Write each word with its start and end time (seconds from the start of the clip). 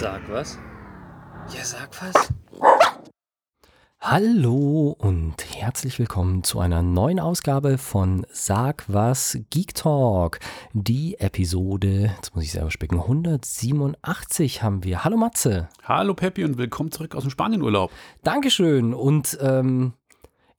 Sag 0.00 0.30
was? 0.30 0.56
Ja, 1.52 1.64
sag 1.64 1.90
was. 2.00 2.32
Hallo 4.00 4.94
und 4.96 5.34
herzlich 5.56 5.98
willkommen 5.98 6.44
zu 6.44 6.60
einer 6.60 6.82
neuen 6.82 7.18
Ausgabe 7.18 7.78
von 7.78 8.24
Sag 8.30 8.84
was 8.86 9.40
Geek 9.50 9.74
Talk. 9.74 10.38
Die 10.72 11.18
Episode, 11.18 12.12
jetzt 12.14 12.32
muss 12.36 12.44
ich 12.44 12.52
selber 12.52 12.70
spicken, 12.70 13.00
187 13.00 14.62
haben 14.62 14.84
wir. 14.84 15.02
Hallo 15.02 15.16
Matze. 15.16 15.68
Hallo 15.82 16.14
Peppi 16.14 16.44
und 16.44 16.58
willkommen 16.58 16.92
zurück 16.92 17.16
aus 17.16 17.24
dem 17.24 17.30
Spanienurlaub. 17.30 17.90
Dankeschön 18.22 18.94
und 18.94 19.36
ähm, 19.42 19.94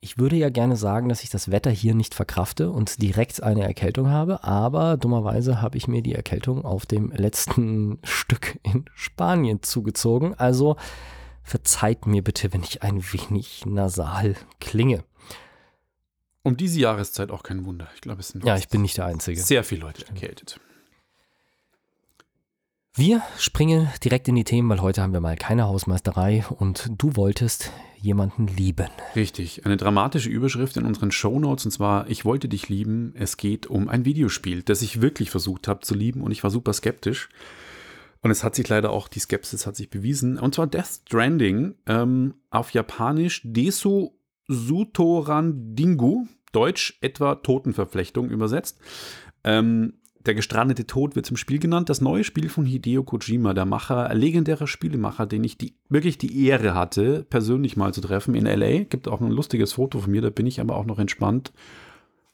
ich 0.02 0.18
würde 0.18 0.36
ja 0.36 0.48
gerne 0.48 0.76
sagen, 0.76 1.08
dass 1.10 1.22
ich 1.22 1.28
das 1.30 1.50
Wetter 1.50 1.70
hier 1.70 1.94
nicht 1.94 2.14
verkrafte 2.14 2.70
und 2.70 3.02
direkt 3.02 3.42
eine 3.42 3.64
Erkältung 3.64 4.08
habe, 4.08 4.44
aber 4.44 4.96
dummerweise 4.96 5.60
habe 5.60 5.76
ich 5.76 5.88
mir 5.88 6.02
die 6.02 6.14
Erkältung 6.14 6.64
auf 6.64 6.86
dem 6.86 7.10
letzten 7.10 7.98
Stück 8.04 8.58
in 8.62 8.86
Spanien 8.94 9.62
zugezogen. 9.62 10.34
Also 10.34 10.76
verzeiht 11.42 12.06
mir 12.06 12.24
bitte, 12.24 12.52
wenn 12.52 12.62
ich 12.62 12.82
ein 12.82 13.02
wenig 13.12 13.66
nasal 13.66 14.36
klinge. 14.58 15.04
Um 16.42 16.56
diese 16.56 16.80
Jahreszeit 16.80 17.30
auch 17.30 17.42
kein 17.42 17.66
Wunder. 17.66 17.88
Ich 17.94 18.00
glaube, 18.00 18.20
es 18.20 18.28
sind 18.28 18.44
Ja, 18.44 18.56
ich 18.56 18.68
bin 18.70 18.80
nicht 18.80 18.96
der 18.96 19.04
Einzige. 19.04 19.38
sehr 19.40 19.64
viele 19.64 19.82
Leute 19.82 20.06
erkältet. 20.06 20.58
Wir 22.96 23.22
springen 23.38 23.88
direkt 24.02 24.26
in 24.26 24.34
die 24.34 24.42
Themen, 24.42 24.68
weil 24.68 24.82
heute 24.82 25.00
haben 25.00 25.12
wir 25.12 25.20
mal 25.20 25.36
keine 25.36 25.68
Hausmeisterei 25.68 26.44
und 26.58 26.90
du 26.98 27.14
wolltest 27.14 27.70
jemanden 27.96 28.48
lieben. 28.48 28.88
Richtig, 29.14 29.64
eine 29.64 29.76
dramatische 29.76 30.28
Überschrift 30.28 30.76
in 30.76 30.84
unseren 30.84 31.12
Shownotes 31.12 31.66
und 31.66 31.70
zwar 31.70 32.10
Ich 32.10 32.24
wollte 32.24 32.48
dich 32.48 32.68
lieben. 32.68 33.14
Es 33.14 33.36
geht 33.36 33.68
um 33.68 33.88
ein 33.88 34.04
Videospiel, 34.04 34.64
das 34.64 34.82
ich 34.82 35.00
wirklich 35.00 35.30
versucht 35.30 35.68
habe 35.68 35.80
zu 35.80 35.94
lieben 35.94 36.20
und 36.20 36.32
ich 36.32 36.42
war 36.42 36.50
super 36.50 36.72
skeptisch. 36.72 37.28
Und 38.22 38.32
es 38.32 38.42
hat 38.42 38.56
sich 38.56 38.68
leider 38.68 38.90
auch, 38.90 39.06
die 39.06 39.20
Skepsis 39.20 39.68
hat 39.68 39.76
sich 39.76 39.88
bewiesen. 39.88 40.36
Und 40.36 40.56
zwar 40.56 40.66
Death 40.66 41.00
Stranding, 41.06 41.76
ähm, 41.86 42.34
auf 42.50 42.72
Japanisch 42.72 43.40
Desu 43.44 44.10
Sutorandingu, 44.48 46.26
Deutsch 46.52 46.98
etwa 47.00 47.36
Totenverflechtung 47.36 48.30
übersetzt. 48.30 48.80
Ähm, 49.44 49.99
der 50.26 50.34
gestrandete 50.34 50.86
Tod 50.86 51.16
wird 51.16 51.26
zum 51.26 51.36
Spiel 51.36 51.58
genannt. 51.58 51.88
Das 51.88 52.00
neue 52.00 52.24
Spiel 52.24 52.48
von 52.48 52.66
Hideo 52.66 53.02
Kojima, 53.02 53.54
der 53.54 53.64
Macher, 53.64 54.12
legendärer 54.14 54.66
Spielemacher, 54.66 55.26
den 55.26 55.44
ich 55.44 55.56
die, 55.56 55.74
wirklich 55.88 56.18
die 56.18 56.46
Ehre 56.46 56.74
hatte, 56.74 57.24
persönlich 57.30 57.76
mal 57.76 57.94
zu 57.94 58.00
treffen 58.02 58.34
in 58.34 58.44
LA. 58.46 58.84
Gibt 58.84 59.08
auch 59.08 59.20
ein 59.20 59.30
lustiges 59.30 59.72
Foto 59.74 59.98
von 60.00 60.10
mir, 60.10 60.20
da 60.22 60.30
bin 60.30 60.46
ich 60.46 60.60
aber 60.60 60.76
auch 60.76 60.84
noch 60.84 60.98
entspannt. 60.98 61.52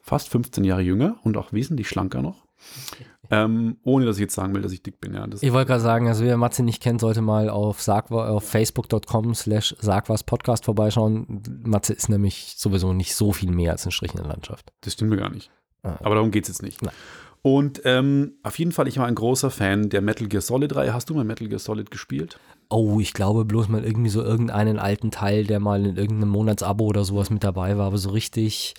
Fast 0.01 0.29
15 0.29 0.65
Jahre 0.65 0.83
jünger 0.83 1.17
und 1.25 1.37
auch 1.37 1.53
wesentlich 1.53 1.89
schlanker 1.89 2.23
noch. 2.23 2.47
Ähm, 3.29 3.79
ohne 3.83 4.07
dass 4.07 4.19
ich 4.19 4.21
jetzt 4.21 4.37
sagen 4.37 4.55
will, 4.55 4.63
dass 4.63 4.71
ich 4.71 4.85
dick 4.85 5.01
bin. 5.01 5.13
Ja, 5.15 5.27
Ich 5.41 5.53
wollte 5.53 5.67
gerade 5.67 5.83
sagen, 5.83 6.07
also 6.07 6.23
wer 6.25 6.37
Matze 6.37 6.63
nicht 6.63 6.81
kennt, 6.81 7.01
sollte 7.01 7.23
mal 7.23 7.49
auf, 7.51 7.81
Sagwa- 7.81 8.29
auf 8.29 8.45
facebook.com 8.49 9.35
slash 9.35 9.75
sagwas-podcast 9.81 10.65
vorbeischauen. 10.65 11.43
Matze 11.65 11.93
ist 11.93 12.09
nämlich 12.09 12.55
sowieso 12.57 12.93
nicht 12.93 13.17
so 13.17 13.33
viel 13.33 13.51
mehr 13.51 13.73
als 13.73 13.85
ein 13.85 13.91
Strich 13.91 14.13
in 14.13 14.19
der 14.19 14.29
Landschaft. 14.29 14.73
Das 14.83 14.93
stimmt 14.93 15.11
mir 15.11 15.17
gar 15.17 15.31
nicht. 15.31 15.51
Ah. 15.83 15.97
Aber 16.05 16.15
darum 16.15 16.31
geht 16.31 16.45
es 16.45 16.51
jetzt 16.51 16.63
nicht. 16.63 16.83
Nein. 16.83 16.95
Und 17.47 17.83
ähm, 17.85 18.33
auf 18.43 18.59
jeden 18.59 18.73
Fall, 18.73 18.89
ich 18.89 18.99
war 18.99 19.07
ein 19.07 19.15
großer 19.15 19.53
Fan 19.53 19.89
der 19.89 20.03
Metal 20.03 20.27
Gear 20.27 20.41
Solid 20.41 20.75
Reihe. 20.75 20.93
Hast 20.93 21.11
du 21.11 21.15
mal 21.15 21.23
Metal 21.23 21.47
Gear 21.47 21.61
Solid 21.61 21.93
gespielt? 21.93 22.41
Oh, 22.71 22.99
ich 22.99 23.13
glaube 23.13 23.45
bloß 23.45 23.69
mal 23.69 23.85
irgendwie 23.85 24.11
so 24.11 24.21
irgendeinen 24.21 24.81
alten 24.81 25.13
Teil, 25.13 25.45
der 25.45 25.61
mal 25.61 25.87
in 25.87 25.97
irgendeinem 25.97 26.31
Monatsabo 26.31 26.85
oder 26.87 27.05
sowas 27.05 27.31
mit 27.31 27.45
dabei 27.45 27.79
war, 27.79 27.87
aber 27.87 27.99
so 27.99 28.11
richtig, 28.11 28.75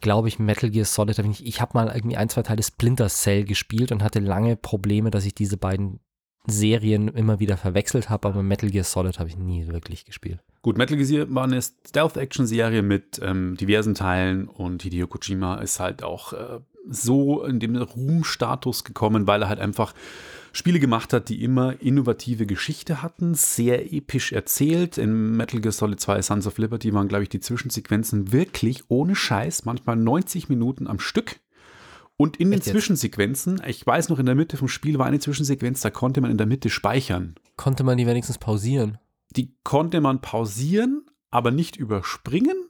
glaube 0.00 0.28
ich, 0.28 0.38
Metal 0.38 0.70
Gear 0.70 0.86
Solid, 0.86 1.18
hab 1.18 1.26
ich, 1.26 1.40
nicht- 1.40 1.46
ich 1.46 1.60
habe 1.60 1.72
mal 1.74 1.94
irgendwie 1.94 2.16
ein, 2.16 2.30
zwei 2.30 2.40
Teile 2.42 2.62
Splinter 2.62 3.08
Cell 3.10 3.44
gespielt 3.44 3.92
und 3.92 4.02
hatte 4.02 4.20
lange 4.20 4.56
Probleme, 4.56 5.10
dass 5.10 5.26
ich 5.26 5.34
diese 5.34 5.58
beiden 5.58 6.00
Serien 6.46 7.08
immer 7.08 7.40
wieder 7.40 7.58
verwechselt 7.58 8.08
habe, 8.08 8.26
aber 8.28 8.42
Metal 8.42 8.70
Gear 8.70 8.84
Solid 8.84 9.18
habe 9.18 9.28
ich 9.28 9.36
nie 9.36 9.66
wirklich 9.68 10.06
gespielt. 10.06 10.40
Gut, 10.62 10.78
Metal 10.78 10.96
Gear 10.96 11.26
war 11.28 11.44
eine 11.44 11.60
Stealth-Action-Serie 11.60 12.80
mit 12.80 13.20
ähm, 13.22 13.58
diversen 13.60 13.94
Teilen 13.94 14.48
und 14.48 14.82
Hideo 14.82 15.06
Kojima 15.08 15.56
ist 15.56 15.78
halt 15.78 16.02
auch 16.02 16.32
äh, 16.32 16.60
so 16.88 17.44
in 17.44 17.60
dem 17.60 17.76
Ruhmstatus 17.76 18.84
gekommen, 18.84 19.26
weil 19.26 19.42
er 19.42 19.48
halt 19.48 19.60
einfach 19.60 19.94
Spiele 20.52 20.80
gemacht 20.80 21.12
hat, 21.12 21.28
die 21.28 21.44
immer 21.44 21.80
innovative 21.80 22.46
Geschichte 22.46 23.02
hatten, 23.02 23.34
sehr 23.34 23.92
episch 23.92 24.32
erzählt. 24.32 24.98
In 24.98 25.36
Metal 25.36 25.60
Gear 25.60 25.72
Solid 25.72 26.00
2 26.00 26.22
Sons 26.22 26.46
of 26.46 26.58
Liberty 26.58 26.92
waren, 26.92 27.08
glaube 27.08 27.24
ich, 27.24 27.28
die 27.28 27.40
Zwischensequenzen 27.40 28.32
wirklich 28.32 28.84
ohne 28.88 29.14
Scheiß, 29.14 29.64
manchmal 29.64 29.96
90 29.96 30.48
Minuten 30.48 30.86
am 30.86 30.98
Stück. 30.98 31.40
Und 32.16 32.38
in 32.38 32.50
den 32.50 32.60
Echt? 32.60 32.70
Zwischensequenzen, 32.70 33.62
ich 33.66 33.86
weiß 33.86 34.08
noch, 34.08 34.18
in 34.18 34.26
der 34.26 34.34
Mitte 34.34 34.56
vom 34.56 34.66
Spiel 34.66 34.98
war 34.98 35.06
eine 35.06 35.20
Zwischensequenz, 35.20 35.80
da 35.80 35.90
konnte 35.90 36.20
man 36.20 36.32
in 36.32 36.38
der 36.38 36.46
Mitte 36.46 36.70
speichern. 36.70 37.36
Konnte 37.56 37.84
man 37.84 37.96
die 37.96 38.06
wenigstens 38.06 38.38
pausieren? 38.38 38.98
Die 39.36 39.54
konnte 39.62 40.00
man 40.00 40.20
pausieren, 40.20 41.06
aber 41.30 41.52
nicht 41.52 41.76
überspringen. 41.76 42.67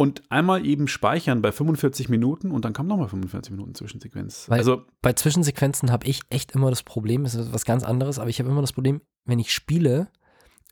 Und 0.00 0.22
einmal 0.30 0.64
eben 0.64 0.88
speichern 0.88 1.42
bei 1.42 1.52
45 1.52 2.08
Minuten 2.08 2.52
und 2.52 2.64
dann 2.64 2.72
kam 2.72 2.86
nochmal 2.86 3.08
45 3.08 3.50
Minuten 3.52 3.74
Zwischensequenz. 3.74 4.48
Weil- 4.48 4.60
also, 4.60 4.82
Bei 5.02 5.12
Zwischensequenzen 5.12 5.90
habe 5.92 6.06
ich 6.06 6.20
echt 6.30 6.52
immer 6.52 6.70
das 6.70 6.82
Problem, 6.82 7.26
es 7.26 7.34
ist 7.34 7.52
was 7.52 7.66
ganz 7.66 7.84
anderes, 7.84 8.18
aber 8.18 8.30
ich 8.30 8.38
habe 8.38 8.48
immer 8.48 8.62
das 8.62 8.72
Problem, 8.72 9.02
wenn 9.26 9.38
ich 9.38 9.52
spiele 9.52 10.08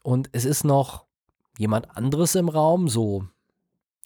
und 0.02 0.30
es 0.32 0.46
ist 0.46 0.64
noch 0.64 1.04
jemand 1.58 1.94
anderes 1.94 2.36
im 2.36 2.48
Raum, 2.48 2.88
so 2.88 3.24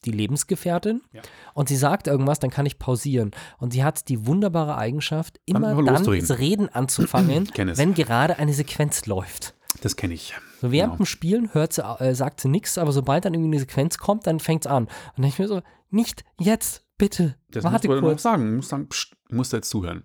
die 0.04 0.10
Lebensgefährtin, 0.10 1.02
Ja. 1.12 1.22
und 1.54 1.68
sie 1.68 1.76
sagt 1.76 2.08
irgendwas, 2.08 2.40
dann 2.40 2.50
kann 2.50 2.66
ich 2.66 2.80
pausieren. 2.80 3.30
Und 3.58 3.72
sie 3.72 3.84
hat 3.84 4.08
die 4.08 4.26
wunderbare 4.26 4.76
Eigenschaft, 4.76 5.38
immer 5.44 5.60
dann 5.76 5.86
loszureden. 5.86 6.26
das 6.26 6.38
Reden 6.40 6.68
anzufangen, 6.68 7.48
wenn 7.76 7.94
gerade 7.94 8.38
eine 8.40 8.52
Sequenz 8.54 9.06
läuft. 9.06 9.54
Das 9.80 9.96
kenne 9.96 10.14
ich. 10.14 10.34
So 10.60 10.70
während 10.70 10.92
Genau. 10.92 11.02
dem 11.04 11.06
Spielen 11.06 11.54
hört 11.54 11.72
sie, 11.72 11.82
äh, 11.82 12.14
sagt 12.14 12.40
sie 12.40 12.48
nichts, 12.48 12.78
aber 12.78 12.92
sobald 12.92 13.24
dann 13.24 13.34
irgendwie 13.34 13.50
eine 13.56 13.60
Sequenz 13.60 13.98
kommt, 13.98 14.26
dann 14.26 14.38
fängt 14.40 14.66
es 14.66 14.70
an. 14.70 14.84
Und 14.84 14.90
dann 15.16 15.22
denke 15.22 15.34
ich 15.34 15.38
mir 15.38 15.48
so, 15.48 15.62
nicht 15.90 16.24
jetzt, 16.38 16.84
bitte, 16.98 17.36
Das 17.50 17.64
warte 17.64 17.88
aber 17.88 17.96
noch 18.00 18.08
kurz. 18.08 18.22
sagen. 18.22 18.44
Du 18.50 18.56
musst 18.56 18.68
sagen, 18.68 18.88
pst, 18.88 19.16
du 19.28 19.36
musst 19.36 19.52
jetzt 19.52 19.68
zuhören. 19.70 20.04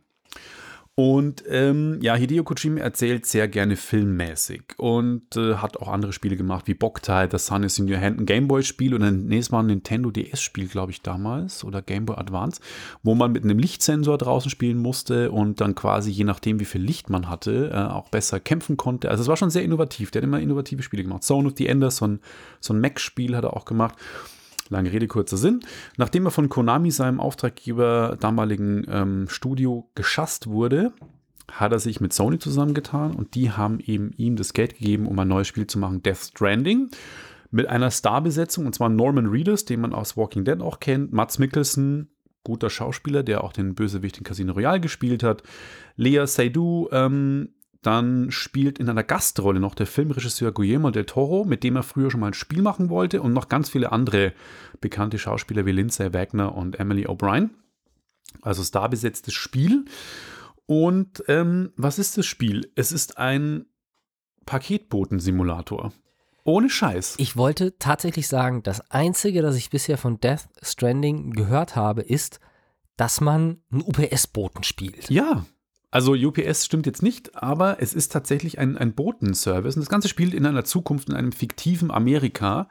Und 1.00 1.44
ähm, 1.48 2.00
ja, 2.02 2.16
Hideo 2.16 2.44
Kojima 2.44 2.80
erzählt 2.80 3.28
sehr 3.28 3.48
gerne 3.48 3.76
filmmäßig 3.76 4.64
und 4.78 5.38
äh, 5.38 5.58
hat 5.58 5.78
auch 5.78 5.90
andere 5.90 6.12
Spiele 6.12 6.36
gemacht, 6.36 6.66
wie 6.66 6.74
Boktai, 6.74 7.30
The 7.30 7.38
Sun 7.38 7.62
is 7.62 7.78
in 7.78 7.88
Your 7.88 8.02
Hand, 8.02 8.20
ein 8.20 8.26
Gameboy-Spiel 8.26 8.96
und 8.96 9.04
ein 9.04 9.28
nächstes 9.28 9.52
Mal 9.52 9.60
ein 9.60 9.68
Nintendo 9.68 10.10
DS-Spiel, 10.10 10.68
glaube 10.68 10.92
ich, 10.92 11.04
damals, 11.04 11.64
oder 11.64 11.84
Game 11.84 12.08
Boy 12.08 12.18
Advance, 12.18 12.62
wo 13.04 13.14
man 13.14 13.32
mit 13.32 13.44
einem 13.44 13.60
Lichtsensor 13.60 14.18
draußen 14.18 14.50
spielen 14.50 14.80
musste 14.80 15.30
und 15.30 15.62
dann 15.62 15.76
quasi, 15.76 16.10
je 16.10 16.24
nachdem, 16.24 16.60
wie 16.60 16.66
viel 16.66 16.82
Licht 16.82 17.12
man 17.12 17.30
hatte, 17.30 17.70
äh, 17.72 17.94
auch 17.94 18.10
besser 18.10 18.40
kämpfen 18.40 18.76
konnte. 18.76 19.12
Also 19.12 19.22
es 19.22 19.28
war 19.28 19.38
schon 19.38 19.52
sehr 19.52 19.64
innovativ. 19.64 20.10
Der 20.10 20.24
hat 20.24 20.28
immer 20.28 20.40
innovative 20.40 20.82
Spiele 20.82 21.04
gemacht. 21.04 21.22
Zone 21.22 21.48
of 21.48 21.54
the 21.58 21.68
Enders, 21.68 21.98
so 21.98 22.08
ein, 22.08 22.22
so 22.60 22.74
ein 22.74 22.82
Mac-Spiel 22.82 23.38
hat 23.38 23.44
er 23.44 23.56
auch 23.56 23.66
gemacht. 23.66 23.96
Lange 24.70 24.92
Rede, 24.92 25.08
kurzer 25.08 25.38
Sinn. 25.38 25.62
Nachdem 25.98 26.26
er 26.26 26.32
von 26.32 26.50
Konami, 26.50 26.92
seinem 26.92 27.20
Auftraggeber, 27.20 28.18
damaligen 28.20 28.86
ähm, 28.90 29.28
Studio, 29.30 29.90
geschasst 29.96 30.48
wurde, 30.48 30.94
hat 31.52 31.72
er 31.72 31.80
sich 31.80 32.02
mit 32.02 32.14
Sony 32.14 32.40
zusammengetan 32.40 33.14
und 33.14 33.36
die 33.36 33.52
haben 33.52 33.80
eben 33.80 34.12
ihm 34.18 34.36
das 34.36 34.54
Geld 34.54 34.78
gegeben, 34.78 35.08
um 35.08 35.18
ein 35.20 35.28
neues 35.28 35.48
Spiel 35.48 35.68
zu 35.68 35.80
machen, 35.80 36.04
Death 36.04 36.18
Stranding. 36.18 36.90
Mit 37.50 37.68
einer 37.68 37.92
Starbesetzung, 37.92 38.66
und 38.66 38.76
zwar 38.76 38.90
Norman 38.90 39.28
Reedus, 39.28 39.64
den 39.64 39.80
man 39.80 39.94
aus 39.94 40.18
Walking 40.18 40.44
Dead 40.44 40.60
auch 40.62 40.82
kennt, 40.82 41.14
Mats 41.14 41.40
Mikkelsen, 41.40 42.10
guter 42.44 42.70
Schauspieler, 42.70 43.24
der 43.24 43.44
auch 43.44 43.54
den 43.54 43.74
Bösewicht 43.76 44.18
in 44.18 44.24
Casino 44.24 44.54
Royale 44.54 44.82
gespielt 44.82 45.24
hat, 45.24 45.44
Lea 45.96 46.26
Seydoux, 46.26 46.90
ähm, 46.92 47.50
dann 47.88 48.32
spielt 48.32 48.80
in 48.80 48.90
einer 48.90 49.06
Gastrolle 49.06 49.62
noch 49.62 49.74
der 49.74 49.88
Filmregisseur 49.88 50.52
Guillermo 50.52 50.92
del 50.92 51.06
Toro, 51.06 51.46
mit 51.46 51.64
dem 51.64 51.78
er 51.78 51.84
früher 51.84 52.12
schon 52.12 52.20
mal 52.20 52.28
ein 52.28 52.34
Spiel 52.34 52.62
machen 52.62 52.90
wollte 52.90 53.22
und 53.22 53.32
noch 53.32 53.48
ganz 53.48 53.70
viele 53.70 53.94
andere 53.94 54.34
bekannte 54.82 55.18
Schauspieler 55.18 55.66
wie 55.66 55.72
Lindsay 55.72 56.14
Wagner 56.14 56.54
und 56.54 56.82
Emily 56.82 57.08
O'Brien. 57.08 57.52
Also 58.42 58.62
starbesetztes 58.62 59.34
Spiel. 59.34 59.86
Und 60.66 61.24
ähm, 61.30 61.72
was 61.78 61.98
ist 61.98 62.18
das 62.18 62.26
Spiel? 62.26 62.70
Es 62.76 62.92
ist 62.92 63.18
ein 63.18 63.68
Paketboten-Simulator. 64.46 65.94
Ohne 66.44 66.70
Scheiß. 66.70 67.16
Ich 67.20 67.38
wollte 67.38 67.80
tatsächlich 67.80 68.28
sagen, 68.28 68.64
das 68.64 68.92
Einzige, 68.92 69.42
das 69.42 69.56
ich 69.56 69.70
bisher 69.70 69.98
von 69.98 70.20
Death 70.20 70.50
Stranding 70.62 71.32
gehört 71.32 71.78
habe, 71.78 72.02
ist, 72.02 72.42
dass 72.98 73.22
man 73.22 73.62
einen 73.72 73.82
UPS-Boten 73.82 74.64
spielt. 74.64 75.10
Ja. 75.10 75.46
Also 75.90 76.14
UPS 76.14 76.66
stimmt 76.66 76.86
jetzt 76.86 77.02
nicht, 77.02 77.36
aber 77.36 77.82
es 77.82 77.94
ist 77.94 78.12
tatsächlich 78.12 78.60
ein, 78.60 78.78
ein 78.78 78.94
Botenservice. 78.94 79.76
Und 79.76 79.82
das 79.82 79.90
Ganze 79.90 80.10
spielt 80.10 80.34
in 80.34 80.46
einer 80.46 80.66
Zukunft, 80.66 81.10
in 81.10 81.16
einem 81.16 81.32
fiktiven 81.32 81.92
Amerika, 81.92 82.68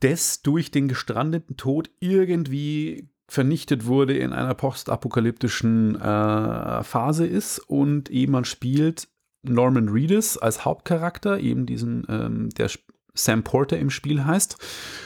das 0.00 0.42
durch 0.42 0.70
den 0.70 0.86
gestrandeten 0.86 1.56
Tod 1.56 1.90
irgendwie 1.98 3.08
vernichtet 3.26 3.86
wurde, 3.86 4.16
in 4.16 4.32
einer 4.32 4.54
postapokalyptischen 4.54 5.96
äh, 5.96 6.82
Phase 6.84 7.26
ist. 7.26 7.58
Und 7.58 8.10
eben 8.10 8.32
man 8.32 8.44
spielt 8.44 9.08
Norman 9.42 9.88
Reedus 9.88 10.38
als 10.38 10.64
Hauptcharakter, 10.64 11.40
eben 11.40 11.66
diesen, 11.66 12.06
ähm, 12.08 12.50
der 12.50 12.70
Sam 13.14 13.42
Porter 13.42 13.78
im 13.78 13.90
Spiel 13.90 14.24
heißt. 14.24 14.56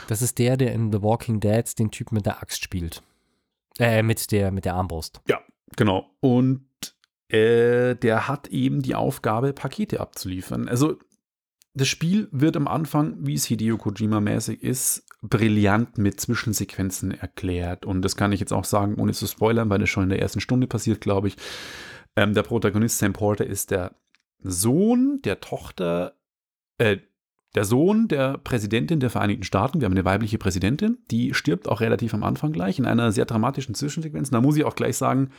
Das 0.08 0.22
ist 0.22 0.38
der, 0.38 0.56
der 0.56 0.72
in 0.72 0.92
The 0.92 1.02
Walking 1.02 1.40
Dead 1.40 1.78
den 1.78 1.90
Typ 1.90 2.12
mit 2.12 2.26
der 2.26 2.42
Axt 2.42 2.62
spielt. 2.62 3.02
Äh, 3.78 4.02
mit 4.02 4.30
der, 4.32 4.50
mit 4.50 4.64
der 4.64 4.74
Armbrust. 4.74 5.20
Ja, 5.28 5.40
genau. 5.76 6.10
Und 6.20 6.66
äh, 7.28 7.94
der 7.94 8.28
hat 8.28 8.48
eben 8.48 8.82
die 8.82 8.94
Aufgabe, 8.94 9.52
Pakete 9.52 10.00
abzuliefern. 10.00 10.68
Also 10.68 10.98
das 11.74 11.88
Spiel 11.88 12.28
wird 12.32 12.56
am 12.56 12.66
Anfang, 12.66 13.16
wie 13.20 13.34
es 13.34 13.44
Hideo 13.44 13.78
Kojima 13.78 14.20
mäßig 14.20 14.62
ist, 14.62 15.04
brillant 15.22 15.98
mit 15.98 16.20
Zwischensequenzen 16.20 17.12
erklärt. 17.12 17.84
Und 17.84 18.02
das 18.02 18.16
kann 18.16 18.32
ich 18.32 18.40
jetzt 18.40 18.52
auch 18.52 18.64
sagen, 18.64 18.96
ohne 18.96 19.12
zu 19.12 19.26
spoilern, 19.26 19.70
weil 19.70 19.78
das 19.78 19.90
schon 19.90 20.04
in 20.04 20.08
der 20.08 20.20
ersten 20.20 20.40
Stunde 20.40 20.66
passiert, 20.66 21.00
glaube 21.00 21.28
ich. 21.28 21.36
Ähm, 22.16 22.34
der 22.34 22.42
Protagonist 22.42 22.98
Sam 22.98 23.12
Porter 23.12 23.46
ist 23.46 23.70
der 23.70 23.94
Sohn 24.42 25.20
der 25.24 25.40
Tochter, 25.40 26.14
äh, 26.78 26.98
der 27.54 27.64
Sohn 27.64 28.08
der 28.08 28.38
Präsidentin 28.38 29.00
der 29.00 29.10
Vereinigten 29.10 29.44
Staaten. 29.44 29.80
Wir 29.80 29.86
haben 29.86 29.92
eine 29.92 30.04
weibliche 30.04 30.38
Präsidentin, 30.38 30.98
die 31.10 31.34
stirbt 31.34 31.68
auch 31.68 31.80
relativ 31.80 32.14
am 32.14 32.22
Anfang 32.22 32.52
gleich 32.52 32.78
in 32.78 32.86
einer 32.86 33.12
sehr 33.12 33.24
dramatischen 33.24 33.74
Zwischensequenz. 33.74 34.30
Da 34.30 34.40
muss 34.40 34.56
ich 34.56 34.64
auch 34.64 34.76
gleich 34.76 34.96
sagen, 34.96 35.30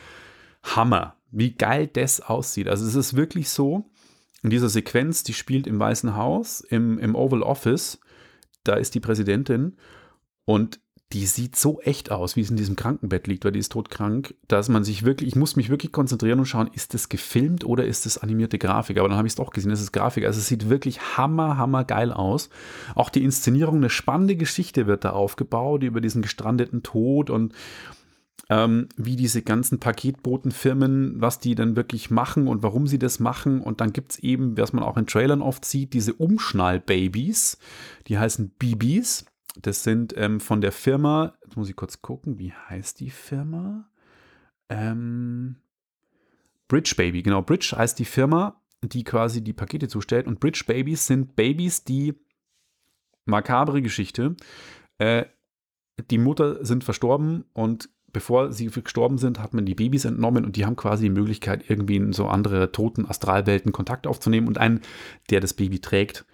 Hammer, 0.62 1.16
wie 1.30 1.52
geil 1.52 1.86
das 1.86 2.20
aussieht. 2.20 2.68
Also 2.68 2.86
es 2.86 2.94
ist 2.94 3.16
wirklich 3.16 3.48
so, 3.50 3.90
in 4.42 4.50
dieser 4.50 4.68
Sequenz, 4.68 5.22
die 5.22 5.34
spielt 5.34 5.66
im 5.66 5.78
Weißen 5.78 6.16
Haus, 6.16 6.60
im, 6.60 6.98
im 6.98 7.14
Oval 7.14 7.42
Office, 7.42 8.00
da 8.64 8.74
ist 8.74 8.94
die 8.94 9.00
Präsidentin 9.00 9.76
und 10.44 10.80
die 11.12 11.26
sieht 11.26 11.56
so 11.56 11.80
echt 11.80 12.12
aus, 12.12 12.36
wie 12.36 12.40
es 12.40 12.50
in 12.50 12.56
diesem 12.56 12.76
Krankenbett 12.76 13.26
liegt, 13.26 13.44
weil 13.44 13.50
die 13.50 13.58
ist 13.58 13.72
todkrank, 13.72 14.34
dass 14.46 14.68
man 14.68 14.84
sich 14.84 15.04
wirklich, 15.04 15.30
ich 15.30 15.36
muss 15.36 15.56
mich 15.56 15.68
wirklich 15.68 15.90
konzentrieren 15.90 16.38
und 16.38 16.46
schauen, 16.46 16.70
ist 16.72 16.94
das 16.94 17.08
gefilmt 17.08 17.64
oder 17.64 17.84
ist 17.84 18.06
das 18.06 18.18
animierte 18.18 18.58
Grafik? 18.58 18.96
Aber 18.96 19.08
dann 19.08 19.16
habe 19.16 19.26
ich 19.26 19.32
es 19.32 19.36
doch 19.36 19.50
gesehen, 19.50 19.70
das 19.70 19.80
ist 19.80 19.90
Grafik. 19.90 20.24
Also 20.24 20.38
es 20.38 20.46
sieht 20.46 20.68
wirklich 20.68 21.16
hammer, 21.16 21.56
hammer 21.56 21.84
geil 21.84 22.12
aus. 22.12 22.48
Auch 22.94 23.10
die 23.10 23.24
Inszenierung, 23.24 23.78
eine 23.78 23.90
spannende 23.90 24.36
Geschichte 24.36 24.86
wird 24.86 25.04
da 25.04 25.10
aufgebaut 25.10 25.82
über 25.82 26.00
diesen 26.00 26.22
gestrandeten 26.22 26.84
Tod 26.84 27.28
und 27.28 27.54
ähm, 28.48 28.88
wie 28.96 29.16
diese 29.16 29.42
ganzen 29.42 29.78
Paketbotenfirmen, 29.78 31.20
was 31.20 31.38
die 31.38 31.54
dann 31.54 31.76
wirklich 31.76 32.10
machen 32.10 32.48
und 32.48 32.62
warum 32.62 32.86
sie 32.86 32.98
das 32.98 33.20
machen. 33.20 33.60
Und 33.60 33.80
dann 33.80 33.92
gibt 33.92 34.12
es 34.12 34.18
eben, 34.20 34.56
was 34.56 34.72
man 34.72 34.84
auch 34.84 34.96
in 34.96 35.06
Trailern 35.06 35.42
oft 35.42 35.64
sieht, 35.64 35.92
diese 35.92 36.14
Umschnallbabys, 36.14 37.58
die 38.06 38.18
heißen 38.18 38.50
BBs. 38.58 39.26
Das 39.62 39.82
sind 39.82 40.14
ähm, 40.16 40.40
von 40.40 40.60
der 40.60 40.72
Firma, 40.72 41.34
jetzt 41.44 41.56
muss 41.56 41.68
ich 41.68 41.76
kurz 41.76 42.02
gucken, 42.02 42.38
wie 42.38 42.52
heißt 42.52 43.00
die 43.00 43.10
Firma? 43.10 43.88
Ähm, 44.68 45.56
Bridge 46.68 46.94
Baby, 46.96 47.22
genau. 47.22 47.42
Bridge 47.42 47.74
heißt 47.76 47.98
die 47.98 48.04
Firma, 48.04 48.60
die 48.82 49.04
quasi 49.04 49.42
die 49.42 49.52
Pakete 49.52 49.88
zustellt. 49.88 50.26
Und 50.26 50.40
Bridge 50.40 50.64
Babies 50.66 51.06
sind 51.06 51.36
Babys, 51.36 51.84
die 51.84 52.14
makabre 53.26 53.82
Geschichte. 53.82 54.36
Äh, 54.98 55.26
die 56.10 56.18
Mutter 56.18 56.64
sind 56.64 56.84
verstorben 56.84 57.44
und 57.52 57.90
bevor 58.12 58.52
sie 58.52 58.66
gestorben 58.66 59.18
sind, 59.18 59.40
hat 59.40 59.54
man 59.54 59.66
die 59.66 59.74
Babys 59.74 60.04
entnommen 60.04 60.44
und 60.44 60.56
die 60.56 60.66
haben 60.66 60.76
quasi 60.76 61.04
die 61.04 61.10
Möglichkeit, 61.10 61.64
irgendwie 61.68 61.96
in 61.96 62.12
so 62.12 62.26
andere 62.26 62.72
toten 62.72 63.06
Astralwelten 63.06 63.72
Kontakt 63.72 64.06
aufzunehmen 64.06 64.48
und 64.48 64.58
einen, 64.58 64.80
der 65.30 65.40
das 65.40 65.54
Baby 65.54 65.80
trägt, 65.80 66.24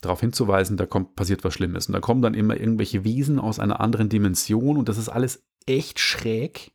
darauf 0.00 0.20
hinzuweisen, 0.20 0.76
da 0.76 0.86
kommt, 0.86 1.16
passiert 1.16 1.44
was 1.44 1.54
Schlimmes. 1.54 1.86
Und 1.86 1.92
da 1.94 2.00
kommen 2.00 2.22
dann 2.22 2.34
immer 2.34 2.58
irgendwelche 2.58 3.04
Wesen 3.04 3.38
aus 3.38 3.58
einer 3.58 3.80
anderen 3.80 4.08
Dimension 4.08 4.76
und 4.76 4.88
das 4.88 4.98
ist 4.98 5.08
alles 5.08 5.44
echt 5.66 5.98
schräg. 5.98 6.72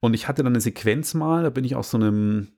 Und 0.00 0.14
ich 0.14 0.28
hatte 0.28 0.42
dann 0.42 0.52
eine 0.52 0.60
Sequenz 0.60 1.14
mal, 1.14 1.42
da 1.42 1.50
bin 1.50 1.64
ich 1.64 1.74
aus 1.74 1.90
so 1.90 1.96
einem 1.96 2.48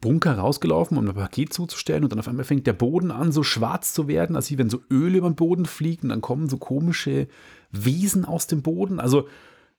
Bunker 0.00 0.36
rausgelaufen, 0.36 0.98
um 0.98 1.08
ein 1.08 1.14
Paket 1.14 1.54
zuzustellen 1.54 2.02
und 2.04 2.12
dann 2.12 2.18
auf 2.18 2.28
einmal 2.28 2.44
fängt 2.44 2.66
der 2.66 2.74
Boden 2.74 3.10
an, 3.10 3.32
so 3.32 3.42
schwarz 3.42 3.94
zu 3.94 4.08
werden, 4.08 4.36
als 4.36 4.56
wenn 4.56 4.68
so 4.68 4.82
Öl 4.90 5.14
über 5.14 5.30
den 5.30 5.36
Boden 5.36 5.64
fliegt 5.64 6.02
und 6.02 6.10
dann 6.10 6.20
kommen 6.20 6.48
so 6.48 6.58
komische 6.58 7.28
Wesen 7.70 8.26
aus 8.26 8.46
dem 8.46 8.62
Boden. 8.62 9.00
Also 9.00 9.26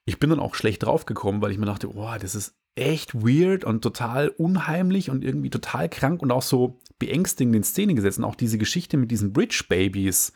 ich 0.06 0.20
bin 0.20 0.30
dann 0.30 0.40
auch 0.40 0.56
schlecht 0.56 0.84
draufgekommen, 0.84 1.42
weil 1.42 1.52
ich 1.52 1.58
mir 1.58 1.66
dachte, 1.66 1.90
boah, 1.90 2.18
das 2.20 2.36
ist 2.36 2.56
echt 2.76 3.14
weird 3.14 3.64
und 3.64 3.82
total 3.82 4.30
unheimlich 4.30 5.10
und 5.10 5.24
irgendwie 5.24 5.50
total 5.50 5.90
krank 5.90 6.22
und 6.22 6.32
auch 6.32 6.42
so 6.42 6.80
beängstigend 7.00 7.56
in 7.56 7.64
Szene 7.64 7.96
gesetzt. 7.96 8.20
Und 8.20 8.26
auch 8.26 8.36
diese 8.36 8.58
Geschichte 8.58 8.98
mit 8.98 9.12
diesen 9.12 9.34
Bridge-Babys. 9.34 10.34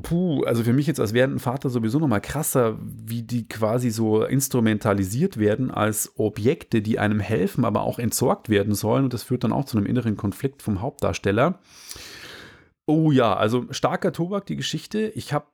Puh, 0.00 0.44
also 0.44 0.62
für 0.62 0.72
mich 0.72 0.86
jetzt 0.86 1.00
als 1.00 1.14
werdenden 1.14 1.40
Vater 1.40 1.68
sowieso 1.68 1.98
nochmal 1.98 2.20
krasser, 2.20 2.78
wie 2.80 3.22
die 3.22 3.48
quasi 3.48 3.90
so 3.90 4.24
instrumentalisiert 4.24 5.36
werden 5.36 5.70
als 5.70 6.12
Objekte, 6.16 6.80
die 6.80 6.98
einem 7.00 7.18
helfen, 7.18 7.64
aber 7.64 7.82
auch 7.82 7.98
entsorgt 7.98 8.48
werden 8.48 8.74
sollen. 8.74 9.04
Und 9.04 9.14
das 9.14 9.24
führt 9.24 9.42
dann 9.42 9.52
auch 9.52 9.64
zu 9.64 9.76
einem 9.76 9.86
inneren 9.86 10.16
Konflikt 10.16 10.62
vom 10.62 10.80
Hauptdarsteller. 10.80 11.58
Oh 12.86 13.10
ja, 13.10 13.34
also 13.34 13.66
starker 13.70 14.12
Tobak, 14.12 14.46
die 14.46 14.56
Geschichte. 14.56 15.12
Ich 15.14 15.32
habe 15.32 15.46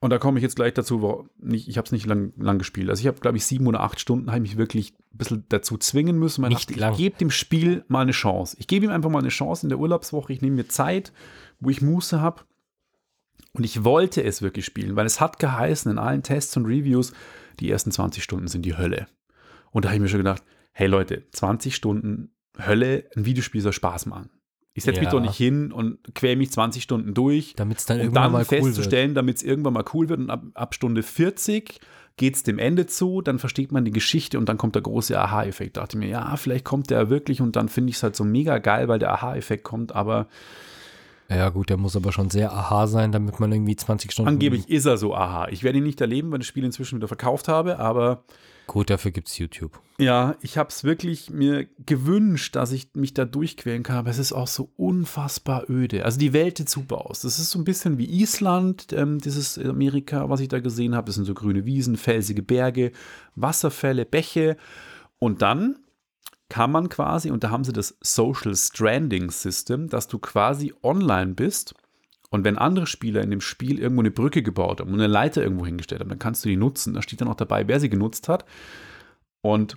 und 0.00 0.10
da 0.10 0.18
komme 0.18 0.38
ich 0.38 0.42
jetzt 0.42 0.56
gleich 0.56 0.74
dazu, 0.74 1.00
wo 1.00 1.28
nicht, 1.38 1.68
ich 1.68 1.78
habe 1.78 1.86
es 1.86 1.92
nicht 1.92 2.06
lang, 2.06 2.32
lang 2.36 2.58
gespielt. 2.58 2.90
Also 2.90 3.00
ich 3.00 3.06
habe, 3.06 3.18
glaube 3.18 3.38
ich, 3.38 3.46
sieben 3.46 3.66
oder 3.66 3.80
acht 3.80 3.98
Stunden, 3.98 4.30
habe 4.30 4.40
mich 4.40 4.58
wirklich 4.58 4.92
ein 4.92 5.18
bisschen 5.18 5.44
dazu 5.48 5.78
zwingen 5.78 6.18
müssen. 6.18 6.42
Man 6.42 6.52
nicht 6.52 6.70
dachte. 6.70 6.92
Ich 6.92 6.98
gebe 6.98 7.16
dem 7.16 7.30
Spiel 7.30 7.84
mal 7.88 8.02
eine 8.02 8.12
Chance. 8.12 8.56
Ich 8.60 8.66
gebe 8.66 8.84
ihm 8.84 8.90
einfach 8.90 9.08
mal 9.08 9.20
eine 9.20 9.28
Chance 9.28 9.64
in 9.64 9.70
der 9.70 9.78
Urlaubswoche. 9.78 10.32
Ich 10.32 10.42
nehme 10.42 10.56
mir 10.56 10.68
Zeit, 10.68 11.12
wo 11.60 11.70
ich 11.70 11.80
Muße 11.80 12.20
habe. 12.20 12.42
Und 13.52 13.64
ich 13.64 13.84
wollte 13.84 14.22
es 14.22 14.42
wirklich 14.42 14.66
spielen, 14.66 14.96
weil 14.96 15.06
es 15.06 15.18
hat 15.18 15.38
geheißen 15.38 15.90
in 15.90 15.98
allen 15.98 16.22
Tests 16.22 16.54
und 16.58 16.66
Reviews, 16.66 17.14
die 17.58 17.70
ersten 17.70 17.90
20 17.90 18.22
Stunden 18.22 18.48
sind 18.48 18.66
die 18.66 18.76
Hölle. 18.76 19.06
Und 19.70 19.84
da 19.84 19.88
habe 19.88 19.96
ich 19.96 20.02
mir 20.02 20.08
schon 20.08 20.18
gedacht, 20.18 20.42
hey 20.72 20.88
Leute, 20.88 21.24
20 21.32 21.74
Stunden 21.74 22.32
Hölle, 22.58 23.08
ein 23.16 23.24
Videospiel 23.24 23.62
soll 23.62 23.72
Spaß 23.72 24.06
machen. 24.06 24.28
Ich 24.76 24.84
setze 24.84 25.00
mich 25.00 25.06
Ja. 25.06 25.12
doch 25.12 25.20
nicht 25.20 25.36
hin 25.36 25.72
und 25.72 25.98
quäle 26.14 26.36
mich 26.36 26.50
20 26.52 26.82
Stunden 26.82 27.14
durch 27.14 27.54
Damit 27.56 27.78
es 27.78 27.86
dann 27.86 27.98
irgendwann 27.98 28.24
dann 28.24 28.32
mal 28.32 28.38
cool 28.42 28.44
festzustellen, 28.44 29.14
damit 29.14 29.38
es 29.38 29.42
irgendwann 29.42 29.72
mal 29.72 29.84
cool 29.94 30.08
wird 30.08 30.20
und 30.20 30.30
ab, 30.30 30.42
ab 30.54 30.74
Stunde 30.74 31.02
40 31.02 31.80
geht 32.18 32.34
es 32.36 32.42
dem 32.42 32.58
Ende 32.58 32.86
zu, 32.86 33.20
dann 33.22 33.38
versteht 33.38 33.72
man 33.72 33.84
die 33.84 33.90
Geschichte 33.90 34.38
und 34.38 34.48
dann 34.48 34.58
kommt 34.58 34.74
der 34.74 34.82
große 34.82 35.18
Aha-Effekt. 35.18 35.76
Da 35.76 35.82
dachte 35.82 35.96
ich 35.96 36.04
mir, 36.04 36.08
ja, 36.10 36.36
vielleicht 36.36 36.64
kommt 36.64 36.90
der 36.90 37.10
wirklich 37.10 37.40
und 37.40 37.56
dann 37.56 37.68
finde 37.68 37.90
ich 37.90 37.96
es 37.96 38.02
halt 38.02 38.16
so 38.16 38.24
mega 38.24 38.58
geil, 38.58 38.88
weil 38.88 38.98
der 38.98 39.12
Aha-Effekt 39.12 39.64
kommt, 39.64 39.94
aber 39.94 40.26
Ja, 41.28 41.48
gut, 41.48 41.68
der 41.70 41.76
muss 41.76 41.96
aber 41.96 42.12
schon 42.12 42.30
sehr 42.30 42.52
aha 42.52 42.86
sein, 42.86 43.12
damit 43.12 43.40
man 43.40 43.50
irgendwie 43.52 43.76
20 43.76 44.12
Stunden. 44.12 44.28
angeblich 44.28 44.68
ist 44.68 44.84
er 44.86 44.96
so 44.98 45.14
Aha. 45.14 45.48
Ich 45.50 45.62
werde 45.62 45.78
ihn 45.78 45.84
nicht 45.84 46.00
erleben, 46.00 46.30
weil 46.30 46.38
ich 46.40 46.46
das 46.46 46.48
Spiel 46.48 46.64
inzwischen 46.64 46.96
wieder 46.96 47.08
verkauft 47.08 47.48
habe, 47.48 47.78
aber 47.78 48.24
Gut, 48.66 48.90
dafür 48.90 49.12
gibt 49.12 49.28
es 49.28 49.38
YouTube. 49.38 49.80
ja, 49.98 50.36
ich 50.42 50.58
habe 50.58 50.68
es 50.68 50.84
wirklich 50.84 51.30
mir 51.30 51.66
gewünscht, 51.86 52.56
dass 52.56 52.72
ich 52.72 52.88
mich 52.94 53.14
da 53.14 53.24
durchquälen 53.24 53.82
kann, 53.82 53.96
aber 53.96 54.10
es 54.10 54.18
ist 54.18 54.32
auch 54.32 54.48
so 54.48 54.70
unfassbar 54.76 55.70
öde. 55.70 56.04
Also 56.04 56.18
die 56.18 56.32
Welt 56.32 56.58
sieht 56.58 56.68
super 56.68 57.06
aus. 57.06 57.22
Das 57.22 57.38
ist 57.38 57.50
so 57.50 57.58
ein 57.58 57.64
bisschen 57.64 57.96
wie 57.96 58.20
Island, 58.20 58.92
ähm, 58.92 59.18
dieses 59.20 59.58
Amerika, 59.58 60.28
was 60.28 60.40
ich 60.40 60.48
da 60.48 60.58
gesehen 60.58 60.94
habe. 60.94 61.06
Das 61.06 61.14
sind 61.14 61.24
so 61.24 61.34
grüne 61.34 61.64
Wiesen, 61.64 61.96
felsige 61.96 62.42
Berge, 62.42 62.92
Wasserfälle, 63.36 64.04
Bäche. 64.04 64.56
Und 65.18 65.42
dann 65.42 65.76
kann 66.48 66.70
man 66.70 66.88
quasi, 66.88 67.30
und 67.30 67.42
da 67.44 67.50
haben 67.50 67.64
sie 67.64 67.72
das 67.72 67.96
Social 68.00 68.54
Stranding 68.54 69.30
System, 69.30 69.88
dass 69.88 70.08
du 70.08 70.18
quasi 70.18 70.74
online 70.82 71.34
bist 71.34 71.74
und 72.30 72.44
wenn 72.44 72.58
andere 72.58 72.86
Spieler 72.86 73.22
in 73.22 73.30
dem 73.30 73.40
Spiel 73.40 73.78
irgendwo 73.78 74.02
eine 74.02 74.10
Brücke 74.10 74.42
gebaut 74.42 74.80
haben 74.80 74.88
und 74.88 75.00
eine 75.00 75.06
Leiter 75.06 75.42
irgendwo 75.42 75.66
hingestellt 75.66 76.00
haben, 76.00 76.08
dann 76.08 76.18
kannst 76.18 76.44
du 76.44 76.48
die 76.48 76.56
nutzen. 76.56 76.94
Da 76.94 77.02
steht 77.02 77.20
dann 77.20 77.28
auch 77.28 77.36
dabei, 77.36 77.68
wer 77.68 77.80
sie 77.80 77.88
genutzt 77.88 78.28
hat. 78.28 78.44
Und 79.42 79.76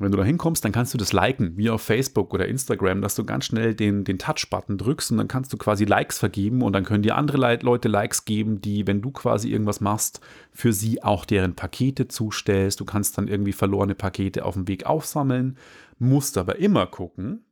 wenn 0.00 0.12
du 0.12 0.16
da 0.16 0.24
hinkommst, 0.24 0.64
dann 0.64 0.72
kannst 0.72 0.94
du 0.94 0.98
das 0.98 1.12
liken, 1.12 1.58
wie 1.58 1.68
auf 1.68 1.82
Facebook 1.82 2.32
oder 2.32 2.48
Instagram, 2.48 3.02
dass 3.02 3.14
du 3.14 3.24
ganz 3.24 3.44
schnell 3.44 3.74
den, 3.74 4.04
den 4.04 4.18
Touch-Button 4.18 4.78
drückst 4.78 5.10
und 5.10 5.18
dann 5.18 5.28
kannst 5.28 5.52
du 5.52 5.58
quasi 5.58 5.84
Likes 5.84 6.18
vergeben 6.18 6.62
und 6.62 6.72
dann 6.72 6.84
können 6.84 7.02
dir 7.02 7.16
andere 7.16 7.58
Leute 7.60 7.88
Likes 7.88 8.24
geben, 8.24 8.62
die, 8.62 8.86
wenn 8.86 9.02
du 9.02 9.10
quasi 9.10 9.50
irgendwas 9.50 9.82
machst, 9.82 10.20
für 10.52 10.72
sie 10.72 11.02
auch 11.02 11.26
deren 11.26 11.54
Pakete 11.54 12.08
zustellst. 12.08 12.80
Du 12.80 12.86
kannst 12.86 13.18
dann 13.18 13.28
irgendwie 13.28 13.52
verlorene 13.52 13.94
Pakete 13.94 14.46
auf 14.46 14.54
dem 14.54 14.68
Weg 14.68 14.86
aufsammeln, 14.86 15.58
musst 15.98 16.38
aber 16.38 16.58
immer 16.58 16.86
gucken, 16.86 17.44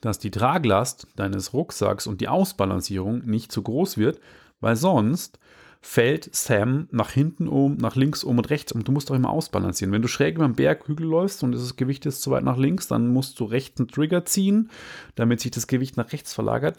dass 0.00 0.18
die 0.18 0.30
Traglast 0.30 1.06
deines 1.16 1.52
Rucksacks 1.52 2.06
und 2.06 2.20
die 2.20 2.28
Ausbalancierung 2.28 3.24
nicht 3.26 3.52
zu 3.52 3.62
groß 3.62 3.98
wird, 3.98 4.20
weil 4.60 4.76
sonst 4.76 5.38
fällt 5.82 6.34
Sam 6.34 6.88
nach 6.90 7.10
hinten 7.10 7.48
um, 7.48 7.76
nach 7.76 7.96
links 7.96 8.22
um 8.22 8.36
und 8.36 8.50
rechts 8.50 8.72
um. 8.72 8.84
Du 8.84 8.92
musst 8.92 9.08
doch 9.08 9.14
immer 9.14 9.30
ausbalancieren. 9.30 9.92
Wenn 9.92 10.02
du 10.02 10.08
schräg 10.08 10.36
über 10.36 10.46
den 10.46 10.54
Berghügel 10.54 11.06
läufst 11.06 11.42
und 11.42 11.52
das 11.52 11.76
Gewicht 11.76 12.04
ist 12.04 12.20
zu 12.20 12.30
weit 12.30 12.44
nach 12.44 12.58
links, 12.58 12.86
dann 12.86 13.08
musst 13.08 13.40
du 13.40 13.44
rechts 13.44 13.80
einen 13.80 13.88
Trigger 13.88 14.26
ziehen, 14.26 14.70
damit 15.14 15.40
sich 15.40 15.50
das 15.52 15.66
Gewicht 15.66 15.96
nach 15.96 16.12
rechts 16.12 16.34
verlagert. 16.34 16.78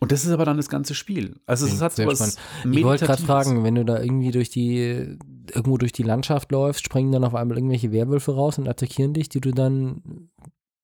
Und 0.00 0.12
das 0.12 0.24
ist 0.24 0.30
aber 0.30 0.44
dann 0.44 0.56
das 0.56 0.68
ganze 0.68 0.94
Spiel. 0.94 1.34
Also 1.44 1.66
es 1.66 1.80
hat 1.80 1.98
was. 1.98 2.36
Ich 2.70 2.84
wollte 2.84 3.04
gerade 3.04 3.22
fragen, 3.22 3.64
wenn 3.64 3.74
du 3.74 3.84
da 3.84 4.00
irgendwie 4.00 4.30
durch 4.30 4.48
die, 4.48 5.18
irgendwo 5.52 5.76
durch 5.76 5.90
die 5.90 6.04
Landschaft 6.04 6.52
läufst, 6.52 6.84
springen 6.84 7.10
dann 7.10 7.24
auf 7.24 7.34
einmal 7.34 7.58
irgendwelche 7.58 7.90
Werwölfe 7.90 8.32
raus 8.32 8.58
und 8.58 8.68
attackieren 8.68 9.12
dich, 9.12 9.28
die 9.28 9.40
du 9.40 9.50
dann. 9.50 10.30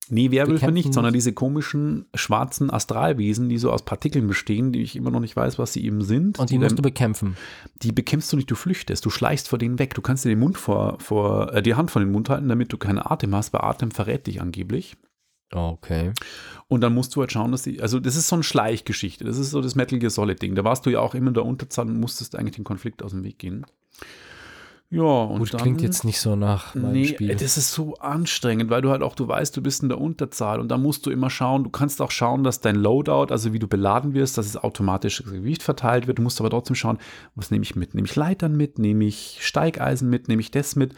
Nee, 0.09 0.31
Werwölfe 0.31 0.71
nicht, 0.71 0.93
sondern 0.93 1.13
musst. 1.13 1.15
diese 1.15 1.33
komischen 1.33 2.05
schwarzen 2.13 2.69
Astralwesen, 2.71 3.49
die 3.49 3.57
so 3.57 3.71
aus 3.71 3.83
Partikeln 3.83 4.27
bestehen, 4.27 4.71
die 4.71 4.81
ich 4.83 4.95
immer 4.95 5.09
noch 5.11 5.19
nicht 5.19 5.35
weiß, 5.35 5.57
was 5.57 5.73
sie 5.73 5.83
eben 5.85 6.03
sind. 6.03 6.37
Und 6.39 6.49
die 6.49 6.57
musst 6.59 6.71
dann- 6.71 6.75
du 6.77 6.81
bekämpfen. 6.83 7.37
die 7.81 7.91
bekämpfst 7.91 8.31
du 8.31 8.37
nicht, 8.37 8.49
du 8.51 8.55
flüchtest, 8.55 9.03
du 9.05 9.09
schleichst 9.09 9.47
vor 9.49 9.57
denen 9.59 9.79
weg. 9.79 9.93
Du 9.95 10.01
kannst 10.01 10.23
dir 10.25 10.29
den 10.29 10.39
Mund 10.39 10.57
vor, 10.57 10.97
vor 10.99 11.53
äh, 11.53 11.63
die 11.63 11.75
Hand 11.75 11.89
vor 11.91 12.01
den 12.01 12.11
Mund 12.11 12.29
halten, 12.29 12.47
damit 12.49 12.71
du 12.71 12.77
keinen 12.77 12.99
Atem 12.99 13.33
hast, 13.35 13.51
weil 13.53 13.61
Atem 13.61 13.91
verrät 13.91 14.27
dich 14.27 14.41
angeblich. 14.41 14.95
Okay. 15.53 16.11
Und 16.67 16.81
dann 16.81 16.93
musst 16.93 17.15
du 17.15 17.21
halt 17.21 17.31
schauen, 17.31 17.51
dass 17.51 17.61
die, 17.61 17.81
also 17.81 17.99
das 17.99 18.15
ist 18.15 18.27
so 18.27 18.35
eine 18.35 18.43
Schleichgeschichte, 18.43 19.23
das 19.23 19.37
ist 19.37 19.51
so 19.51 19.61
das 19.61 19.75
Metal 19.75 19.99
Gear 19.99 20.09
Solid 20.09 20.41
Ding. 20.41 20.55
Da 20.55 20.63
warst 20.63 20.85
du 20.85 20.89
ja 20.89 20.99
auch 20.99 21.13
immer 21.15 21.29
in 21.29 21.33
der 21.35 21.45
Unterzahl 21.45 21.85
und 21.87 21.99
musstest 21.99 22.35
eigentlich 22.35 22.55
den 22.55 22.63
Konflikt 22.63 23.03
aus 23.03 23.11
dem 23.11 23.23
Weg 23.23 23.37
gehen. 23.39 23.65
Ja, 24.91 25.01
und 25.01 25.39
Gut, 25.39 25.53
dann, 25.53 25.61
klingt 25.61 25.81
jetzt 25.81 26.03
nicht 26.05 26.19
so 26.19 26.35
nach 26.35 26.75
meinem 26.75 26.91
Nee, 26.93 27.07
Spiel. 27.07 27.35
das 27.35 27.57
ist 27.57 27.71
so 27.73 27.95
anstrengend, 27.95 28.69
weil 28.69 28.81
du 28.83 28.91
halt 28.91 29.01
auch, 29.01 29.15
du 29.15 29.27
weißt, 29.27 29.57
du 29.57 29.61
bist 29.61 29.81
in 29.81 29.89
der 29.89 29.99
Unterzahl 29.99 30.59
und 30.59 30.69
da 30.69 30.77
musst 30.77 31.05
du 31.05 31.09
immer 31.11 31.29
schauen, 31.31 31.63
du 31.63 31.69
kannst 31.71 32.01
auch 32.01 32.11
schauen, 32.11 32.43
dass 32.43 32.61
dein 32.61 32.75
Loadout, 32.75 33.31
also 33.31 33.51
wie 33.51 33.59
du 33.59 33.67
beladen 33.67 34.13
wirst, 34.13 34.37
dass 34.37 34.45
es 34.45 34.57
automatisch 34.57 35.17
das 35.23 35.31
Gewicht 35.31 35.63
verteilt 35.63 36.05
wird. 36.07 36.19
Du 36.19 36.21
musst 36.21 36.39
aber 36.39 36.51
trotzdem 36.51 36.75
schauen, 36.75 36.99
was 37.33 37.49
nehme 37.49 37.63
ich 37.63 37.75
mit? 37.75 37.95
Nehme 37.95 38.07
ich 38.07 38.15
Leitern 38.15 38.55
mit? 38.55 38.77
Nehme 38.77 39.05
ich 39.05 39.39
Steigeisen 39.41 40.09
mit? 40.09 40.27
Nehme 40.27 40.41
ich 40.41 40.51
das 40.51 40.75
mit? 40.75 40.93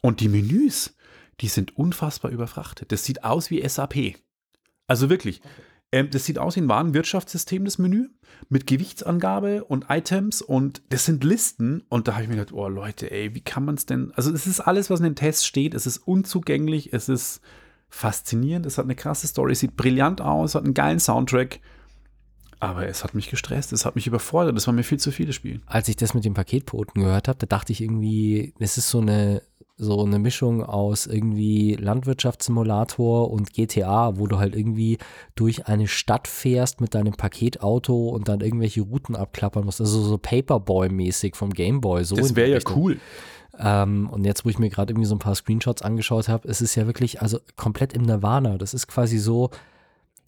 Und 0.00 0.20
die 0.20 0.28
Menüs, 0.28 0.96
die 1.40 1.48
sind 1.48 1.76
unfassbar 1.76 2.30
überfrachtet. 2.30 2.90
Das 2.90 3.04
sieht 3.04 3.22
aus 3.22 3.50
wie 3.50 3.66
SAP. 3.68 4.14
Also 4.86 5.10
wirklich. 5.10 5.40
Ähm, 5.92 6.10
das 6.10 6.24
sieht 6.24 6.38
aus 6.38 6.56
wie 6.56 6.60
ein 6.60 6.68
Warenwirtschaftssystem, 6.68 7.64
das 7.64 7.78
Menü, 7.78 8.08
mit 8.48 8.66
Gewichtsangabe 8.66 9.64
und 9.64 9.86
Items 9.88 10.42
und 10.42 10.82
das 10.88 11.04
sind 11.04 11.24
Listen. 11.24 11.82
Und 11.88 12.08
da 12.08 12.14
habe 12.14 12.24
ich 12.24 12.28
mir 12.28 12.36
gedacht, 12.36 12.54
oh 12.54 12.68
Leute, 12.68 13.10
ey, 13.10 13.34
wie 13.34 13.40
kann 13.40 13.64
man 13.64 13.76
es 13.76 13.86
denn? 13.86 14.12
Also, 14.14 14.32
es 14.32 14.46
ist 14.46 14.60
alles, 14.60 14.90
was 14.90 15.00
in 15.00 15.04
den 15.04 15.16
Tests 15.16 15.46
steht. 15.46 15.74
Es 15.74 15.86
ist 15.86 15.98
unzugänglich, 15.98 16.92
es 16.92 17.08
ist 17.08 17.40
faszinierend, 17.88 18.66
es 18.66 18.76
hat 18.76 18.86
eine 18.86 18.96
krasse 18.96 19.26
Story, 19.26 19.52
es 19.52 19.60
sieht 19.60 19.76
brillant 19.76 20.20
aus, 20.20 20.54
hat 20.54 20.64
einen 20.64 20.74
geilen 20.74 20.98
Soundtrack. 20.98 21.60
Aber 22.60 22.88
es 22.88 23.04
hat 23.04 23.14
mich 23.14 23.28
gestresst, 23.30 23.72
es 23.72 23.84
hat 23.84 23.94
mich 23.94 24.06
überfordert, 24.06 24.56
es 24.56 24.66
war 24.66 24.74
mir 24.74 24.84
viel 24.84 24.98
zu 24.98 25.12
viele 25.12 25.32
Spiele. 25.32 25.60
Als 25.66 25.88
ich 25.88 25.96
das 25.96 26.14
mit 26.14 26.24
dem 26.24 26.34
Paketboten 26.34 27.02
gehört 27.02 27.28
habe, 27.28 27.38
da 27.38 27.46
dachte 27.46 27.72
ich 27.72 27.82
irgendwie, 27.82 28.54
es 28.58 28.78
ist 28.78 28.88
so 28.88 29.00
eine, 29.00 29.42
so 29.76 30.04
eine 30.04 30.18
Mischung 30.20 30.62
aus 30.62 31.06
irgendwie 31.06 31.74
Landwirtschaftssimulator 31.74 33.30
und 33.30 33.52
GTA, 33.52 34.16
wo 34.18 34.26
du 34.28 34.38
halt 34.38 34.54
irgendwie 34.54 34.98
durch 35.34 35.66
eine 35.66 35.88
Stadt 35.88 36.28
fährst 36.28 36.80
mit 36.80 36.94
deinem 36.94 37.14
Paketauto 37.14 38.08
und 38.10 38.28
dann 38.28 38.40
irgendwelche 38.40 38.82
Routen 38.82 39.16
abklappern 39.16 39.64
musst. 39.64 39.80
Also 39.80 40.00
so 40.02 40.16
Paperboy-mäßig 40.16 41.34
vom 41.34 41.50
Gameboy. 41.50 42.04
So 42.04 42.14
Das 42.14 42.36
wäre 42.36 42.50
ja 42.50 42.56
Richtung. 42.56 42.76
cool. 42.76 43.00
Ähm, 43.58 44.08
und 44.10 44.24
jetzt, 44.24 44.44
wo 44.44 44.48
ich 44.48 44.58
mir 44.58 44.68
gerade 44.70 44.92
irgendwie 44.92 45.06
so 45.08 45.14
ein 45.16 45.20
paar 45.20 45.34
Screenshots 45.34 45.82
angeschaut 45.82 46.28
habe, 46.28 46.48
es 46.48 46.60
ist 46.60 46.74
ja 46.76 46.86
wirklich, 46.86 47.20
also 47.22 47.38
komplett 47.56 47.92
im 47.92 48.02
Nirvana. 48.02 48.58
Das 48.58 48.74
ist 48.74 48.86
quasi 48.86 49.18
so 49.18 49.50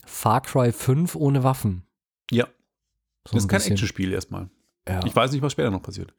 Far 0.05 0.41
Cry 0.43 0.73
5 0.73 1.15
ohne 1.17 1.45
Waffen. 1.45 1.83
Ja, 2.31 2.47
So 3.27 3.35
das 3.35 3.45
ist 3.45 3.49
kein. 3.49 3.61
Actionspiel 3.61 4.13
erstmal. 4.13 4.49
Ja. 4.89 5.01
Ich 5.05 5.15
weiß 5.15 5.33
nicht, 5.33 5.43
was 5.43 5.53
später 5.53 5.71
noch 5.71 5.83
passiert. 5.83 6.13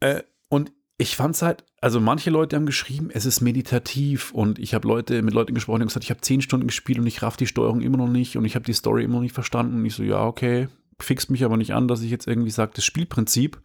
Äh, 0.00 0.22
und 0.48 0.72
ich 1.00 1.14
fand 1.14 1.36
es 1.36 1.42
halt, 1.42 1.64
also 1.80 2.00
manche 2.00 2.30
Leute 2.30 2.56
haben 2.56 2.66
geschrieben, 2.66 3.08
es 3.12 3.24
ist 3.24 3.40
meditativ 3.40 4.32
und 4.32 4.58
ich 4.58 4.74
habe 4.74 4.88
Leute 4.88 5.22
mit 5.22 5.32
Leuten 5.32 5.54
gesprochen, 5.54 5.78
die 5.78 5.82
haben 5.82 5.88
gesagt, 5.88 6.04
ich 6.04 6.10
habe 6.10 6.20
zehn 6.20 6.42
Stunden 6.42 6.66
gespielt 6.66 6.98
und 6.98 7.06
ich 7.06 7.22
raff 7.22 7.36
die 7.36 7.46
Steuerung 7.46 7.80
immer 7.80 7.98
noch 7.98 8.08
nicht 8.08 8.36
und 8.36 8.44
ich 8.44 8.56
habe 8.56 8.64
die 8.64 8.72
Story 8.72 9.04
immer 9.04 9.14
noch 9.14 9.22
nicht 9.22 9.34
verstanden 9.34 9.76
und 9.76 9.86
ich 9.86 9.94
so, 9.94 10.02
ja, 10.02 10.24
okay, 10.24 10.68
fixt 10.98 11.30
mich 11.30 11.44
aber 11.44 11.56
nicht 11.56 11.72
an, 11.72 11.86
dass 11.86 12.02
ich 12.02 12.10
jetzt 12.10 12.26
irgendwie 12.26 12.50
sage, 12.50 12.72
das 12.74 12.84
Spielprinzip 12.84 13.60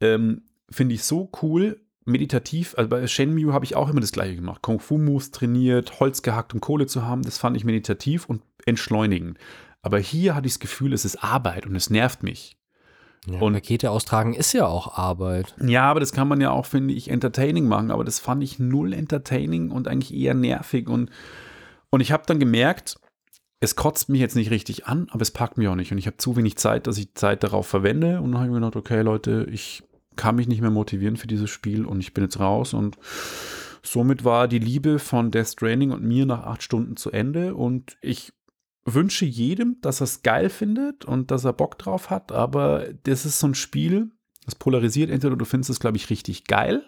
ähm, 0.00 0.42
finde 0.70 0.94
ich 0.94 1.04
so 1.04 1.30
cool, 1.42 1.80
meditativ, 2.06 2.74
also 2.78 2.88
bei 2.88 3.06
Shenmue 3.06 3.52
habe 3.52 3.66
ich 3.66 3.76
auch 3.76 3.90
immer 3.90 4.00
das 4.00 4.12
gleiche 4.12 4.36
gemacht, 4.36 4.62
Kung 4.62 4.80
Fu 4.80 4.96
Moves 4.96 5.32
trainiert, 5.32 6.00
Holz 6.00 6.22
gehackt, 6.22 6.54
um 6.54 6.62
Kohle 6.62 6.86
zu 6.86 7.04
haben, 7.04 7.22
das 7.22 7.36
fand 7.36 7.58
ich 7.58 7.64
meditativ 7.64 8.26
und 8.26 8.42
entschleunigend. 8.64 9.38
Aber 9.82 9.98
hier 9.98 10.34
hatte 10.34 10.46
ich 10.46 10.54
das 10.54 10.60
Gefühl, 10.60 10.94
es 10.94 11.04
ist 11.04 11.22
Arbeit 11.22 11.66
und 11.66 11.76
es 11.76 11.90
nervt 11.90 12.22
mich. 12.22 12.56
Ja, 13.26 13.40
Und- 13.40 13.54
Pakete 13.54 13.90
austragen 13.90 14.34
ist 14.34 14.52
ja 14.52 14.66
auch 14.66 14.98
Arbeit. 14.98 15.54
Ja, 15.64 15.84
aber 15.84 16.00
das 16.00 16.12
kann 16.12 16.28
man 16.28 16.40
ja 16.40 16.50
auch, 16.50 16.66
finde 16.66 16.92
ich, 16.94 17.08
entertaining 17.10 17.66
machen. 17.66 17.90
Aber 17.90 18.04
das 18.04 18.18
fand 18.18 18.42
ich 18.42 18.58
null 18.58 18.92
entertaining 18.92 19.70
und 19.70 19.88
eigentlich 19.88 20.14
eher 20.14 20.34
nervig. 20.34 20.88
Und, 20.88 21.10
und 21.90 22.00
ich 22.00 22.12
habe 22.12 22.24
dann 22.26 22.38
gemerkt, 22.38 22.96
es 23.60 23.76
kotzt 23.76 24.10
mich 24.10 24.20
jetzt 24.20 24.36
nicht 24.36 24.50
richtig 24.50 24.86
an, 24.86 25.06
aber 25.10 25.22
es 25.22 25.30
packt 25.30 25.56
mich 25.56 25.68
auch 25.68 25.74
nicht. 25.74 25.90
Und 25.90 25.96
ich 25.98 26.06
habe 26.06 26.18
zu 26.18 26.36
wenig 26.36 26.56
Zeit, 26.56 26.86
dass 26.86 26.98
ich 26.98 27.14
Zeit 27.14 27.42
darauf 27.42 27.66
verwende. 27.66 28.20
Und 28.20 28.32
dann 28.32 28.40
habe 28.40 28.46
ich 28.46 28.52
mir 28.52 28.60
gedacht, 28.60 28.76
okay, 28.76 29.00
Leute, 29.00 29.46
ich 29.50 29.82
kann 30.16 30.36
mich 30.36 30.46
nicht 30.46 30.60
mehr 30.60 30.70
motivieren 30.70 31.16
für 31.16 31.26
dieses 31.26 31.50
Spiel 31.50 31.86
und 31.86 32.00
ich 32.00 32.12
bin 32.14 32.24
jetzt 32.24 32.38
raus. 32.38 32.74
Und 32.74 32.98
somit 33.82 34.24
war 34.24 34.48
die 34.48 34.58
Liebe 34.58 34.98
von 34.98 35.30
Death 35.30 35.48
Stranding 35.48 35.92
und 35.92 36.02
mir 36.04 36.26
nach 36.26 36.44
acht 36.44 36.62
Stunden 36.62 36.96
zu 36.96 37.10
Ende. 37.10 37.54
Und 37.54 37.96
ich 38.02 38.32
wünsche 38.84 39.24
jedem, 39.24 39.80
dass 39.80 40.00
er 40.00 40.04
es 40.04 40.22
geil 40.22 40.50
findet 40.50 41.04
und 41.04 41.30
dass 41.30 41.44
er 41.44 41.52
Bock 41.52 41.78
drauf 41.78 42.10
hat. 42.10 42.32
Aber 42.32 42.86
das 43.04 43.24
ist 43.24 43.38
so 43.38 43.46
ein 43.46 43.54
Spiel, 43.54 44.10
das 44.44 44.54
polarisiert. 44.54 45.10
Entweder 45.10 45.36
du 45.36 45.44
findest 45.44 45.70
es, 45.70 45.80
glaube 45.80 45.96
ich, 45.96 46.10
richtig 46.10 46.44
geil 46.44 46.84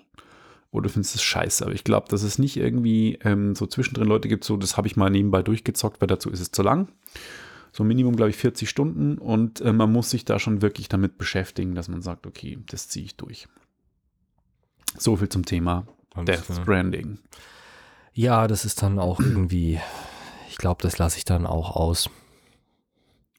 oder 0.70 0.84
du 0.84 0.88
findest 0.90 1.14
es 1.14 1.22
scheiße. 1.22 1.64
Aber 1.64 1.74
ich 1.74 1.84
glaube, 1.84 2.08
dass 2.08 2.22
es 2.22 2.38
nicht 2.38 2.56
irgendwie 2.56 3.18
ähm, 3.24 3.54
so 3.54 3.66
zwischendrin 3.66 4.06
Leute 4.06 4.28
gibt, 4.28 4.44
so 4.44 4.56
das 4.56 4.76
habe 4.76 4.86
ich 4.86 4.96
mal 4.96 5.10
nebenbei 5.10 5.42
durchgezockt, 5.42 6.00
weil 6.00 6.08
dazu 6.08 6.30
ist 6.30 6.40
es 6.40 6.50
zu 6.50 6.62
lang. 6.62 6.88
So 7.72 7.84
Minimum, 7.84 8.16
glaube 8.16 8.30
ich, 8.30 8.36
40 8.36 8.68
Stunden 8.68 9.18
und 9.18 9.60
äh, 9.60 9.72
man 9.72 9.92
muss 9.92 10.10
sich 10.10 10.24
da 10.24 10.38
schon 10.38 10.62
wirklich 10.62 10.88
damit 10.88 11.18
beschäftigen, 11.18 11.74
dass 11.74 11.88
man 11.88 12.02
sagt, 12.02 12.26
okay, 12.26 12.58
das 12.70 12.88
ziehe 12.88 13.04
ich 13.04 13.16
durch. 13.16 13.48
So 14.98 15.16
viel 15.16 15.28
zum 15.28 15.44
Thema 15.44 15.86
Death 16.24 16.46
Stranding. 16.62 17.18
Ja, 18.14 18.46
das 18.46 18.64
ist 18.64 18.82
dann 18.82 18.98
auch 18.98 19.20
irgendwie, 19.20 19.78
ich 20.56 20.58
glaube, 20.58 20.80
das 20.80 20.96
lasse 20.96 21.18
ich 21.18 21.26
dann 21.26 21.44
auch 21.44 21.76
aus. 21.76 22.08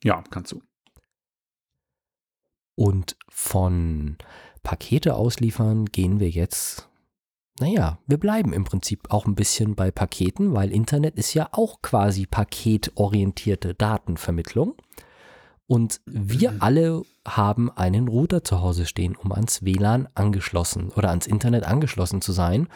Ja, 0.04 0.24
kannst 0.30 0.52
du. 0.52 0.62
Und 2.76 3.18
von 3.28 4.20
Pakete 4.62 5.16
ausliefern 5.16 5.88
gehen 5.88 6.20
wir 6.20 6.30
jetzt, 6.30 6.88
naja, 7.60 7.98
wir 8.06 8.20
bleiben 8.20 8.54
im 8.54 8.66
Prinzip 8.66 9.12
auch 9.12 9.26
ein 9.26 9.34
bisschen 9.34 9.74
bei 9.74 9.90
Paketen, 9.90 10.54
weil 10.54 10.72
Internet 10.72 11.16
ist 11.16 11.34
ja 11.34 11.50
auch 11.54 11.82
quasi 11.82 12.28
paketorientierte 12.28 13.74
Datenvermittlung. 13.74 14.76
Und 15.66 16.02
wir 16.06 16.58
alle 16.60 17.02
haben 17.28 17.72
einen 17.72 18.08
Router 18.08 18.44
zu 18.44 18.62
Hause 18.62 18.86
stehen, 18.86 19.16
um 19.16 19.32
ans 19.32 19.66
WLAN 19.66 20.08
angeschlossen 20.14 20.90
oder 20.90 21.10
ans 21.10 21.26
Internet 21.26 21.64
angeschlossen 21.64 22.22
zu 22.22 22.32
sein. 22.32 22.68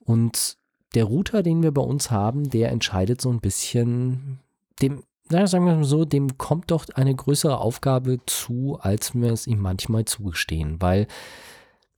Und 0.00 0.58
der 0.96 1.04
Router, 1.04 1.42
den 1.42 1.62
wir 1.62 1.72
bei 1.72 1.82
uns 1.82 2.10
haben, 2.10 2.48
der 2.48 2.70
entscheidet 2.70 3.20
so 3.20 3.30
ein 3.30 3.40
bisschen 3.40 4.40
dem, 4.80 5.02
na, 5.28 5.46
sagen 5.46 5.66
wir 5.66 5.74
mal 5.74 5.84
so, 5.84 6.06
dem 6.06 6.38
kommt 6.38 6.70
doch 6.70 6.86
eine 6.94 7.14
größere 7.14 7.58
Aufgabe 7.58 8.18
zu, 8.24 8.78
als 8.80 9.14
wir 9.14 9.30
es 9.30 9.46
ihm 9.46 9.60
manchmal 9.60 10.06
zugestehen, 10.06 10.80
weil 10.80 11.06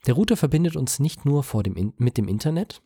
der 0.07 0.15
Router 0.15 0.37
verbindet 0.37 0.75
uns 0.75 0.99
nicht 0.99 1.25
nur 1.25 1.45
vor 1.45 1.63
dem, 1.63 1.93
mit 1.97 2.19
dem 2.19 2.27
Internet, 2.27 2.83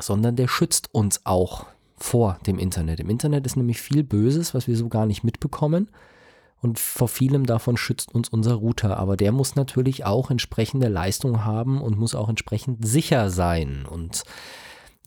sondern 0.00 0.34
der 0.34 0.48
schützt 0.48 0.92
uns 0.92 1.20
auch 1.24 1.66
vor 1.96 2.38
dem 2.46 2.58
Internet. 2.58 2.98
Im 2.98 3.10
Internet 3.10 3.46
ist 3.46 3.56
nämlich 3.56 3.80
viel 3.80 4.02
Böses, 4.02 4.54
was 4.54 4.66
wir 4.66 4.76
so 4.76 4.88
gar 4.88 5.06
nicht 5.06 5.22
mitbekommen. 5.22 5.88
Und 6.60 6.80
vor 6.80 7.06
vielem 7.06 7.46
davon 7.46 7.76
schützt 7.76 8.12
uns 8.12 8.28
unser 8.28 8.54
Router. 8.54 8.96
Aber 8.98 9.16
der 9.16 9.30
muss 9.30 9.54
natürlich 9.54 10.04
auch 10.04 10.30
entsprechende 10.30 10.88
Leistung 10.88 11.44
haben 11.44 11.80
und 11.80 11.98
muss 11.98 12.16
auch 12.16 12.28
entsprechend 12.28 12.86
sicher 12.86 13.30
sein. 13.30 13.86
Und 13.88 14.24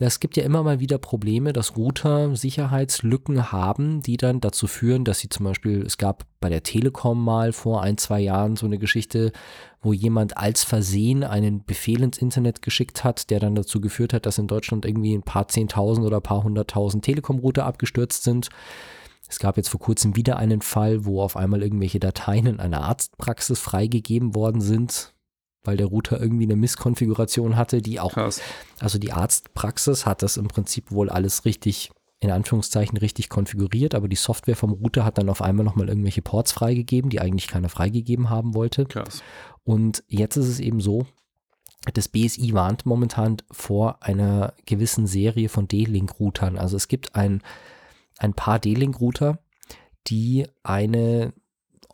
es 0.08 0.20
gibt 0.20 0.36
ja 0.36 0.44
immer 0.44 0.64
mal 0.64 0.80
wieder 0.80 0.98
Probleme, 0.98 1.54
dass 1.54 1.78
Router 1.78 2.36
Sicherheitslücken 2.36 3.52
haben, 3.52 4.02
die 4.02 4.18
dann 4.18 4.42
dazu 4.42 4.66
führen, 4.66 5.06
dass 5.06 5.20
sie 5.20 5.30
zum 5.30 5.46
Beispiel, 5.46 5.84
es 5.86 5.98
gab 5.98 6.26
bei 6.40 6.50
der 6.50 6.64
Telekom 6.64 7.24
mal 7.24 7.54
vor 7.54 7.84
ein, 7.84 7.98
zwei 7.98 8.20
Jahren 8.20 8.56
so 8.56 8.66
eine 8.66 8.80
Geschichte, 8.80 9.32
wo 9.82 9.94
jemand 9.94 10.38
als 10.38 10.64
Versehen 10.64 11.24
einen 11.24 11.64
Befehl 11.66 12.02
ins 12.02 12.18
Internet 12.18 12.62
geschickt 12.62 13.04
hat, 13.04 13.30
der 13.30 13.40
dann 13.40 13.54
dazu 13.54 13.80
geführt 13.80 14.14
hat, 14.14 14.26
dass 14.26 14.38
in 14.38 14.48
Deutschland 14.48 14.86
irgendwie 14.86 15.14
ein 15.14 15.24
paar 15.24 15.48
Zehntausend 15.48 16.06
oder 16.06 16.18
ein 16.18 16.24
paar 16.24 16.44
hunderttausend 16.44 17.06
Telekom-Router 17.06 17.66
abgestürzt 17.66 18.24
sind. 18.24 18.50
Es 19.30 19.40
gab 19.40 19.56
jetzt 19.56 19.70
vor 19.70 19.80
kurzem 19.80 20.16
wieder 20.16 20.38
einen 20.38 20.62
Fall, 20.62 21.06
wo 21.06 21.22
auf 21.22 21.38
einmal 21.38 21.62
irgendwelche 21.62 22.00
Dateien 22.00 22.48
in 22.48 22.60
einer 22.60 22.82
Arztpraxis 22.82 23.60
freigegeben 23.60 24.36
worden 24.36 24.62
sind, 24.62 25.14
weil 25.64 25.78
der 25.78 25.88
Router 25.88 26.20
irgendwie 26.20 26.46
eine 26.46 26.56
Misskonfiguration 26.56 27.56
hatte, 27.56 27.82
die 27.82 28.00
auch 28.00 28.14
Krass. 28.14 28.42
also 28.80 28.98
die 28.98 29.12
Arztpraxis 29.12 30.06
hat 30.06 30.24
das 30.24 30.38
im 30.38 30.48
Prinzip 30.48 30.92
wohl 30.92 31.10
alles 31.10 31.46
richtig, 31.46 31.92
in 32.20 32.32
Anführungszeichen 32.32 32.98
richtig 32.98 33.30
konfiguriert, 33.30 33.96
aber 33.96 34.08
die 34.08 34.16
Software 34.16 34.56
vom 34.56 34.72
Router 34.72 35.06
hat 35.06 35.18
dann 35.18 35.30
auf 35.30 35.42
einmal 35.42 35.66
nochmal 35.66 35.90
irgendwelche 35.90 36.22
Ports 36.22 36.52
freigegeben, 36.52 37.10
die 37.10 37.22
eigentlich 37.22 37.48
keiner 37.48 37.70
freigegeben 37.70 38.30
haben 38.30 38.54
wollte. 38.54 38.86
Krass. 38.86 39.24
Und 39.64 40.04
jetzt 40.08 40.38
ist 40.38 40.48
es 40.48 40.60
eben 40.60 40.82
so, 40.82 41.06
das 41.94 42.08
BSI 42.08 42.54
warnt 42.54 42.86
momentan 42.86 43.38
vor 43.52 44.04
einer 44.04 44.54
gewissen 44.66 45.08
Serie 45.08 45.50
von 45.50 45.68
D-Link-Routern. 45.68 46.58
Also 46.58 46.78
es 46.78 46.88
gibt 46.88 47.16
ein, 47.16 47.42
ein 48.20 48.34
paar 48.34 48.60
D-Link-Router, 48.60 49.40
die 50.08 50.48
eine 50.64 51.34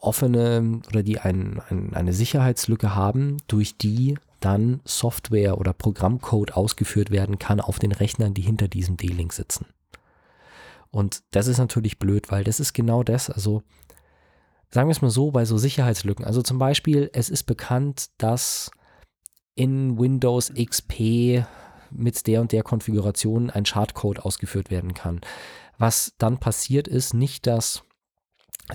offene 0.07 0.81
oder 0.87 1.03
die 1.03 1.19
ein, 1.19 1.61
ein, 1.69 1.93
eine 1.93 2.13
Sicherheitslücke 2.13 2.95
haben, 2.95 3.37
durch 3.47 3.77
die 3.77 4.17
dann 4.39 4.81
Software 4.85 5.57
oder 5.57 5.73
Programmcode 5.73 6.53
ausgeführt 6.53 7.11
werden 7.11 7.39
kann 7.39 7.59
auf 7.59 7.79
den 7.79 7.91
Rechnern, 7.91 8.33
die 8.33 8.41
hinter 8.41 8.67
diesem 8.67 8.97
D-Link 8.97 9.33
sitzen. 9.33 9.65
Und 10.91 11.23
das 11.31 11.47
ist 11.47 11.57
natürlich 11.57 11.99
blöd, 11.99 12.31
weil 12.31 12.43
das 12.43 12.59
ist 12.59 12.73
genau 12.73 13.03
das. 13.03 13.29
Also 13.29 13.63
sagen 14.69 14.87
wir 14.87 14.91
es 14.91 15.01
mal 15.01 15.11
so, 15.11 15.31
bei 15.31 15.45
so 15.45 15.57
Sicherheitslücken. 15.57 16.25
Also 16.25 16.41
zum 16.41 16.59
Beispiel, 16.59 17.09
es 17.13 17.29
ist 17.29 17.43
bekannt, 17.43 18.07
dass 18.17 18.71
in 19.55 19.99
Windows 19.99 20.53
XP 20.53 21.45
mit 21.89 22.27
der 22.27 22.41
und 22.41 22.51
der 22.51 22.63
Konfiguration 22.63 23.49
ein 23.49 23.65
Schadcode 23.65 24.19
ausgeführt 24.19 24.69
werden 24.69 24.93
kann. 24.93 25.21
Was 25.77 26.13
dann 26.17 26.37
passiert 26.37 26.87
ist, 26.87 27.13
nicht, 27.13 27.47
dass 27.47 27.83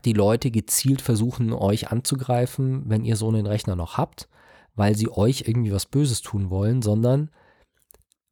die 0.05 0.13
Leute 0.13 0.51
gezielt 0.51 1.03
versuchen, 1.03 1.53
euch 1.53 1.91
anzugreifen, 1.91 2.85
wenn 2.89 3.05
ihr 3.05 3.17
so 3.17 3.29
einen 3.29 3.47
Rechner 3.47 3.77
noch 3.77 3.99
habt, 3.99 4.29
weil 4.75 4.97
sie 4.97 5.11
euch 5.11 5.45
irgendwie 5.47 5.73
was 5.73 5.87
Böses 5.87 6.23
tun 6.23 6.51
wollen, 6.51 6.83
sondern 6.83 7.31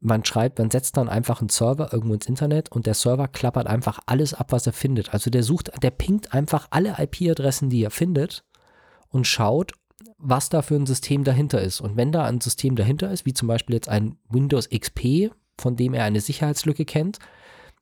man 0.00 0.24
schreibt, 0.24 0.58
man 0.58 0.70
setzt 0.70 0.96
dann 0.96 1.10
einfach 1.10 1.40
einen 1.40 1.50
Server 1.50 1.92
irgendwo 1.92 2.14
ins 2.14 2.26
Internet 2.26 2.72
und 2.72 2.86
der 2.86 2.94
Server 2.94 3.28
klappert 3.28 3.66
einfach 3.66 4.00
alles 4.06 4.32
ab, 4.32 4.50
was 4.50 4.66
er 4.66 4.72
findet. 4.72 5.12
Also 5.12 5.30
der 5.30 5.42
sucht, 5.42 5.70
der 5.82 5.90
pinkt 5.90 6.32
einfach 6.32 6.68
alle 6.70 6.96
IP-Adressen, 6.98 7.68
die 7.68 7.84
er 7.84 7.90
findet 7.90 8.44
und 9.10 9.26
schaut, 9.26 9.72
was 10.16 10.48
da 10.48 10.62
für 10.62 10.76
ein 10.76 10.86
System 10.86 11.24
dahinter 11.24 11.60
ist. 11.60 11.82
Und 11.82 11.96
wenn 11.96 12.12
da 12.12 12.24
ein 12.24 12.40
System 12.40 12.76
dahinter 12.76 13.10
ist, 13.10 13.26
wie 13.26 13.34
zum 13.34 13.48
Beispiel 13.48 13.74
jetzt 13.74 13.90
ein 13.90 14.16
Windows 14.30 14.70
XP, 14.70 15.30
von 15.58 15.76
dem 15.76 15.92
er 15.92 16.04
eine 16.04 16.22
Sicherheitslücke 16.22 16.86
kennt, 16.86 17.18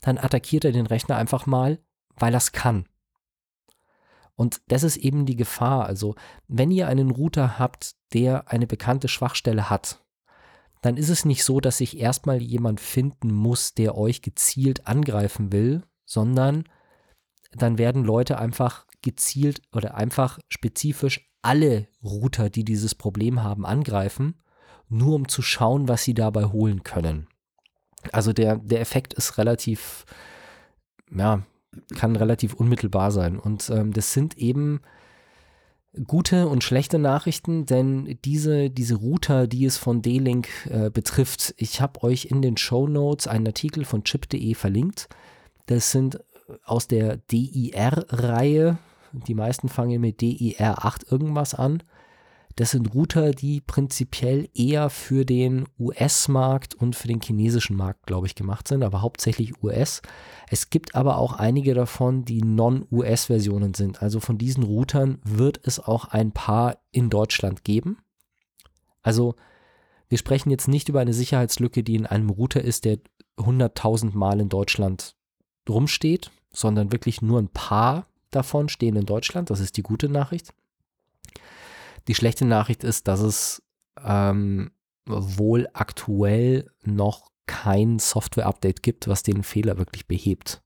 dann 0.01 0.19
attackiert 0.19 0.65
er 0.65 0.73
den 0.73 0.87
Rechner 0.87 1.17
einfach 1.17 1.47
mal, 1.47 1.79
weil 2.17 2.35
er 2.35 2.39
es 2.39 2.51
kann. 2.51 2.87
Und 4.39 4.61
das 4.69 4.85
ist 4.85 4.97
eben 4.97 5.27
die 5.27 5.35
Gefahr. 5.35 5.87
Also, 5.87 6.15
wenn 6.47 6.71
ihr 6.71 6.87
einen 6.87 7.11
Router 7.11 7.59
habt, 7.59 7.97
der 8.13 8.53
eine 8.53 8.69
bekannte 8.69 9.09
Schwachstelle 9.09 9.69
hat, 9.69 10.01
dann 10.81 10.97
ist 10.97 11.09
es 11.09 11.25
nicht 11.25 11.43
so, 11.43 11.59
dass 11.59 11.79
sich 11.79 11.99
erstmal 11.99 12.41
jemand 12.41 12.79
finden 12.79 13.33
muss, 13.33 13.75
der 13.75 13.99
euch 13.99 14.23
gezielt 14.23 14.87
angreifen 14.87 15.51
will, 15.51 15.83
sondern 16.05 16.69
dann 17.51 17.79
werden 17.79 18.05
Leute 18.05 18.39
einfach 18.39 18.87
gezielt 19.03 19.61
oder 19.73 19.97
einfach 19.97 20.39
spezifisch 20.49 21.29
alle 21.43 21.89
Router, 22.01 22.49
die 22.49 22.65
dieses 22.65 22.95
Problem 22.95 23.43
haben, 23.43 23.67
angreifen, 23.67 24.41
nur 24.89 25.17
um 25.17 25.27
zu 25.27 25.43
schauen, 25.43 25.89
was 25.89 26.05
sie 26.05 26.15
dabei 26.15 26.45
holen 26.45 26.85
können. 26.85 27.27
Also 28.13 28.33
der, 28.33 28.59
der 28.59 28.81
Effekt 28.81 29.15
ist 29.15 29.37
relativ, 29.37 30.05
ja, 31.11 31.43
kann 31.95 32.17
relativ 32.17 32.55
unmittelbar 32.55 33.11
sein. 33.11 33.39
Und 33.39 33.71
ähm, 33.71 33.93
das 33.93 34.13
sind 34.13 34.39
eben 34.39 34.81
gute 36.07 36.49
und 36.49 36.63
schlechte 36.65 36.99
Nachrichten, 36.99 37.67
denn 37.67 38.19
diese, 38.25 38.71
diese 38.71 38.97
Router, 38.97 39.47
die 39.47 39.65
es 39.65 39.77
von 39.77 40.03
D-Link 40.03 40.49
äh, 40.71 40.91
betrifft, 40.91 41.55
ich 41.57 41.81
habe 41.81 42.03
euch 42.03 42.27
in 42.27 42.43
den 42.43 42.57
Show 42.57 42.87
Notes 42.87 43.27
einen 43.27 43.47
Artikel 43.47 43.85
von 43.85 44.05
chip.de 44.05 44.55
verlinkt. 44.55 45.09
Das 45.67 45.91
sind 45.91 46.21
aus 46.65 46.89
der 46.89 47.17
DIR-Reihe, 47.17 48.79
die 49.13 49.35
meisten 49.35 49.69
fangen 49.69 50.01
mit 50.01 50.21
DIR8 50.21 51.11
irgendwas 51.11 51.55
an. 51.55 51.83
Das 52.59 52.73
sind 52.73 52.93
Router, 52.93 53.31
die 53.31 53.61
prinzipiell 53.61 54.49
eher 54.53 54.91
für 54.91 55.25
den 55.25 55.67
US-Markt 55.79 56.75
und 56.75 56.97
für 56.97 57.07
den 57.07 57.21
chinesischen 57.21 57.77
Markt, 57.77 58.05
glaube 58.09 58.27
ich, 58.27 58.35
gemacht 58.35 58.67
sind, 58.67 58.83
aber 58.83 59.01
hauptsächlich 59.01 59.63
US. 59.63 60.03
Es 60.51 60.69
gibt 60.69 60.97
aber 60.97 61.19
auch 61.19 61.35
einige 61.35 61.75
davon, 61.75 62.25
die 62.25 62.43
Non-US-Versionen 62.43 63.75
sind. 63.75 64.03
Also 64.03 64.19
von 64.19 64.39
diesen 64.39 64.65
Routern 64.65 65.21
wird 65.23 65.61
es 65.63 65.79
auch 65.79 66.07
ein 66.07 66.33
paar 66.33 66.79
in 66.91 67.11
Deutschland 67.11 67.63
geben. 67.63 67.99
Also 69.03 69.37
wir 70.09 70.19
sprechen 70.19 70.51
jetzt 70.51 70.67
nicht 70.67 70.89
über 70.89 70.99
eine 70.99 71.15
Sicherheitslücke, 71.15 71.85
die 71.85 71.95
in 71.95 72.07
einem 72.07 72.29
Router 72.29 72.63
ist, 72.63 72.85
der 72.85 72.99
100.000 73.37 74.17
Mal 74.17 74.41
in 74.41 74.49
Deutschland 74.49 75.15
rumsteht, 75.69 76.33
sondern 76.53 76.91
wirklich 76.91 77.23
nur 77.23 77.39
ein 77.39 77.51
paar 77.51 78.09
davon 78.33 78.69
stehen 78.69 78.97
in 78.97 79.07
Deutschland. 79.07 79.49
Das 79.49 79.61
ist 79.61 79.77
die 79.77 79.85
gute 79.85 80.09
Nachricht. 80.09 80.55
Die 82.09 82.15
schlechte 82.15 82.47
Nachricht 82.47 82.85
ist, 82.85 83.07
dass 83.07 83.21
es 83.21 83.63
ähm, 84.03 84.71
wohl 85.07 85.69
aktuell 85.75 86.71
noch 86.83 87.31
kein 87.47 87.99
Software-Update 87.99 88.83
gibt, 88.83 89.09
was 89.09 89.23
den 89.23 89.43
Fehler 89.43 89.79
wirklich 89.79 90.07
behebt. 90.07 90.63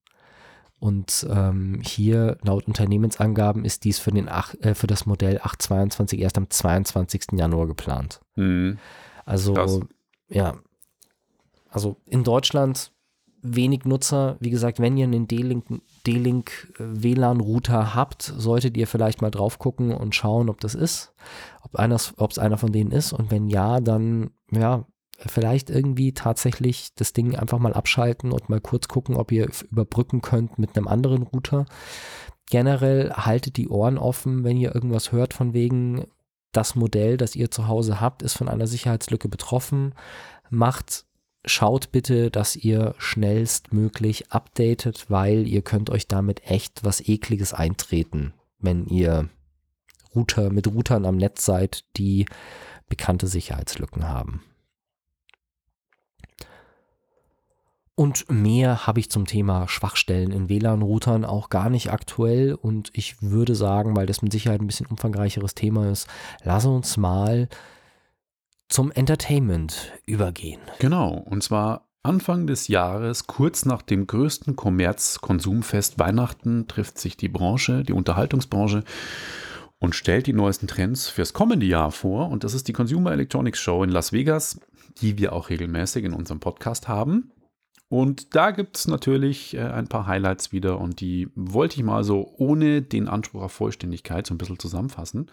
Und 0.78 1.26
ähm, 1.30 1.80
hier 1.84 2.38
laut 2.42 2.66
Unternehmensangaben 2.66 3.64
ist 3.64 3.84
dies 3.84 4.00
für, 4.00 4.10
den 4.10 4.26
äh, 4.26 4.74
für 4.74 4.88
das 4.88 5.06
Modell 5.06 5.38
822 5.38 6.20
erst 6.20 6.38
am 6.38 6.50
22. 6.50 7.26
Januar 7.34 7.68
geplant. 7.68 8.20
Mhm. 8.34 8.78
Also, 9.24 9.54
Krass. 9.54 9.80
ja. 10.28 10.56
Also 11.70 11.96
in 12.06 12.24
Deutschland 12.24 12.91
wenig 13.42 13.84
Nutzer. 13.84 14.36
Wie 14.40 14.50
gesagt, 14.50 14.80
wenn 14.80 14.96
ihr 14.96 15.04
einen 15.04 15.26
D-Link 15.26 15.64
D-Link 16.06 16.72
WLAN-Router 16.78 17.94
habt, 17.94 18.22
solltet 18.22 18.76
ihr 18.76 18.86
vielleicht 18.86 19.20
mal 19.20 19.30
drauf 19.30 19.58
gucken 19.58 19.92
und 19.92 20.14
schauen, 20.14 20.48
ob 20.48 20.60
das 20.60 20.74
ist, 20.74 21.12
ob 21.60 22.30
es 22.30 22.38
einer 22.38 22.58
von 22.58 22.72
denen 22.72 22.92
ist. 22.92 23.12
Und 23.12 23.30
wenn 23.30 23.48
ja, 23.48 23.80
dann 23.80 24.30
ja, 24.50 24.86
vielleicht 25.18 25.70
irgendwie 25.70 26.12
tatsächlich 26.12 26.94
das 26.94 27.12
Ding 27.12 27.36
einfach 27.36 27.58
mal 27.58 27.74
abschalten 27.74 28.32
und 28.32 28.48
mal 28.48 28.60
kurz 28.60 28.88
gucken, 28.88 29.16
ob 29.16 29.30
ihr 29.32 29.48
überbrücken 29.70 30.22
könnt 30.22 30.58
mit 30.58 30.76
einem 30.76 30.88
anderen 30.88 31.22
Router. 31.22 31.66
Generell 32.50 33.12
haltet 33.12 33.56
die 33.56 33.68
Ohren 33.68 33.98
offen, 33.98 34.44
wenn 34.44 34.56
ihr 34.56 34.74
irgendwas 34.74 35.12
hört 35.12 35.34
von 35.34 35.52
wegen, 35.54 36.06
das 36.52 36.74
Modell, 36.74 37.16
das 37.16 37.34
ihr 37.34 37.50
zu 37.50 37.66
Hause 37.66 38.00
habt, 38.00 38.22
ist 38.22 38.36
von 38.36 38.48
einer 38.48 38.66
Sicherheitslücke 38.66 39.28
betroffen. 39.28 39.94
Macht 40.50 41.06
schaut 41.44 41.92
bitte, 41.92 42.30
dass 42.30 42.56
ihr 42.56 42.94
schnellstmöglich 42.98 44.30
updatet, 44.32 45.06
weil 45.08 45.46
ihr 45.46 45.62
könnt 45.62 45.90
euch 45.90 46.06
damit 46.06 46.48
echt 46.48 46.84
was 46.84 47.06
ekliges 47.06 47.52
eintreten, 47.52 48.32
wenn 48.58 48.86
ihr 48.86 49.28
Router 50.14 50.50
mit 50.50 50.66
Routern 50.66 51.06
am 51.06 51.16
Netz 51.16 51.44
seid, 51.44 51.84
die 51.96 52.26
bekannte 52.88 53.26
Sicherheitslücken 53.26 54.08
haben. 54.08 54.42
Und 57.94 58.30
mehr 58.30 58.86
habe 58.86 59.00
ich 59.00 59.10
zum 59.10 59.26
Thema 59.26 59.68
Schwachstellen 59.68 60.32
in 60.32 60.48
WLAN-Routern 60.48 61.24
auch 61.24 61.50
gar 61.50 61.68
nicht 61.68 61.92
aktuell. 61.92 62.54
Und 62.54 62.90
ich 62.94 63.20
würde 63.22 63.54
sagen, 63.54 63.94
weil 63.96 64.06
das 64.06 64.22
mit 64.22 64.32
Sicherheit 64.32 64.60
ein 64.60 64.66
bisschen 64.66 64.86
umfangreicheres 64.86 65.54
Thema 65.54 65.90
ist, 65.90 66.08
lass 66.42 66.64
uns 66.64 66.96
mal 66.96 67.48
zum 68.72 68.90
Entertainment 68.90 69.92
übergehen. 70.06 70.60
Genau, 70.78 71.10
und 71.12 71.42
zwar 71.42 71.88
Anfang 72.02 72.46
des 72.46 72.68
Jahres, 72.68 73.26
kurz 73.26 73.66
nach 73.66 73.82
dem 73.82 74.06
größten 74.06 74.56
Kommerz-Konsumfest 74.56 75.98
Weihnachten, 75.98 76.66
trifft 76.68 76.98
sich 76.98 77.16
die 77.16 77.28
Branche, 77.28 77.82
die 77.82 77.92
Unterhaltungsbranche 77.92 78.82
und 79.78 79.94
stellt 79.94 80.26
die 80.26 80.32
neuesten 80.32 80.68
Trends 80.68 81.08
fürs 81.08 81.34
kommende 81.34 81.66
Jahr 81.66 81.92
vor. 81.92 82.30
Und 82.30 82.44
das 82.44 82.54
ist 82.54 82.66
die 82.66 82.72
Consumer 82.72 83.12
Electronics 83.12 83.58
Show 83.58 83.84
in 83.84 83.90
Las 83.90 84.12
Vegas, 84.12 84.58
die 85.02 85.18
wir 85.18 85.34
auch 85.34 85.50
regelmäßig 85.50 86.04
in 86.04 86.14
unserem 86.14 86.40
Podcast 86.40 86.88
haben. 86.88 87.30
Und 87.88 88.34
da 88.34 88.52
gibt 88.52 88.78
es 88.78 88.88
natürlich 88.88 89.54
äh, 89.54 89.60
ein 89.60 89.86
paar 89.86 90.06
Highlights 90.06 90.50
wieder 90.50 90.80
und 90.80 91.00
die 91.00 91.28
wollte 91.34 91.76
ich 91.76 91.82
mal 91.82 92.04
so 92.04 92.32
ohne 92.38 92.80
den 92.80 93.06
Anspruch 93.06 93.42
auf 93.42 93.52
Vollständigkeit 93.52 94.26
so 94.26 94.32
ein 94.32 94.38
bisschen 94.38 94.58
zusammenfassen. 94.58 95.30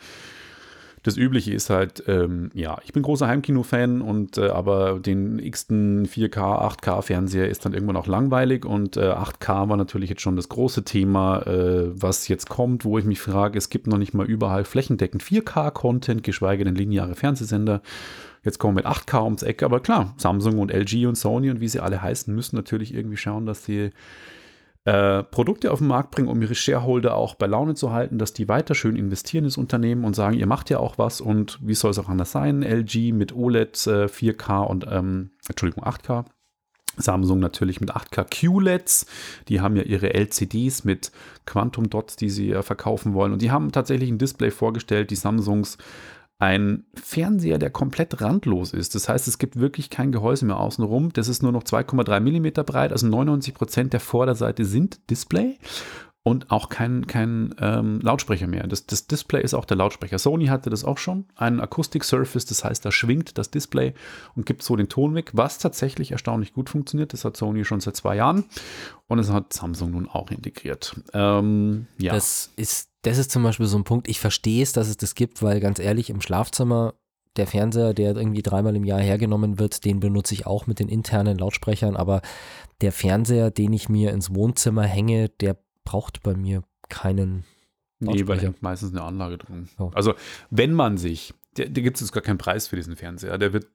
Das 1.04 1.16
Übliche 1.16 1.54
ist 1.54 1.70
halt, 1.70 2.04
ähm, 2.08 2.50
ja, 2.54 2.78
ich 2.84 2.92
bin 2.92 3.04
großer 3.04 3.28
Heimkino-Fan 3.28 4.02
und 4.02 4.38
äh, 4.38 4.50
aber 4.50 5.00
den 5.00 5.40
x-ten 5.40 6.06
4K, 6.06 6.38
8K-Fernseher 6.82 7.48
ist 7.48 7.66
dann 7.66 7.74
irgendwann 7.74 7.96
auch 7.96 8.08
langweilig 8.08 8.66
und 8.66 8.98
äh, 8.98 9.12
8K 9.12 9.70
war 9.70 9.78
natürlich 9.78 10.10
jetzt 10.10 10.22
schon 10.22 10.36
das 10.36 10.50
große 10.50 10.84
Thema, 10.84 11.42
äh, 11.44 11.90
was 11.94 12.28
jetzt 12.28 12.50
kommt, 12.50 12.84
wo 12.84 12.98
ich 12.98 13.06
mich 13.06 13.22
frage, 13.22 13.58
es 13.58 13.70
gibt 13.70 13.88
noch 13.88 13.98
nicht 13.98 14.14
mal 14.14 14.26
überall 14.26 14.66
flächendeckend 14.66 15.24
4K-Content, 15.24 16.24
geschweige 16.24 16.66
denn 16.66 16.76
lineare 16.76 17.16
Fernsehsender. 17.16 17.82
Jetzt 18.44 18.58
kommen 18.58 18.76
wir 18.76 18.84
mit 18.84 18.92
8K 18.92 19.24
ums 19.24 19.44
Eck, 19.44 19.64
aber 19.64 19.80
klar, 19.80 20.14
Samsung 20.18 20.60
und 20.60 20.72
LG 20.72 21.08
und 21.08 21.16
Sony 21.16 21.50
und 21.50 21.62
wie 21.62 21.68
sie 21.68 21.80
alle 21.80 22.02
heißen, 22.02 22.34
müssen 22.34 22.56
natürlich 22.56 22.94
irgendwie 22.94 23.18
schauen, 23.18 23.46
dass 23.46 23.64
sie 23.66 23.92
äh, 24.86 25.24
Produkte 25.24 25.72
auf 25.72 25.80
den 25.80 25.88
Markt 25.88 26.12
bringen, 26.12 26.30
um 26.30 26.42
ihre 26.42 26.56
Shareholder 26.56 27.16
auch 27.16 27.36
bei 27.36 27.48
Laune 27.48 27.76
zu 27.76 27.92
halten, 27.92 28.18
dass 28.18 28.34
die 28.34 28.48
weiter 28.48 28.76
schön 28.76 28.96
investieren 28.96 29.44
ins 29.44 29.58
Unternehmen 29.58 30.06
und 30.06 30.16
sagen, 30.16 30.38
ihr 30.38 30.48
macht 30.48 30.70
ja 30.70 30.80
auch 30.80 30.98
was 30.98 31.22
und 31.22 31.60
wie 31.62 31.76
soll 31.76 31.92
es 31.92 32.00
auch 32.00 32.10
anders 32.10 32.32
sein? 32.32 32.64
LG 32.64 33.12
mit 33.14 33.36
OLED 33.36 33.88
äh, 33.88 34.06
4K 34.06 34.66
und 34.66 34.86
ähm, 34.90 35.32
Entschuldigung 35.48 35.84
8K. 35.84 36.26
Samsung 37.02 37.40
natürlich 37.40 37.80
mit 37.80 37.96
8K 37.96 38.26
QLEDs. 38.26 39.06
Die 39.48 39.62
haben 39.62 39.76
ja 39.76 39.84
ihre 39.84 40.14
LCDs 40.14 40.84
mit 40.84 41.12
Quantum 41.46 41.90
Dots, 41.90 42.16
die 42.16 42.30
sie 42.30 42.52
äh, 42.52 42.62
verkaufen 42.62 43.14
wollen. 43.14 43.34
Und 43.34 43.42
die 43.42 43.52
haben 43.52 43.72
tatsächlich 43.72 44.10
ein 44.10 44.18
Display 44.18 44.52
vorgestellt, 44.52 45.12
die 45.12 45.16
Samsungs 45.16 45.78
ein 46.40 46.86
Fernseher, 46.94 47.60
der 47.60 47.70
komplett 47.70 48.22
randlos 48.22 48.74
ist. 48.74 48.96
Das 48.96 49.10
heißt, 49.10 49.28
es 49.28 49.38
gibt 49.38 49.60
wirklich 49.60 49.90
kein 49.90 50.14
Gehäuse 50.14 50.46
mehr 50.46 50.58
außenrum. 50.58 51.12
Das 51.12 51.28
ist 51.28 51.44
nur 51.44 51.52
noch 51.52 51.64
2,3 51.64 52.20
mm 52.22 52.66
breit, 52.66 52.92
also 52.94 53.08
99 53.08 53.54
Prozent 53.54 53.94
der 53.94 54.00
Vorderseite 54.00 54.64
sind 54.64 55.00
Display 55.10 55.58
und 56.24 56.52
auch 56.52 56.70
kein, 56.70 57.08
kein 57.08 57.56
ähm, 57.60 58.00
Lautsprecher 58.02 58.48
mehr. 58.48 58.68
Das, 58.68 58.86
das, 58.86 59.08
Display 59.08 59.42
ist 59.42 59.54
auch 59.54 59.66
der 59.66 59.78
Lautsprecher. 59.78 60.20
Sony 60.20 60.48
hatte 60.48 60.70
das 60.70 60.86
auch 60.86 60.98
schon, 60.98 61.26
einen 61.36 61.60
Akustik 61.60 62.04
Surface, 62.04 62.46
das 62.46 62.64
heißt, 62.64 62.86
da 62.86 62.92
schwingt 62.92 63.38
das 63.38 63.52
Display 63.52 63.94
und 64.36 64.46
gibt 64.46 64.64
so 64.64 64.76
den 64.76 64.90
Ton 64.90 65.16
weg, 65.16 65.32
was 65.34 65.58
tatsächlich 65.58 66.12
erstaunlich 66.12 66.54
gut 66.54 66.70
funktioniert. 66.70 67.14
Das 67.14 67.26
hat 67.26 67.36
Sony 67.36 67.66
schon 67.66 67.80
seit 67.80 67.96
zwei 67.96 68.16
Jahren 68.16 68.46
und 69.08 69.20
es 69.20 69.32
hat 69.32 69.54
Samsung 69.54 69.92
nun 69.92 70.08
auch 70.08 70.30
integriert. 70.32 70.96
Ähm, 71.14 71.88
ja. 71.98 72.14
Das 72.14 72.52
ist 72.56 72.89
das 73.04 73.18
ist 73.18 73.32
zum 73.32 73.44
Beispiel 73.44 73.66
so 73.66 73.78
ein 73.78 73.84
Punkt, 73.84 74.08
ich 74.08 74.20
verstehe 74.20 74.64
es, 74.64 74.74
dass 74.74 74.88
es 74.88 74.98
das 74.98 75.16
gibt, 75.16 75.42
weil 75.42 75.60
ganz 75.60 75.80
ehrlich, 75.80 76.10
im 76.10 76.22
Schlafzimmer, 76.22 76.96
der 77.36 77.48
Fernseher, 77.48 77.94
der 77.94 78.16
irgendwie 78.16 78.42
dreimal 78.42 78.76
im 78.76 78.84
Jahr 78.84 79.00
hergenommen 79.00 79.60
wird, 79.60 79.86
den 79.86 80.00
benutze 80.00 80.34
ich 80.34 80.46
auch 80.46 80.68
mit 80.68 80.80
den 80.80 80.90
internen 80.90 81.38
Lautsprechern, 81.38 81.96
aber 81.96 82.22
der 82.82 82.92
Fernseher, 82.92 83.52
den 83.52 83.72
ich 83.72 83.88
mir 83.88 84.12
ins 84.12 84.34
Wohnzimmer 84.34 84.84
hänge, 84.84 85.30
der 85.30 85.58
braucht 85.84 86.24
bei 86.24 86.36
mir 86.36 86.64
keinen 86.90 87.46
Nee, 88.02 88.28
weil 88.28 88.40
hängt 88.40 88.62
meistens 88.62 88.92
eine 88.92 89.04
Anlage 89.04 89.38
drin. 89.38 89.68
Oh. 89.78 89.92
Also, 89.94 90.14
wenn 90.50 90.74
man 90.74 90.98
sich 90.98 91.34
der, 91.58 91.70
der 91.70 91.84
gibt 91.84 91.98
es 91.98 92.02
jetzt 92.02 92.12
gar 92.12 92.24
keinen 92.24 92.38
Preis 92.38 92.68
für 92.68 92.76
diesen 92.76 92.96
Fernseher. 92.96 93.38
Der 93.38 93.54
wird, 93.54 93.68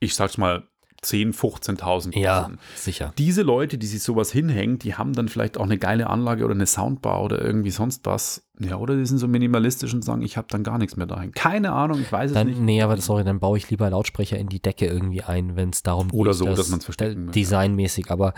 ich 0.00 0.14
sag's 0.14 0.38
mal, 0.38 0.64
10, 1.02 1.32
15.000 1.32 2.18
Ja, 2.18 2.42
kosten. 2.42 2.58
sicher. 2.74 3.14
Diese 3.16 3.42
Leute, 3.42 3.78
die 3.78 3.86
sich 3.86 4.02
sowas 4.02 4.30
hinhängen, 4.32 4.78
die 4.78 4.94
haben 4.94 5.14
dann 5.14 5.28
vielleicht 5.28 5.56
auch 5.56 5.64
eine 5.64 5.78
geile 5.78 6.08
Anlage 6.08 6.44
oder 6.44 6.54
eine 6.54 6.66
Soundbar 6.66 7.22
oder 7.22 7.40
irgendwie 7.40 7.70
sonst 7.70 8.04
was. 8.04 8.46
Ja, 8.62 8.76
oder 8.76 8.94
die 8.96 9.06
sind 9.06 9.18
so 9.18 9.26
minimalistisch 9.26 9.94
und 9.94 10.04
sagen, 10.04 10.22
ich 10.22 10.36
habe 10.36 10.46
dann 10.50 10.62
gar 10.62 10.76
nichts 10.78 10.96
mehr 10.96 11.06
dahin. 11.06 11.32
Keine 11.32 11.72
Ahnung, 11.72 12.00
ich 12.00 12.12
weiß 12.12 12.30
es 12.32 12.44
nicht. 12.44 12.56
Dann, 12.58 12.64
nee, 12.64 12.82
aber 12.82 12.96
sorry, 12.98 13.24
dann 13.24 13.40
baue 13.40 13.56
ich 13.56 13.70
lieber 13.70 13.88
Lautsprecher 13.88 14.38
in 14.38 14.48
die 14.48 14.60
Decke 14.60 14.86
irgendwie 14.86 15.22
ein, 15.22 15.56
wenn 15.56 15.70
es 15.70 15.82
darum 15.82 16.10
Oder 16.12 16.32
geht, 16.32 16.38
so, 16.38 16.44
dass 16.46 16.68
man's 16.68 16.84
verstecken 16.84 17.14
da- 17.14 17.26
will, 17.28 17.32
Designmäßig, 17.32 18.10
aber 18.10 18.34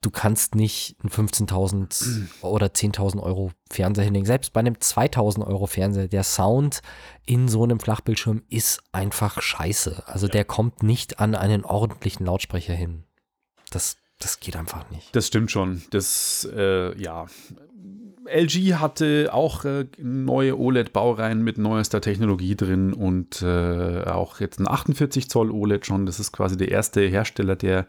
du 0.00 0.10
kannst 0.10 0.54
nicht 0.56 0.96
einen 1.02 1.10
15.000 1.10 2.22
oder 2.42 2.66
10.000 2.66 3.22
Euro 3.22 3.52
Fernseher 3.70 4.04
hinlegen. 4.04 4.26
Selbst 4.26 4.52
bei 4.52 4.60
einem 4.60 4.74
2.000 4.74 5.46
Euro 5.46 5.66
Fernseher, 5.66 6.08
der 6.08 6.24
Sound 6.24 6.80
in 7.26 7.46
so 7.46 7.62
einem 7.62 7.78
Flachbildschirm 7.80 8.42
ist 8.48 8.82
einfach 8.92 9.40
scheiße. 9.40 10.02
Also 10.06 10.26
der 10.26 10.44
kommt 10.44 10.82
nicht 10.82 11.20
an 11.20 11.34
einen 11.34 11.64
ordentlichen 11.64 12.26
Lautsprecher 12.26 12.74
hin. 12.74 13.04
Das, 13.70 13.96
das 14.18 14.40
geht 14.40 14.56
einfach 14.56 14.90
nicht. 14.90 15.14
Das 15.14 15.28
stimmt 15.28 15.50
schon. 15.52 15.82
Das, 15.90 16.48
äh, 16.52 17.00
ja. 17.00 17.26
LG 18.32 18.74
hatte 18.74 19.30
auch 19.32 19.64
äh, 19.64 19.86
neue 19.98 20.58
OLED-Baureihen 20.58 21.42
mit 21.42 21.58
neuester 21.58 22.00
Technologie 22.00 22.56
drin 22.56 22.92
und 22.92 23.42
äh, 23.42 24.04
auch 24.04 24.40
jetzt 24.40 24.60
ein 24.60 24.68
48 24.68 25.28
Zoll 25.28 25.50
OLED 25.50 25.86
schon. 25.86 26.06
Das 26.06 26.20
ist 26.20 26.30
quasi 26.32 26.56
der 26.56 26.70
erste 26.70 27.00
Hersteller, 27.00 27.56
der 27.56 27.86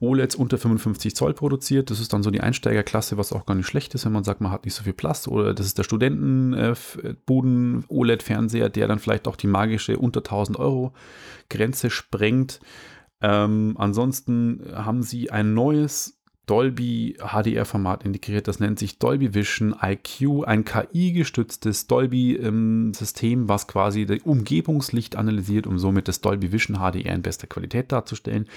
OLEDs 0.00 0.34
unter 0.34 0.56
55 0.58 1.14
Zoll 1.14 1.34
produziert. 1.34 1.90
Das 1.90 2.00
ist 2.00 2.12
dann 2.12 2.22
so 2.22 2.30
die 2.30 2.40
Einsteigerklasse, 2.40 3.18
was 3.18 3.32
auch 3.32 3.46
gar 3.46 3.54
nicht 3.54 3.66
schlecht 3.66 3.94
ist, 3.94 4.04
wenn 4.04 4.12
man 4.12 4.24
sagt, 4.24 4.40
man 4.40 4.50
hat 4.50 4.64
nicht 4.64 4.74
so 4.74 4.82
viel 4.82 4.92
Platz. 4.92 5.28
Oder 5.28 5.54
das 5.54 5.66
ist 5.66 5.78
der 5.78 5.84
Studentenbuden-OLED-Fernseher, 5.84 8.68
der 8.68 8.88
dann 8.88 8.98
vielleicht 8.98 9.28
auch 9.28 9.36
die 9.36 9.46
magische 9.46 9.98
unter 9.98 10.18
1000 10.20 10.58
Euro 10.58 10.92
Grenze 11.48 11.90
sprengt. 11.90 12.58
Ähm, 13.20 13.76
ansonsten 13.78 14.64
haben 14.74 15.02
sie 15.02 15.30
ein 15.30 15.54
neues 15.54 16.21
Dolby 16.52 17.16
HDR-Format 17.18 18.04
integriert. 18.04 18.46
Das 18.46 18.60
nennt 18.60 18.78
sich 18.78 18.98
Dolby 18.98 19.32
Vision 19.32 19.74
IQ, 19.82 20.44
ein 20.44 20.66
KI-gestütztes 20.66 21.86
Dolby-System, 21.86 23.48
was 23.48 23.66
quasi 23.66 24.04
das 24.04 24.18
Umgebungslicht 24.24 25.16
analysiert, 25.16 25.66
um 25.66 25.78
somit 25.78 26.08
das 26.08 26.20
Dolby 26.20 26.52
Vision 26.52 26.76
HDR 26.76 27.14
in 27.14 27.22
bester 27.22 27.46
Qualität 27.46 27.90
darzustellen. 27.90 28.50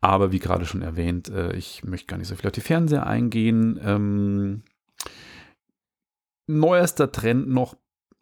Aber 0.00 0.30
wie 0.30 0.38
gerade 0.38 0.66
schon 0.66 0.82
erwähnt, 0.82 1.28
äh, 1.28 1.56
ich 1.56 1.82
möchte 1.82 2.06
gar 2.06 2.16
nicht 2.16 2.28
so 2.28 2.36
viel 2.36 2.46
auf 2.46 2.52
die 2.52 2.60
Fernseher 2.60 3.08
eingehen. 3.08 3.80
Ähm, 3.82 4.62
neuester 6.46 7.10
Trend 7.10 7.48
noch 7.48 7.76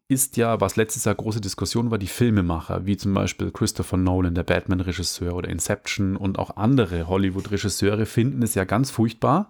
ist 0.07 0.37
ja, 0.37 0.61
was 0.61 0.77
letztes 0.77 1.07
Jahr 1.07 1.15
große 1.15 1.41
Diskussion 1.41 1.91
war, 1.91 1.97
die 1.97 2.09
Filmemacher, 2.09 2.85
wie 2.85 2.99
zum 2.99 3.15
Beispiel 3.15 3.51
Christopher 3.51 3.97
Nolan, 3.97 4.35
der 4.35 4.43
Batman-Regisseur 4.43 5.35
oder 5.35 5.49
Inception 5.49 6.17
und 6.17 6.39
auch 6.39 6.59
andere 6.59 7.09
Hollywood-Regisseure 7.09 8.05
finden 8.05 8.43
es 8.43 8.55
ja 8.55 8.65
ganz 8.65 8.91
furchtbar, 8.91 9.49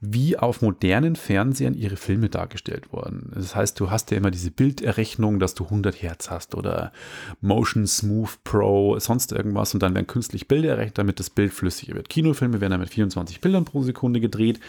wie 0.00 0.38
auf 0.38 0.62
modernen 0.62 1.16
Fernsehern 1.16 1.74
ihre 1.74 1.96
Filme 1.96 2.28
dargestellt 2.28 2.92
wurden. 2.92 3.32
Das 3.34 3.56
heißt, 3.56 3.80
du 3.80 3.90
hast 3.90 4.12
ja 4.12 4.18
immer 4.18 4.30
diese 4.30 4.52
Bilderrechnung, 4.52 5.40
dass 5.40 5.54
du 5.54 5.64
100 5.64 6.00
Hertz 6.00 6.30
hast 6.30 6.54
oder 6.54 6.92
Motion 7.40 7.84
Smooth 7.88 8.44
Pro, 8.44 9.00
sonst 9.00 9.32
irgendwas 9.32 9.74
und 9.74 9.82
dann 9.82 9.96
werden 9.96 10.06
künstlich 10.06 10.46
Bilder 10.46 10.70
errechnet, 10.70 10.98
damit 10.98 11.18
das 11.18 11.28
Bild 11.28 11.52
flüssiger 11.52 11.96
wird. 11.96 12.08
Kinofilme 12.08 12.60
werden 12.60 12.70
dann 12.70 12.80
mit 12.80 12.90
24 12.90 13.40
Bildern 13.40 13.64
pro 13.64 13.82
Sekunde 13.82 14.20
gedreht. 14.20 14.60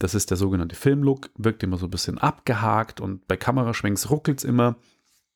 Das 0.00 0.14
ist 0.14 0.30
der 0.30 0.36
sogenannte 0.38 0.74
Filmlook, 0.74 1.30
wirkt 1.36 1.62
immer 1.62 1.76
so 1.76 1.86
ein 1.86 1.90
bisschen 1.90 2.18
abgehakt 2.18 3.00
und 3.00 3.28
bei 3.28 3.36
Kameraschwenks 3.36 4.10
ruckelt 4.10 4.38
es 4.38 4.44
immer. 4.44 4.76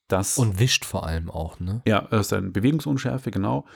Das 0.09 0.38
Und 0.38 0.59
wischt 0.59 0.85
vor 0.85 1.07
allem 1.07 1.31
auch, 1.31 1.61
ne? 1.61 1.83
ja, 1.87 2.07
das 2.11 2.27
ist 2.27 2.33
eine 2.33 2.50
Bewegungsunschärfe, 2.50 3.31
genau. 3.31 3.66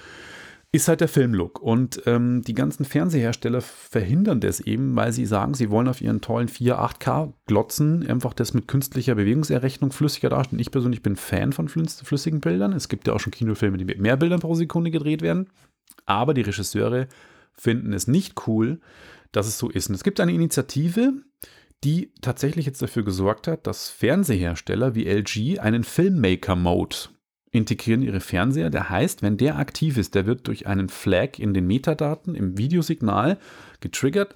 Ist 0.73 0.89
halt 0.89 1.01
der 1.01 1.09
Filmlook. 1.09 1.61
Und 1.61 2.03
ähm, 2.07 2.43
die 2.43 2.53
ganzen 2.53 2.85
Fernsehersteller 2.85 3.63
verhindern 3.63 4.41
das 4.41 4.61
eben, 4.61 4.97
weil 4.97 5.13
sie 5.13 5.25
sagen, 5.25 5.55
sie 5.55 5.71
wollen 5.71 5.89
auf 5.89 6.03
ihren 6.03 6.21
tollen 6.21 6.49
4, 6.49 6.79
8K-Glotzen 6.79 8.07
einfach 8.07 8.35
das 8.35 8.53
mit 8.53 8.69
künstlicher 8.69 9.15
Bewegungserrechnung 9.15 9.93
flüssiger 9.93 10.29
darstellen. 10.29 10.61
Ich 10.61 10.71
persönlich 10.71 11.03
bin 11.03 11.17
Fan 11.17 11.53
von 11.53 11.69
flüss- 11.69 12.05
flüssigen 12.05 12.41
Bildern. 12.41 12.73
Es 12.75 12.89
gibt 12.89 13.07
ja 13.07 13.15
auch 13.15 13.21
schon 13.21 13.33
Kinofilme, 13.33 13.79
die 13.79 13.87
mit 13.87 14.01
mehr 14.01 14.17
Bildern 14.19 14.41
pro 14.41 14.55
Sekunde 14.55 14.91
gedreht 14.91 15.23
werden. 15.23 15.49
Aber 16.05 16.35
die 16.35 16.43
Regisseure 16.43 17.09
finden 17.55 17.93
es 17.95 18.07
nicht 18.07 18.47
cool, 18.47 18.81
dass 19.33 19.47
es 19.47 19.59
so 19.59 19.69
ist. 19.69 19.89
Und 19.89 19.95
es 19.95 20.05
gibt 20.05 20.21
eine 20.21 20.33
Initiative, 20.33 21.13
die 21.85 22.13
tatsächlich 22.21 22.67
jetzt 22.67 22.83
dafür 22.83 23.05
gesorgt 23.05 23.47
hat, 23.47 23.67
dass 23.67 23.89
Fernsehersteller 23.91 24.95
wie 24.95 25.07
LG 25.07 25.61
einen 25.61 25.85
Filmmaker-Mode 25.85 26.97
integrieren 27.51 28.03
ihre 28.03 28.21
Fernseher. 28.21 28.71
Der 28.71 28.91
heißt, 28.91 29.23
wenn 29.23 29.37
der 29.37 29.59
aktiv 29.59 29.97
ist, 29.97 30.15
der 30.15 30.27
wird 30.27 30.47
durch 30.49 30.67
einen 30.67 30.89
Flag 30.89 31.39
in 31.39 31.55
den 31.55 31.67
Metadaten, 31.67 32.35
im 32.35 32.59
Videosignal 32.59 33.39
getriggert, 33.81 34.35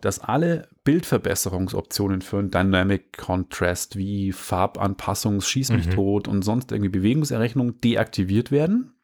dass 0.00 0.18
alle 0.18 0.68
Bildverbesserungsoptionen 0.84 2.22
für 2.22 2.38
ein 2.38 2.50
Dynamic 2.50 3.16
Contrast 3.16 3.96
wie 3.96 4.32
Farbanpassungs, 4.32 5.48
Schieß 5.48 5.70
mich 5.70 5.86
Mhm. 5.86 5.90
tot 5.92 6.28
und 6.28 6.42
sonst 6.42 6.72
irgendwie 6.72 6.90
Bewegungserrechnung 6.90 7.80
deaktiviert 7.80 8.50
werden. 8.50 8.94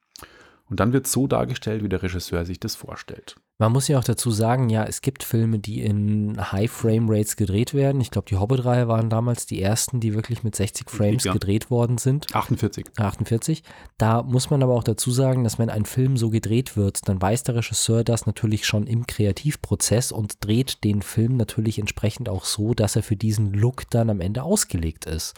Und 0.69 0.81
dann 0.81 0.93
wird 0.93 1.07
so 1.07 1.27
dargestellt, 1.27 1.83
wie 1.83 1.89
der 1.89 2.03
Regisseur 2.03 2.45
sich 2.45 2.61
das 2.61 2.75
vorstellt. 2.75 3.37
Man 3.61 3.73
muss 3.73 3.89
ja 3.89 3.99
auch 3.99 4.05
dazu 4.05 4.31
sagen, 4.31 4.71
ja, 4.71 4.85
es 4.85 5.01
gibt 5.01 5.25
Filme, 5.25 5.59
die 5.59 5.83
in 5.83 6.39
High 6.53 6.71
Frame 6.71 7.11
Rates 7.11 7.35
gedreht 7.35 7.75
werden. 7.75 8.01
Ich 8.01 8.13
glaube, 8.13 8.29
die 8.29 8.37
Hobbit-Reihe 8.37 8.87
waren 8.87 9.11
damals 9.11 9.47
die 9.47 9.61
ersten, 9.61 9.99
die 9.99 10.15
wirklich 10.15 10.45
mit 10.45 10.55
60 10.55 10.89
Frames 10.89 11.25
ja. 11.25 11.33
gedreht 11.33 11.69
worden 11.69 11.99
sind. 11.99 12.33
48. 12.33 12.87
48. 12.97 13.65
Da 13.97 14.23
muss 14.23 14.51
man 14.51 14.63
aber 14.63 14.75
auch 14.75 14.85
dazu 14.85 15.11
sagen, 15.11 15.43
dass 15.43 15.59
wenn 15.59 15.71
ein 15.71 15.87
Film 15.87 16.17
so 16.17 16.31
gedreht 16.31 16.77
wird, 16.77 17.09
dann 17.09 17.21
weiß 17.21 17.43
der 17.43 17.57
Regisseur 17.57 18.05
das 18.05 18.27
natürlich 18.27 18.65
schon 18.65 18.87
im 18.87 19.09
Kreativprozess 19.09 20.13
und 20.13 20.37
dreht 20.39 20.85
den 20.85 21.03
Film 21.03 21.37
natürlich 21.37 21.81
entsprechend 21.81 22.29
auch 22.29 22.45
so, 22.45 22.75
dass 22.75 22.95
er 22.95 23.03
für 23.03 23.17
diesen 23.17 23.53
Look 23.53 23.91
dann 23.91 24.09
am 24.09 24.21
Ende 24.21 24.45
ausgelegt 24.45 25.05
ist. 25.05 25.35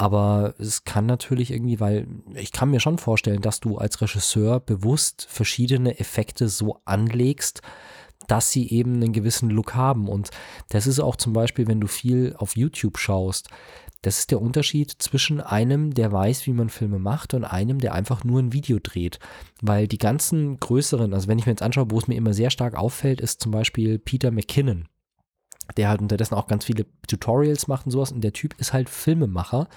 Aber 0.00 0.54
es 0.58 0.84
kann 0.84 1.04
natürlich 1.04 1.50
irgendwie, 1.50 1.78
weil 1.78 2.06
ich 2.34 2.52
kann 2.52 2.70
mir 2.70 2.80
schon 2.80 2.96
vorstellen, 2.96 3.42
dass 3.42 3.60
du 3.60 3.76
als 3.76 4.00
Regisseur 4.00 4.58
bewusst 4.58 5.26
verschiedene 5.28 6.00
Effekte 6.00 6.48
so 6.48 6.80
anlegst, 6.86 7.60
dass 8.26 8.50
sie 8.50 8.70
eben 8.70 8.94
einen 8.94 9.12
gewissen 9.12 9.50
Look 9.50 9.74
haben. 9.74 10.08
Und 10.08 10.30
das 10.70 10.86
ist 10.86 11.00
auch 11.00 11.16
zum 11.16 11.34
Beispiel, 11.34 11.66
wenn 11.66 11.82
du 11.82 11.86
viel 11.86 12.34
auf 12.38 12.56
YouTube 12.56 12.96
schaust, 12.96 13.50
das 14.00 14.20
ist 14.20 14.30
der 14.30 14.40
Unterschied 14.40 14.90
zwischen 14.90 15.42
einem, 15.42 15.92
der 15.92 16.10
weiß, 16.10 16.46
wie 16.46 16.54
man 16.54 16.70
Filme 16.70 16.98
macht, 16.98 17.34
und 17.34 17.44
einem, 17.44 17.78
der 17.78 17.92
einfach 17.92 18.24
nur 18.24 18.40
ein 18.40 18.54
Video 18.54 18.78
dreht. 18.82 19.18
Weil 19.60 19.86
die 19.86 19.98
ganzen 19.98 20.58
größeren, 20.58 21.12
also 21.12 21.28
wenn 21.28 21.38
ich 21.38 21.44
mir 21.44 21.52
jetzt 21.52 21.60
anschaue, 21.60 21.90
wo 21.90 21.98
es 21.98 22.08
mir 22.08 22.16
immer 22.16 22.32
sehr 22.32 22.48
stark 22.48 22.74
auffällt, 22.74 23.20
ist 23.20 23.42
zum 23.42 23.52
Beispiel 23.52 23.98
Peter 23.98 24.30
McKinnon. 24.30 24.88
Der 25.76 25.88
halt 25.88 26.00
unterdessen 26.00 26.34
auch 26.34 26.46
ganz 26.46 26.64
viele 26.64 26.86
Tutorials 27.06 27.68
macht 27.68 27.86
und 27.86 27.92
sowas. 27.92 28.12
Und 28.12 28.22
der 28.22 28.32
Typ 28.32 28.54
ist 28.58 28.72
halt 28.72 28.88
Filmemacher. 28.88 29.68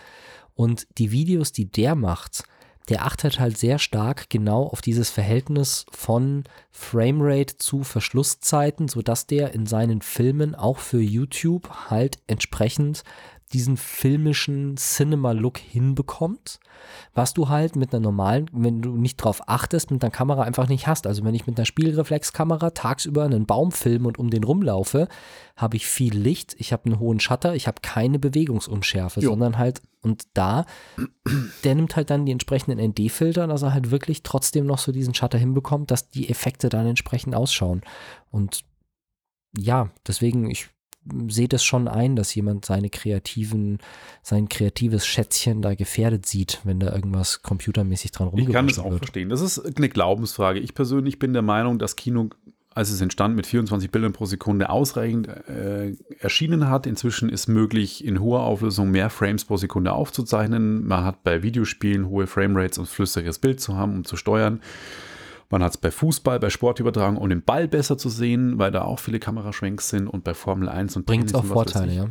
Und 0.56 0.88
die 0.97 1.12
Videos, 1.12 1.51
die 1.51 1.71
der 1.71 1.95
macht, 1.95 2.43
der 2.89 3.06
achtet 3.06 3.39
halt 3.39 3.58
sehr 3.58 3.79
stark 3.79 4.29
genau 4.29 4.67
auf 4.67 4.82
dieses 4.82 5.10
Verhältnis 5.10 5.86
von 5.91 6.43
Framerate 6.71 7.58
zu 7.58 7.84
Verschlusszeiten, 7.84 8.88
sodass 8.88 9.25
der 9.25 9.53
in 9.53 9.65
seinen 9.65 10.01
Filmen 10.01 10.53
auch 10.53 10.79
für 10.79 10.99
YouTube 10.99 11.69
halt 11.89 12.19
entsprechend 12.27 13.03
diesen 13.53 13.77
filmischen 13.77 14.75
Cinema-Look 14.77 15.59
hinbekommt, 15.59 16.59
was 17.13 17.33
du 17.33 17.49
halt 17.49 17.75
mit 17.75 17.93
einer 17.93 18.01
normalen, 18.01 18.49
wenn 18.51 18.81
du 18.81 18.97
nicht 18.97 19.17
drauf 19.17 19.41
achtest, 19.47 19.91
mit 19.91 20.03
einer 20.03 20.11
Kamera 20.11 20.41
einfach 20.41 20.67
nicht 20.67 20.87
hast. 20.87 21.05
Also 21.05 21.23
wenn 21.23 21.35
ich 21.35 21.45
mit 21.45 21.57
einer 21.57 21.65
Spielreflexkamera 21.65 22.71
tagsüber 22.71 23.23
einen 23.23 23.45
Baum 23.45 23.71
filme 23.71 24.07
und 24.07 24.17
um 24.17 24.29
den 24.29 24.43
rumlaufe, 24.43 25.07
habe 25.55 25.77
ich 25.77 25.85
viel 25.85 26.17
Licht, 26.17 26.55
ich 26.57 26.73
habe 26.73 26.85
einen 26.85 26.99
hohen 26.99 27.19
Shutter, 27.19 27.55
ich 27.55 27.67
habe 27.67 27.81
keine 27.81 28.17
Bewegungsunschärfe, 28.17 29.21
Jo. 29.21 29.29
sondern 29.29 29.57
halt, 29.57 29.81
und 30.01 30.23
da, 30.33 30.65
der 31.63 31.75
nimmt 31.75 31.95
halt 31.95 32.09
dann 32.09 32.25
die 32.25 32.31
entsprechenden 32.31 32.79
ND-Filter, 32.79 33.47
dass 33.47 33.61
er 33.61 33.73
halt 33.73 33.91
wirklich 33.91 34.23
trotzdem 34.23 34.65
noch 34.65 34.79
so 34.79 34.91
diesen 34.91 35.13
Shutter 35.13 35.37
hinbekommt, 35.37 35.91
dass 35.91 36.09
die 36.09 36.29
Effekte 36.29 36.69
dann 36.69 36.87
entsprechend 36.87 37.35
ausschauen. 37.35 37.81
Und 38.31 38.65
ja, 39.55 39.91
deswegen, 40.07 40.49
ich 40.49 40.69
sehe 41.27 41.47
das 41.47 41.63
schon 41.63 41.87
ein, 41.87 42.15
dass 42.15 42.33
jemand 42.35 42.65
seine 42.65 42.89
kreativen, 42.89 43.79
sein 44.21 44.49
kreatives 44.49 45.05
Schätzchen 45.05 45.61
da 45.61 45.75
gefährdet 45.75 46.25
sieht, 46.25 46.61
wenn 46.63 46.79
da 46.79 46.93
irgendwas 46.93 47.41
computermäßig 47.41 48.11
dran 48.11 48.31
Ich 48.35 48.49
kann 48.49 48.67
das 48.67 48.79
auch 48.79 48.91
wird. 48.91 48.99
verstehen. 48.99 49.29
Das 49.29 49.41
ist 49.41 49.59
eine 49.77 49.89
Glaubensfrage. 49.89 50.59
Ich 50.59 50.73
persönlich 50.73 51.19
bin 51.19 51.33
der 51.33 51.41
Meinung, 51.41 51.77
dass 51.79 51.95
Kino, 51.95 52.29
als 52.73 52.89
es 52.89 53.01
entstand, 53.01 53.35
mit 53.35 53.45
24 53.45 53.91
Bildern 53.91 54.13
pro 54.13 54.25
Sekunde 54.25 54.69
ausreichend 54.69 55.27
äh, 55.27 55.93
erschienen 56.19 56.69
hat. 56.69 56.87
Inzwischen 56.87 57.29
ist 57.29 57.47
möglich, 57.47 58.05
in 58.05 58.19
hoher 58.21 58.41
Auflösung 58.41 58.89
mehr 58.89 59.09
Frames 59.09 59.45
pro 59.45 59.57
Sekunde 59.57 59.91
aufzuzeichnen. 59.93 60.85
Man 60.87 61.03
hat 61.03 61.23
bei 61.23 61.43
Videospielen 61.43 62.07
hohe 62.07 62.27
Framerates, 62.27 62.77
um 62.77 62.85
flüssiges 62.85 63.39
Bild 63.39 63.59
zu 63.59 63.75
haben, 63.75 63.93
um 63.93 64.05
zu 64.05 64.15
steuern. 64.15 64.61
Man 65.53 65.63
hat 65.63 65.73
es 65.73 65.77
bei 65.77 65.91
Fußball, 65.91 66.39
bei 66.39 66.49
Sportübertragung, 66.49 67.15
um 67.15 67.29
den 67.29 67.43
Ball 67.43 67.67
besser 67.67 67.95
zu 67.95 68.09
sehen, 68.09 68.57
weil 68.57 68.71
da 68.71 68.81
auch 68.81 68.97
viele 68.97 69.19
Kameraschwenks 69.19 69.87
sind 69.87 70.07
und 70.07 70.23
bei 70.23 70.33
Formel 70.33 70.67
1 70.67 70.95
und 70.95 71.05
Bringt 71.05 71.27
Tennis 71.27 71.35
auch 71.35 71.45
Vorteile, 71.45 71.93
ja. 71.93 72.07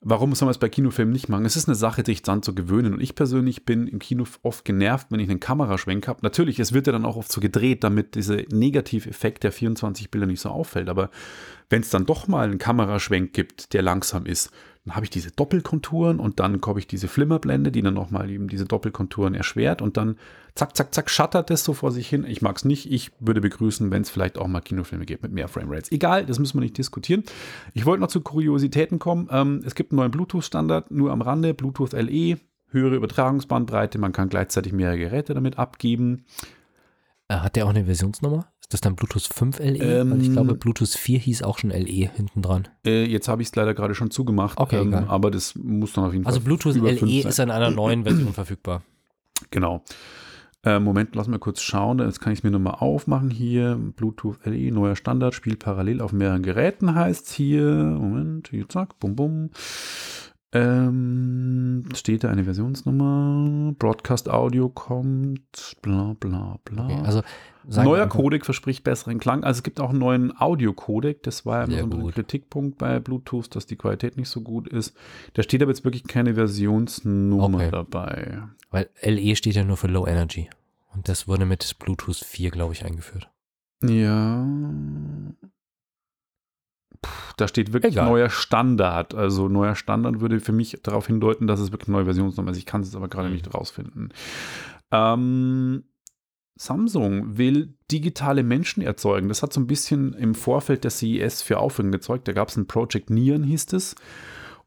Warum 0.00 0.32
soll 0.36 0.46
man 0.46 0.52
es 0.52 0.58
bei 0.58 0.68
Kinofilmen 0.68 1.12
nicht 1.12 1.28
machen? 1.28 1.44
Es 1.44 1.56
ist 1.56 1.66
eine 1.66 1.74
Sache, 1.74 2.04
sich 2.06 2.22
dann 2.22 2.40
zu 2.40 2.54
gewöhnen. 2.54 2.94
Und 2.94 3.00
ich 3.00 3.16
persönlich 3.16 3.64
bin 3.64 3.88
im 3.88 3.98
Kino 3.98 4.26
oft 4.44 4.64
genervt, 4.64 5.08
wenn 5.10 5.18
ich 5.18 5.28
einen 5.28 5.40
Kameraschwenk 5.40 6.06
habe. 6.06 6.20
Natürlich, 6.22 6.60
es 6.60 6.72
wird 6.72 6.86
ja 6.86 6.92
dann 6.92 7.04
auch 7.04 7.16
oft 7.16 7.32
so 7.32 7.40
gedreht, 7.40 7.82
damit 7.82 8.14
dieser 8.14 8.42
Negativeffekt 8.52 9.42
der 9.42 9.50
24 9.50 10.12
Bilder 10.12 10.28
nicht 10.28 10.40
so 10.40 10.50
auffällt. 10.50 10.88
Aber 10.88 11.10
wenn 11.70 11.80
es 11.80 11.90
dann 11.90 12.06
doch 12.06 12.28
mal 12.28 12.44
einen 12.44 12.58
Kameraschwenk 12.58 13.32
gibt, 13.32 13.72
der 13.72 13.82
langsam 13.82 14.24
ist, 14.24 14.52
dann 14.88 14.96
habe 14.96 15.04
ich 15.04 15.10
diese 15.10 15.30
Doppelkonturen 15.30 16.18
und 16.18 16.40
dann 16.40 16.58
habe 16.66 16.78
ich 16.78 16.86
diese 16.86 17.08
Flimmerblende, 17.08 17.70
die 17.70 17.82
dann 17.82 17.92
nochmal 17.92 18.30
eben 18.30 18.48
diese 18.48 18.64
Doppelkonturen 18.64 19.34
erschwert 19.34 19.82
und 19.82 19.98
dann 19.98 20.16
zack, 20.54 20.74
zack, 20.74 20.94
zack, 20.94 21.10
schattert 21.10 21.50
das 21.50 21.62
so 21.62 21.74
vor 21.74 21.92
sich 21.92 22.08
hin. 22.08 22.24
Ich 22.26 22.40
mag 22.40 22.56
es 22.56 22.64
nicht. 22.64 22.90
Ich 22.90 23.12
würde 23.20 23.42
begrüßen, 23.42 23.90
wenn 23.90 24.00
es 24.00 24.08
vielleicht 24.08 24.38
auch 24.38 24.46
mal 24.46 24.62
Kinofilme 24.62 25.04
gibt 25.04 25.22
mit 25.22 25.32
mehr 25.32 25.46
Framerates. 25.48 25.92
Egal, 25.92 26.24
das 26.24 26.38
müssen 26.38 26.56
wir 26.56 26.62
nicht 26.62 26.78
diskutieren. 26.78 27.22
Ich 27.74 27.84
wollte 27.84 28.00
noch 28.00 28.08
zu 28.08 28.22
Kuriositäten 28.22 28.98
kommen. 28.98 29.28
Ähm, 29.30 29.62
es 29.66 29.74
gibt 29.74 29.92
einen 29.92 29.98
neuen 29.98 30.10
Bluetooth-Standard, 30.10 30.90
nur 30.90 31.12
am 31.12 31.20
Rande, 31.20 31.52
Bluetooth 31.52 31.92
LE, 31.92 32.38
höhere 32.70 32.96
Übertragungsbandbreite, 32.96 33.98
man 33.98 34.12
kann 34.12 34.30
gleichzeitig 34.30 34.72
mehrere 34.72 34.96
Geräte 34.96 35.34
damit 35.34 35.58
abgeben. 35.58 36.24
Äh, 37.28 37.36
Hat 37.36 37.56
der 37.56 37.66
auch 37.66 37.70
eine 37.70 37.84
Versionsnummer? 37.84 38.50
Ist 38.68 38.74
das 38.74 38.80
dann 38.82 38.96
Bluetooth 38.96 39.22
5 39.22 39.60
LE? 39.60 39.78
Ähm, 39.78 40.10
Weil 40.10 40.20
ich 40.20 40.30
glaube, 40.30 40.54
Bluetooth 40.54 40.90
4 40.90 41.18
hieß 41.20 41.42
auch 41.42 41.58
schon 41.58 41.70
LE 41.70 42.10
hinten 42.14 42.42
dran. 42.42 42.68
Äh, 42.84 43.04
jetzt 43.06 43.26
habe 43.26 43.40
ich 43.40 43.48
es 43.48 43.56
leider 43.56 43.72
gerade 43.72 43.94
schon 43.94 44.10
zugemacht, 44.10 44.58
Okay, 44.60 44.76
ähm, 44.76 44.88
egal. 44.88 45.06
aber 45.08 45.30
das 45.30 45.54
muss 45.54 45.94
dann 45.94 46.04
auf 46.04 46.12
jeden 46.12 46.26
Also 46.26 46.38
Fall 46.40 46.44
Bluetooth 46.44 46.76
über 46.76 46.90
fünf 46.90 47.10
LE 47.10 47.26
ist 47.30 47.38
in 47.38 47.50
einer 47.50 47.70
neuen 47.70 48.04
Version 48.04 48.32
verfügbar. 48.34 48.82
Genau. 49.50 49.82
Äh, 50.64 50.80
Moment, 50.80 51.14
lass 51.14 51.28
mal 51.28 51.38
kurz 51.38 51.62
schauen. 51.62 52.00
Jetzt 52.00 52.20
kann 52.20 52.34
ich 52.34 52.40
es 52.40 52.42
mir 52.42 52.50
nochmal 52.50 52.74
aufmachen 52.74 53.30
hier. 53.30 53.74
Bluetooth 53.96 54.44
LE, 54.44 54.70
neuer 54.70 54.96
Standard, 54.96 55.32
spielt 55.34 55.60
parallel 55.60 56.02
auf 56.02 56.12
mehreren 56.12 56.42
Geräten, 56.42 56.94
heißt 56.94 57.26
es 57.26 57.32
hier. 57.32 57.64
Moment, 57.72 58.48
hier, 58.50 58.68
zack, 58.68 58.98
bum, 58.98 59.16
bum. 59.16 59.50
Ähm, 60.52 61.84
steht 61.94 62.24
da 62.24 62.30
eine 62.30 62.44
Versionsnummer? 62.44 63.74
Broadcast 63.78 64.30
Audio 64.30 64.70
kommt, 64.70 65.76
bla, 65.82 66.14
bla, 66.18 66.58
bla. 66.64 66.84
Okay, 66.86 67.00
also 67.04 67.22
Neuer 67.66 68.06
Codec 68.06 68.46
verspricht 68.46 68.82
besseren 68.82 69.18
Klang. 69.18 69.44
Also 69.44 69.58
es 69.58 69.62
gibt 69.62 69.78
auch 69.78 69.90
einen 69.90 69.98
neuen 69.98 70.32
Audio-Codec. 70.40 71.22
Das 71.22 71.44
war 71.44 71.68
ja 71.68 71.80
immer 71.80 71.96
so 72.00 72.06
ein. 72.06 72.12
Kritikpunkt 72.14 72.78
bei 72.78 72.98
Bluetooth, 72.98 73.54
dass 73.54 73.66
die 73.66 73.76
Qualität 73.76 74.16
nicht 74.16 74.30
so 74.30 74.40
gut 74.40 74.68
ist. 74.68 74.96
Da 75.34 75.42
steht 75.42 75.60
aber 75.60 75.70
jetzt 75.70 75.84
wirklich 75.84 76.04
keine 76.04 76.34
Versionsnummer 76.34 77.58
Okay. 77.58 77.70
dabei. 77.70 78.42
Weil 78.70 78.88
LE 79.02 79.36
steht 79.36 79.54
ja 79.54 79.64
nur 79.64 79.76
für 79.76 79.88
Low 79.88 80.06
Energy. 80.06 80.48
Und 80.94 81.10
das 81.10 81.28
wurde 81.28 81.44
mit 81.44 81.76
Bluetooth 81.78 82.16
4, 82.16 82.50
glaube 82.50 82.72
ich, 82.72 82.86
eingeführt. 82.86 83.30
Ja. 83.82 84.46
Puh, 87.02 87.10
da 87.36 87.48
steht 87.48 87.72
wirklich 87.72 87.94
Egal. 87.94 88.08
neuer 88.08 88.30
Standard. 88.30 89.14
Also 89.14 89.48
neuer 89.48 89.74
Standard 89.74 90.20
würde 90.20 90.40
für 90.40 90.52
mich 90.52 90.78
darauf 90.82 91.06
hindeuten, 91.06 91.46
dass 91.46 91.60
es 91.60 91.70
wirklich 91.72 91.88
eine 91.88 91.96
neue 91.98 92.04
Versionsnummer 92.06 92.50
ist. 92.50 92.58
Ich 92.58 92.66
kann 92.66 92.80
es 92.80 92.88
jetzt 92.88 92.96
aber 92.96 93.08
gerade 93.08 93.28
Mhm. 93.28 93.34
nicht 93.34 93.54
rausfinden. 93.54 94.12
Ähm, 94.90 95.84
Samsung 96.56 97.38
will 97.38 97.74
digitale 97.90 98.42
Menschen 98.42 98.82
erzeugen. 98.82 99.28
Das 99.28 99.42
hat 99.42 99.52
so 99.52 99.60
ein 99.60 99.66
bisschen 99.68 100.12
im 100.14 100.34
Vorfeld 100.34 100.82
der 100.84 100.90
CES 100.90 101.42
für 101.42 101.58
Aufregung 101.58 101.92
gezeugt. 101.92 102.26
Da 102.26 102.32
gab 102.32 102.48
es 102.48 102.56
ein 102.56 102.66
Project 102.66 103.10
Neon, 103.10 103.44
hieß 103.44 103.72
es. 103.74 103.94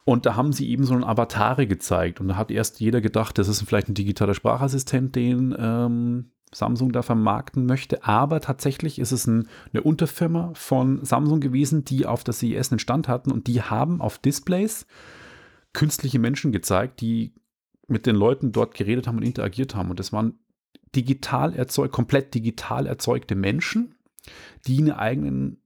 Und 0.05 0.25
da 0.25 0.35
haben 0.35 0.53
sie 0.53 0.69
eben 0.69 0.83
so 0.85 0.93
einen 0.93 1.03
Avatare 1.03 1.67
gezeigt. 1.67 2.21
Und 2.21 2.29
da 2.29 2.37
hat 2.37 2.49
erst 2.49 2.79
jeder 2.79 3.01
gedacht, 3.01 3.37
das 3.37 3.47
ist 3.49 3.61
vielleicht 3.63 3.89
ein 3.89 3.93
digitaler 3.93 4.33
Sprachassistent, 4.33 5.15
den 5.15 5.53
ähm, 5.59 6.31
Samsung 6.53 6.91
da 6.91 7.01
vermarkten 7.01 7.65
möchte. 7.65 8.03
Aber 8.03 8.41
tatsächlich 8.41 8.99
ist 8.99 9.11
es 9.11 9.25
ein, 9.27 9.47
eine 9.73 9.83
Unterfirma 9.83 10.51
von 10.53 11.03
Samsung 11.03 11.39
gewesen, 11.39 11.85
die 11.85 12.05
auf 12.05 12.23
der 12.23 12.33
CES 12.33 12.71
einen 12.71 12.79
Stand 12.79 13.07
hatten. 13.07 13.31
Und 13.31 13.47
die 13.47 13.61
haben 13.61 14.01
auf 14.01 14.17
Displays 14.17 14.85
künstliche 15.73 16.19
Menschen 16.19 16.51
gezeigt, 16.51 17.01
die 17.01 17.33
mit 17.87 18.05
den 18.05 18.15
Leuten 18.15 18.51
dort 18.51 18.73
geredet 18.73 19.07
haben 19.07 19.17
und 19.17 19.23
interagiert 19.23 19.75
haben. 19.75 19.89
Und 19.89 19.99
das 19.99 20.11
waren 20.11 20.39
digital 20.95 21.55
erzeugt, 21.55 21.93
komplett 21.93 22.33
digital 22.33 22.85
erzeugte 22.85 23.35
Menschen, 23.35 23.95
die 24.67 24.79
eine 24.79 24.99
eigene 24.99 25.57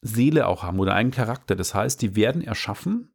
Seele 0.00 0.46
auch 0.46 0.62
haben 0.62 0.78
oder 0.78 0.94
einen 0.94 1.10
Charakter. 1.10 1.56
Das 1.56 1.74
heißt, 1.74 2.00
die 2.00 2.14
werden 2.14 2.42
erschaffen 2.42 3.10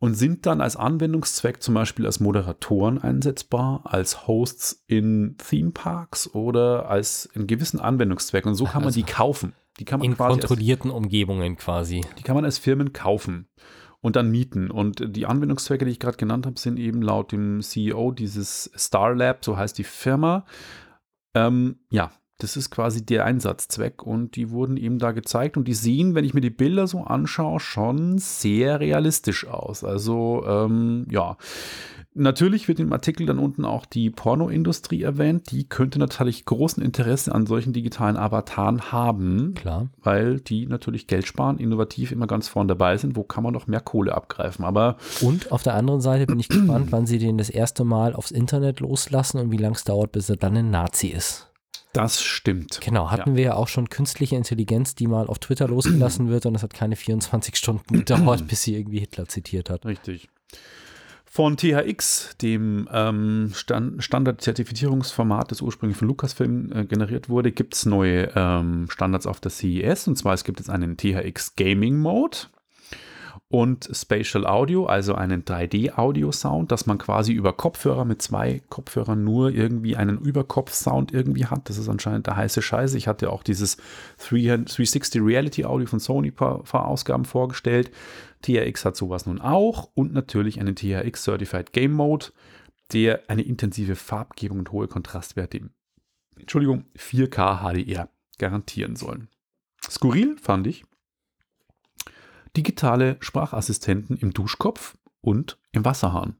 und 0.00 0.14
sind 0.14 0.46
dann 0.46 0.60
als 0.62 0.76
Anwendungszweck 0.76 1.62
zum 1.62 1.74
Beispiel 1.74 2.06
als 2.06 2.20
Moderatoren 2.20 2.98
einsetzbar, 2.98 3.82
als 3.84 4.26
Hosts 4.26 4.82
in 4.86 5.36
Themeparks 5.36 6.34
oder 6.34 6.88
als 6.88 7.26
in 7.34 7.46
gewissen 7.46 7.78
Anwendungszwecken. 7.78 8.48
Und 8.48 8.54
so 8.56 8.64
kann 8.64 8.76
man 8.80 8.86
Also 8.86 9.00
die 9.00 9.06
kaufen. 9.06 9.52
Die 9.78 9.84
kann 9.84 10.00
man 10.00 10.06
In 10.06 10.16
quasi 10.16 10.32
als 10.32 10.40
kontrollierten 10.40 10.90
Umgebungen 10.90 11.56
quasi. 11.56 12.00
die 12.18 12.22
kann 12.22 12.34
man 12.34 12.46
als 12.46 12.58
Firmen 12.58 12.94
kaufen 12.94 13.48
und 14.00 14.16
dann 14.16 14.30
mieten. 14.30 14.70
Und 14.70 15.16
die 15.16 15.26
Anwendungszwecke, 15.26 15.84
die 15.84 15.90
ich 15.92 16.00
gerade 16.00 16.16
genannt 16.16 16.46
habe, 16.46 16.58
sind 16.58 16.78
eben 16.78 17.02
laut 17.02 17.30
dem 17.32 17.60
CEO 17.60 18.10
dieses 18.12 18.70
Star 18.76 19.14
Lab, 19.14 19.44
so 19.44 19.58
heißt 19.58 19.76
die 19.76 19.84
Firma. 19.84 20.46
Ähm, 21.34 21.80
ja, 21.90 22.10
das 22.42 22.56
ist 22.56 22.70
quasi 22.70 23.04
der 23.04 23.24
Einsatzzweck 23.24 24.02
und 24.02 24.36
die 24.36 24.50
wurden 24.50 24.76
eben 24.76 24.98
da 24.98 25.12
gezeigt 25.12 25.56
und 25.56 25.68
die 25.68 25.74
sehen, 25.74 26.14
wenn 26.14 26.24
ich 26.24 26.34
mir 26.34 26.40
die 26.40 26.50
Bilder 26.50 26.86
so 26.86 27.04
anschaue, 27.04 27.60
schon 27.60 28.18
sehr 28.18 28.80
realistisch 28.80 29.46
aus. 29.46 29.84
Also 29.84 30.44
ähm, 30.46 31.06
ja, 31.10 31.36
natürlich 32.14 32.68
wird 32.68 32.80
im 32.80 32.92
Artikel 32.92 33.26
dann 33.26 33.38
unten 33.38 33.64
auch 33.64 33.86
die 33.86 34.10
Pornoindustrie 34.10 35.02
erwähnt. 35.02 35.50
Die 35.50 35.68
könnte 35.68 35.98
natürlich 35.98 36.44
großen 36.44 36.82
Interesse 36.82 37.34
an 37.34 37.46
solchen 37.46 37.72
digitalen 37.72 38.16
Avataren 38.16 38.92
haben 38.92 39.54
Klar. 39.54 39.88
weil 40.02 40.40
die 40.40 40.66
natürlich 40.66 41.06
Geld 41.06 41.26
sparen, 41.26 41.58
innovativ 41.58 42.12
immer 42.12 42.26
ganz 42.26 42.48
vorn 42.48 42.68
dabei 42.68 42.96
sind. 42.96 43.16
Wo 43.16 43.22
kann 43.22 43.44
man 43.44 43.52
noch 43.52 43.66
mehr 43.66 43.80
Kohle 43.80 44.14
abgreifen? 44.14 44.64
Aber 44.64 44.96
Und 45.20 45.52
auf 45.52 45.62
der 45.62 45.74
anderen 45.74 46.00
Seite 46.00 46.26
bin 46.26 46.40
ich 46.40 46.48
gespannt, 46.48 46.88
wann 46.90 47.06
sie 47.06 47.18
den 47.18 47.38
das 47.38 47.50
erste 47.50 47.84
Mal 47.84 48.14
aufs 48.14 48.30
Internet 48.30 48.80
loslassen 48.80 49.38
und 49.38 49.50
wie 49.52 49.56
lange 49.56 49.76
es 49.76 49.84
dauert, 49.84 50.12
bis 50.12 50.28
er 50.28 50.36
dann 50.36 50.56
ein 50.56 50.70
Nazi 50.70 51.08
ist. 51.08 51.49
Das 51.92 52.22
stimmt. 52.22 52.80
Genau, 52.80 53.10
hatten 53.10 53.36
wir 53.36 53.42
ja 53.42 53.54
auch 53.54 53.68
schon 53.68 53.88
künstliche 53.88 54.36
Intelligenz, 54.36 54.94
die 54.94 55.06
mal 55.06 55.26
auf 55.26 55.38
Twitter 55.38 55.68
losgelassen 55.68 56.28
wird 56.28 56.46
und 56.46 56.54
es 56.54 56.62
hat 56.62 56.72
keine 56.72 56.96
24 56.96 57.56
Stunden 57.56 57.94
gedauert, 57.98 58.46
bis 58.46 58.62
sie 58.62 58.76
irgendwie 58.76 59.00
Hitler 59.00 59.26
zitiert 59.26 59.70
hat. 59.70 59.84
Richtig. 59.86 60.28
Von 61.32 61.56
THX, 61.56 62.36
dem 62.42 62.88
ähm, 62.92 63.52
Stand 63.54 64.02
Standard-Zertifizierungsformat, 64.02 65.52
das 65.52 65.62
ursprünglich 65.62 65.96
von 65.96 66.08
Lucasfilm 66.08 66.72
äh, 66.72 66.84
generiert 66.84 67.28
wurde, 67.28 67.52
gibt 67.52 67.74
es 67.76 67.86
neue 67.86 68.32
ähm, 68.34 68.88
Standards 68.90 69.26
auf 69.26 69.38
der 69.38 69.52
CES. 69.52 70.08
Und 70.08 70.16
zwar 70.16 70.34
es 70.34 70.42
gibt 70.42 70.58
jetzt 70.58 70.70
einen 70.70 70.96
THX 70.96 71.54
Gaming 71.54 71.98
Mode 71.98 72.38
und 73.52 73.90
Spatial 73.92 74.46
Audio, 74.46 74.86
also 74.86 75.16
einen 75.16 75.44
3D-Audio-Sound, 75.44 76.70
dass 76.70 76.86
man 76.86 76.98
quasi 76.98 77.32
über 77.32 77.52
Kopfhörer 77.52 78.04
mit 78.04 78.22
zwei 78.22 78.62
Kopfhörern 78.68 79.24
nur 79.24 79.50
irgendwie 79.50 79.96
einen 79.96 80.18
Überkopf-Sound 80.18 81.12
irgendwie 81.12 81.46
hat. 81.46 81.68
Das 81.68 81.76
ist 81.76 81.88
anscheinend 81.88 82.28
der 82.28 82.36
heiße 82.36 82.62
Scheiße. 82.62 82.96
Ich 82.96 83.08
hatte 83.08 83.28
auch 83.30 83.42
dieses 83.42 83.76
360 84.28 85.20
Reality 85.20 85.64
Audio 85.64 85.88
von 85.88 85.98
Sony 85.98 86.30
paar, 86.30 86.62
Ausgaben 86.72 87.24
vorgestellt. 87.24 87.90
THX 88.42 88.84
hat 88.84 88.96
sowas 88.96 89.26
nun 89.26 89.40
auch 89.40 89.90
und 89.94 90.12
natürlich 90.12 90.60
einen 90.60 90.76
THX 90.76 91.24
Certified 91.24 91.72
Game 91.72 91.92
Mode, 91.92 92.26
der 92.92 93.22
eine 93.26 93.42
intensive 93.42 93.96
Farbgebung 93.96 94.60
und 94.60 94.70
hohe 94.70 94.86
Kontrastwerte 94.86 95.58
im 95.58 95.70
Entschuldigung, 96.38 96.84
4K 96.96 97.62
HDR 97.62 98.08
garantieren 98.38 98.94
sollen. 98.94 99.28
Skurril 99.82 100.36
fand 100.38 100.68
ich, 100.68 100.84
digitale 102.56 103.16
Sprachassistenten 103.20 104.16
im 104.16 104.32
Duschkopf 104.32 104.96
und 105.20 105.58
im 105.72 105.84
Wasserhahn. 105.84 106.36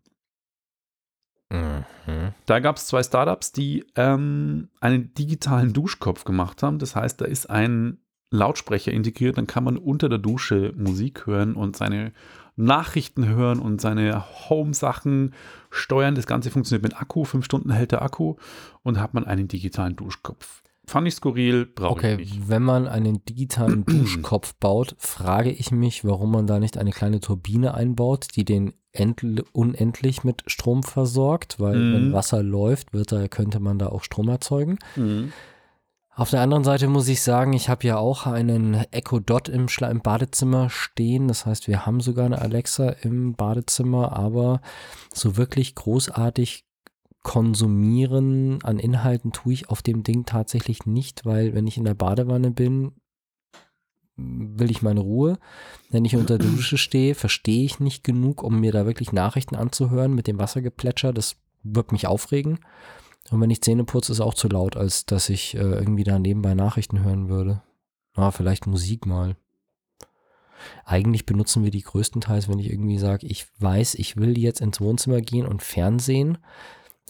Mhm. 1.50 1.84
Da 2.46 2.60
gab 2.60 2.76
es 2.76 2.86
zwei 2.86 3.02
Startups, 3.02 3.52
die 3.52 3.84
ähm, 3.96 4.68
einen 4.80 5.14
digitalen 5.14 5.72
Duschkopf 5.72 6.24
gemacht 6.24 6.62
haben. 6.62 6.78
Das 6.78 6.94
heißt, 6.96 7.20
da 7.20 7.24
ist 7.24 7.50
ein 7.50 7.98
Lautsprecher 8.30 8.92
integriert, 8.92 9.38
dann 9.38 9.48
kann 9.48 9.64
man 9.64 9.76
unter 9.76 10.08
der 10.08 10.18
Dusche 10.18 10.72
Musik 10.76 11.26
hören 11.26 11.54
und 11.54 11.76
seine 11.76 12.12
Nachrichten 12.54 13.26
hören 13.26 13.58
und 13.58 13.80
seine 13.80 14.24
Home-Sachen 14.48 15.34
steuern. 15.70 16.14
Das 16.14 16.26
Ganze 16.26 16.50
funktioniert 16.50 16.84
mit 16.84 17.00
Akku, 17.00 17.24
fünf 17.24 17.44
Stunden 17.44 17.72
hält 17.72 17.90
der 17.90 18.02
Akku 18.02 18.36
und 18.82 19.00
hat 19.00 19.14
man 19.14 19.24
einen 19.24 19.48
digitalen 19.48 19.96
Duschkopf. 19.96 20.59
Fand 20.90 21.06
ich 21.06 21.14
skurril, 21.14 21.66
brauche 21.66 21.92
Okay, 21.92 22.16
ich 22.20 22.34
nicht. 22.34 22.48
wenn 22.48 22.62
man 22.64 22.88
einen 22.88 23.24
digitalen 23.24 23.84
Duschkopf 23.86 24.54
baut, 24.56 24.96
frage 24.98 25.50
ich 25.50 25.70
mich, 25.70 26.04
warum 26.04 26.32
man 26.32 26.46
da 26.48 26.58
nicht 26.58 26.76
eine 26.78 26.90
kleine 26.90 27.20
Turbine 27.20 27.74
einbaut, 27.74 28.26
die 28.34 28.44
den 28.44 28.74
endl- 28.92 29.44
unendlich 29.52 30.24
mit 30.24 30.42
Strom 30.48 30.82
versorgt, 30.82 31.60
weil 31.60 31.78
Mhm. 31.78 31.92
wenn 31.94 32.12
Wasser 32.12 32.42
läuft, 32.42 32.92
wird 32.92 33.12
da, 33.12 33.28
könnte 33.28 33.60
man 33.60 33.78
da 33.78 33.86
auch 33.86 34.02
Strom 34.02 34.28
erzeugen. 34.28 34.78
Mhm. 34.96 35.32
Auf 36.12 36.30
der 36.30 36.40
anderen 36.42 36.64
Seite 36.64 36.88
muss 36.88 37.06
ich 37.06 37.22
sagen, 37.22 37.52
ich 37.52 37.68
habe 37.68 37.86
ja 37.86 37.96
auch 37.96 38.26
einen 38.26 38.74
Echo 38.90 39.20
Dot 39.20 39.48
im, 39.48 39.68
Schla 39.68 39.88
im 39.90 40.00
Badezimmer 40.00 40.68
stehen. 40.68 41.28
Das 41.28 41.46
heißt, 41.46 41.68
wir 41.68 41.86
haben 41.86 42.00
sogar 42.00 42.26
eine 42.26 42.42
Alexa 42.42 42.88
im 43.02 43.34
Badezimmer, 43.34 44.12
aber 44.12 44.60
so 45.14 45.36
wirklich 45.36 45.76
großartig 45.76 46.64
konsumieren 47.22 48.62
an 48.62 48.78
Inhalten 48.78 49.32
tue 49.32 49.52
ich 49.52 49.68
auf 49.68 49.82
dem 49.82 50.02
Ding 50.02 50.24
tatsächlich 50.24 50.86
nicht, 50.86 51.26
weil 51.26 51.54
wenn 51.54 51.66
ich 51.66 51.76
in 51.76 51.84
der 51.84 51.94
Badewanne 51.94 52.50
bin, 52.50 52.92
will 54.16 54.70
ich 54.70 54.82
meine 54.82 55.00
Ruhe. 55.00 55.38
Wenn 55.90 56.04
ich 56.04 56.16
unter 56.16 56.38
der 56.38 56.50
Dusche 56.50 56.78
stehe, 56.78 57.14
verstehe 57.14 57.64
ich 57.64 57.80
nicht 57.80 58.04
genug, 58.04 58.42
um 58.42 58.60
mir 58.60 58.72
da 58.72 58.86
wirklich 58.86 59.12
Nachrichten 59.12 59.56
anzuhören 59.56 60.14
mit 60.14 60.26
dem 60.26 60.38
Wassergeplätscher. 60.38 61.12
Das 61.12 61.36
wird 61.62 61.92
mich 61.92 62.06
aufregen. 62.06 62.60
Und 63.30 63.40
wenn 63.40 63.50
ich 63.50 63.62
Zähne 63.62 63.84
putze, 63.84 64.12
ist 64.12 64.20
auch 64.20 64.34
zu 64.34 64.48
laut, 64.48 64.76
als 64.76 65.04
dass 65.04 65.28
ich 65.28 65.54
äh, 65.54 65.58
irgendwie 65.58 66.04
da 66.04 66.18
nebenbei 66.18 66.54
Nachrichten 66.54 67.04
hören 67.04 67.28
würde. 67.28 67.62
Ah, 68.14 68.30
vielleicht 68.30 68.66
Musik 68.66 69.06
mal. 69.06 69.36
Eigentlich 70.84 71.26
benutzen 71.26 71.64
wir 71.64 71.70
die 71.70 71.82
größtenteils, 71.82 72.48
wenn 72.48 72.58
ich 72.58 72.70
irgendwie 72.70 72.98
sage, 72.98 73.26
ich 73.26 73.46
weiß, 73.60 73.94
ich 73.94 74.16
will 74.16 74.38
jetzt 74.38 74.60
ins 74.60 74.80
Wohnzimmer 74.80 75.20
gehen 75.20 75.46
und 75.46 75.62
Fernsehen 75.62 76.38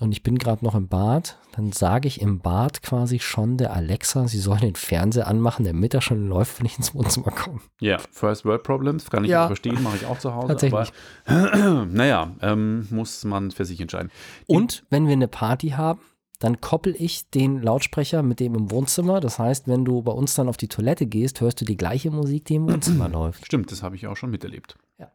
und 0.01 0.13
ich 0.13 0.23
bin 0.23 0.39
gerade 0.39 0.65
noch 0.65 0.75
im 0.75 0.89
Bad, 0.89 1.39
dann 1.53 1.73
sage 1.73 2.09
ich 2.09 2.21
im 2.21 2.41
Bad 2.41 2.83
quasi 2.83 3.19
schon 3.21 3.57
der 3.59 3.73
Alexa, 3.75 4.27
sie 4.27 4.39
soll 4.39 4.59
den 4.59 4.75
Fernseher 4.75 5.27
anmachen, 5.29 5.65
damit 5.65 5.95
er 5.95 6.01
schon 6.01 6.27
läuft, 6.27 6.59
wenn 6.59 6.67
ich 6.67 6.77
ins 6.79 6.95
Wohnzimmer 6.95 7.31
komme. 7.31 7.61
Ja, 7.81 7.99
First 8.11 8.45
World 8.45 8.63
Problems, 8.63 9.09
kann 9.11 9.25
ich 9.25 9.31
Ja. 9.31 9.43
ja. 9.43 9.47
verstehen, 9.47 9.83
mache 9.83 9.97
ich 9.97 10.07
auch 10.07 10.19
zu 10.19 10.35
Hause. 10.35 10.49
Tatsächlich. 10.49 10.93
Aber 11.27 11.87
naja, 11.91 12.33
ähm, 12.41 12.89
muss 12.91 13.25
man 13.25 13.51
für 13.51 13.65
sich 13.65 13.81
entscheiden. 13.81 14.11
Und 14.47 14.85
wenn 14.91 15.07
wir 15.07 15.13
eine 15.13 15.29
Party 15.29 15.71
haben, 15.71 16.01
dann 16.39 16.61
koppel 16.63 16.97
ich 16.99 17.29
den 17.29 17.61
Lautsprecher 17.61 18.23
mit 18.23 18.41
dem 18.41 18.55
im 18.55 18.71
Wohnzimmer. 18.71 19.21
Das 19.21 19.39
heißt, 19.39 19.69
wenn 19.69 19.85
du 19.85 20.01
bei 20.01 20.13
uns 20.13 20.35
dann 20.35 20.49
auf 20.49 20.57
die 20.57 20.69
Toilette 20.69 21.05
gehst, 21.07 21.43
hörst 21.43 21.61
du 21.61 21.67
die 21.67 21.77
gleiche 21.77 22.11
Musik, 22.11 22.47
die 22.47 22.55
im 22.55 22.67
Wohnzimmer 22.67 23.09
läuft. 23.11 23.45
Stimmt, 23.45 23.71
das 23.71 23.83
habe 23.83 23.97
ich 23.97 24.07
auch 24.07 24.17
schon 24.17 24.31
miterlebt. 24.31 24.77
Ja. 24.99 25.13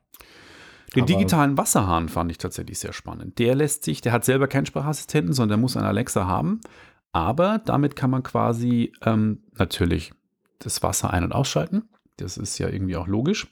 Den 0.93 1.03
Aber- 1.03 1.07
digitalen 1.13 1.57
Wasserhahn 1.57 2.09
fand 2.09 2.31
ich 2.31 2.37
tatsächlich 2.37 2.79
sehr 2.79 2.93
spannend. 2.93 3.39
Der 3.39 3.55
lässt 3.55 3.83
sich, 3.83 4.01
der 4.01 4.11
hat 4.11 4.25
selber 4.25 4.47
keinen 4.47 4.65
Sprachassistenten, 4.65 5.33
sondern 5.33 5.57
der 5.57 5.61
muss 5.61 5.75
einen 5.77 5.87
Alexa 5.87 6.27
haben. 6.27 6.61
Aber 7.11 7.59
damit 7.65 7.95
kann 7.95 8.09
man 8.11 8.23
quasi 8.23 8.91
ähm, 9.01 9.39
natürlich 9.57 10.13
das 10.59 10.83
Wasser 10.83 11.11
ein- 11.11 11.23
und 11.23 11.31
ausschalten. 11.33 11.83
Das 12.17 12.37
ist 12.37 12.57
ja 12.59 12.69
irgendwie 12.69 12.95
auch 12.97 13.07
logisch. 13.07 13.47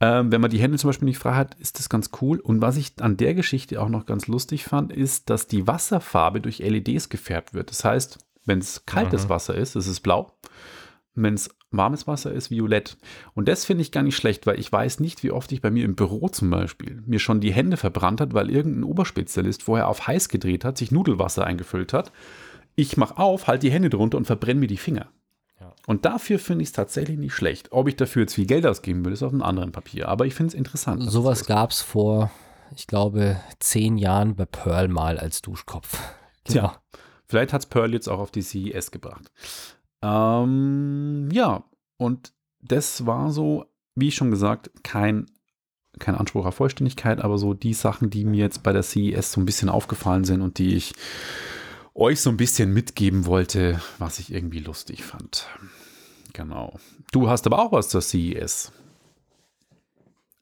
Ähm, 0.00 0.30
wenn 0.30 0.42
man 0.42 0.50
die 0.50 0.58
Hände 0.58 0.76
zum 0.76 0.88
Beispiel 0.88 1.06
nicht 1.06 1.18
frei 1.18 1.34
hat, 1.34 1.54
ist 1.54 1.78
das 1.78 1.88
ganz 1.88 2.10
cool. 2.20 2.38
Und 2.40 2.60
was 2.60 2.76
ich 2.76 2.92
an 3.00 3.16
der 3.16 3.32
Geschichte 3.34 3.80
auch 3.80 3.88
noch 3.88 4.04
ganz 4.04 4.26
lustig 4.26 4.64
fand, 4.64 4.92
ist, 4.92 5.30
dass 5.30 5.46
die 5.46 5.66
Wasserfarbe 5.66 6.40
durch 6.42 6.58
LEDs 6.58 7.08
gefärbt 7.08 7.54
wird. 7.54 7.70
Das 7.70 7.84
heißt, 7.84 8.18
wenn 8.44 8.58
es 8.58 8.84
kaltes 8.84 9.24
Mhm. 9.24 9.28
Wasser 9.30 9.54
ist, 9.54 9.74
ist 9.76 9.86
es 9.86 10.00
blau. 10.00 10.36
Wenn 11.14 11.32
es 11.34 11.48
warmes 11.70 12.06
Wasser 12.06 12.32
ist, 12.32 12.50
violett. 12.50 12.96
Und 13.34 13.48
das 13.48 13.64
finde 13.64 13.82
ich 13.82 13.92
gar 13.92 14.02
nicht 14.02 14.16
schlecht, 14.16 14.46
weil 14.46 14.58
ich 14.58 14.70
weiß 14.70 15.00
nicht, 15.00 15.22
wie 15.22 15.30
oft 15.30 15.50
ich 15.52 15.60
bei 15.60 15.70
mir 15.70 15.84
im 15.84 15.96
Büro 15.96 16.28
zum 16.28 16.50
Beispiel 16.50 17.02
mir 17.06 17.18
schon 17.18 17.40
die 17.40 17.52
Hände 17.52 17.76
verbrannt 17.76 18.20
hat, 18.20 18.34
weil 18.34 18.50
irgendein 18.50 18.84
Oberspezialist 18.84 19.62
vorher 19.62 19.88
auf 19.88 20.06
heiß 20.06 20.28
gedreht 20.28 20.64
hat, 20.64 20.78
sich 20.78 20.92
Nudelwasser 20.92 21.44
eingefüllt 21.44 21.92
hat. 21.92 22.12
Ich 22.74 22.96
mache 22.96 23.18
auf, 23.18 23.46
halte 23.46 23.66
die 23.66 23.72
Hände 23.72 23.90
drunter 23.90 24.18
und 24.18 24.26
verbrenne 24.26 24.60
mir 24.60 24.66
die 24.66 24.76
Finger. 24.76 25.08
Ja. 25.60 25.72
Und 25.86 26.04
dafür 26.04 26.38
finde 26.38 26.62
ich 26.62 26.68
es 26.68 26.72
tatsächlich 26.72 27.18
nicht 27.18 27.34
schlecht. 27.34 27.72
Ob 27.72 27.88
ich 27.88 27.96
dafür 27.96 28.22
jetzt 28.22 28.34
viel 28.34 28.46
Geld 28.46 28.66
ausgeben 28.66 29.04
würde, 29.04 29.14
ist 29.14 29.22
auf 29.22 29.32
einem 29.32 29.42
anderen 29.42 29.72
Papier. 29.72 30.08
Aber 30.08 30.26
ich 30.26 30.34
finde 30.34 30.48
es 30.48 30.54
interessant. 30.54 31.10
Sowas 31.10 31.46
gab 31.46 31.70
es 31.70 31.80
vor, 31.80 32.30
ich 32.74 32.86
glaube, 32.86 33.40
zehn 33.58 33.96
Jahren 33.96 34.36
bei 34.36 34.44
Pearl 34.44 34.88
mal 34.88 35.18
als 35.18 35.42
Duschkopf. 35.42 35.98
Genau. 36.44 36.68
Tja. 36.68 36.80
Vielleicht 37.28 37.52
hat 37.52 37.62
es 37.62 37.66
Pearl 37.66 37.92
jetzt 37.92 38.08
auch 38.08 38.20
auf 38.20 38.30
die 38.30 38.42
CES 38.42 38.90
gebracht. 38.92 39.32
Ähm, 40.02 40.95
ja, 41.36 41.64
und 41.98 42.32
das 42.62 43.04
war 43.04 43.30
so, 43.30 43.66
wie 43.94 44.10
schon 44.10 44.30
gesagt, 44.30 44.70
kein, 44.82 45.26
kein 45.98 46.14
Anspruch 46.14 46.46
auf 46.46 46.54
Vollständigkeit, 46.54 47.20
aber 47.20 47.36
so 47.36 47.52
die 47.52 47.74
Sachen, 47.74 48.08
die 48.08 48.24
mir 48.24 48.40
jetzt 48.40 48.62
bei 48.62 48.72
der 48.72 48.82
CES 48.82 49.32
so 49.32 49.40
ein 49.40 49.44
bisschen 49.44 49.68
aufgefallen 49.68 50.24
sind 50.24 50.40
und 50.40 50.58
die 50.58 50.74
ich 50.74 50.94
euch 51.94 52.22
so 52.22 52.30
ein 52.30 52.38
bisschen 52.38 52.72
mitgeben 52.72 53.26
wollte, 53.26 53.80
was 53.98 54.18
ich 54.18 54.32
irgendwie 54.32 54.60
lustig 54.60 55.04
fand. 55.04 55.46
Genau. 56.32 56.78
Du 57.12 57.28
hast 57.28 57.46
aber 57.46 57.58
auch 57.58 57.72
was 57.72 57.90
zur 57.90 58.00
CES. 58.00 58.72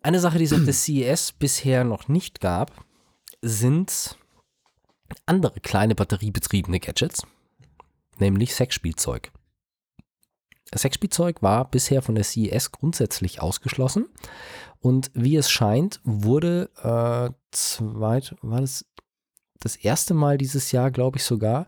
Eine 0.01 0.21
Sache, 0.21 0.39
die 0.39 0.45
es 0.45 0.53
auf 0.53 0.65
der 0.65 0.75
CES 0.75 1.33
bisher 1.33 1.83
noch 1.83 2.07
nicht 2.07 2.41
gab, 2.41 2.85
sind 3.43 4.17
andere 5.27 5.59
kleine 5.59 5.97
batteriebetriebene 5.97 6.79
Gadgets, 6.79 7.27
nämlich 8.19 8.55
Sexspielzeug. 8.55 9.33
Sexspielzeug 10.79 11.43
war 11.43 11.71
bisher 11.71 12.03
von 12.03 12.15
der 12.15 12.25
CES 12.25 12.73
grundsätzlich 12.73 13.41
ausgeschlossen 13.41 14.07
und 14.81 15.11
wie 15.15 15.37
es 15.37 15.51
scheint, 15.51 16.01
wurde 16.05 16.71
äh, 16.83 17.33
zweit, 17.51 18.37
war 18.43 18.61
das 18.61 18.85
das 19.61 19.77
erste 19.77 20.13
Mal 20.13 20.37
dieses 20.37 20.73
Jahr, 20.73 20.91
glaube 20.91 21.17
ich 21.19 21.25
sogar, 21.25 21.67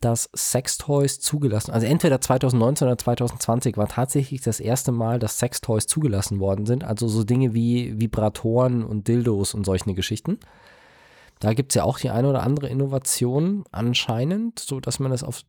dass 0.00 0.28
Sextoys 0.36 1.20
zugelassen, 1.20 1.70
also 1.70 1.86
entweder 1.86 2.20
2019 2.20 2.86
oder 2.86 2.98
2020 2.98 3.76
war 3.76 3.88
tatsächlich 3.88 4.42
das 4.42 4.60
erste 4.60 4.92
Mal, 4.92 5.18
dass 5.18 5.38
Sextoys 5.38 5.86
zugelassen 5.86 6.38
worden 6.38 6.66
sind. 6.66 6.84
Also 6.84 7.08
so 7.08 7.24
Dinge 7.24 7.54
wie 7.54 7.98
Vibratoren 7.98 8.84
und 8.84 9.08
Dildos 9.08 9.54
und 9.54 9.64
solche 9.64 9.94
Geschichten. 9.94 10.38
Da 11.38 11.54
gibt 11.54 11.72
es 11.72 11.76
ja 11.76 11.84
auch 11.84 11.98
die 11.98 12.10
eine 12.10 12.28
oder 12.28 12.42
andere 12.42 12.68
Innovation 12.68 13.64
anscheinend, 13.72 14.58
so 14.58 14.80
dass 14.80 14.98
man 14.98 15.10
das 15.10 15.22
auf 15.22 15.42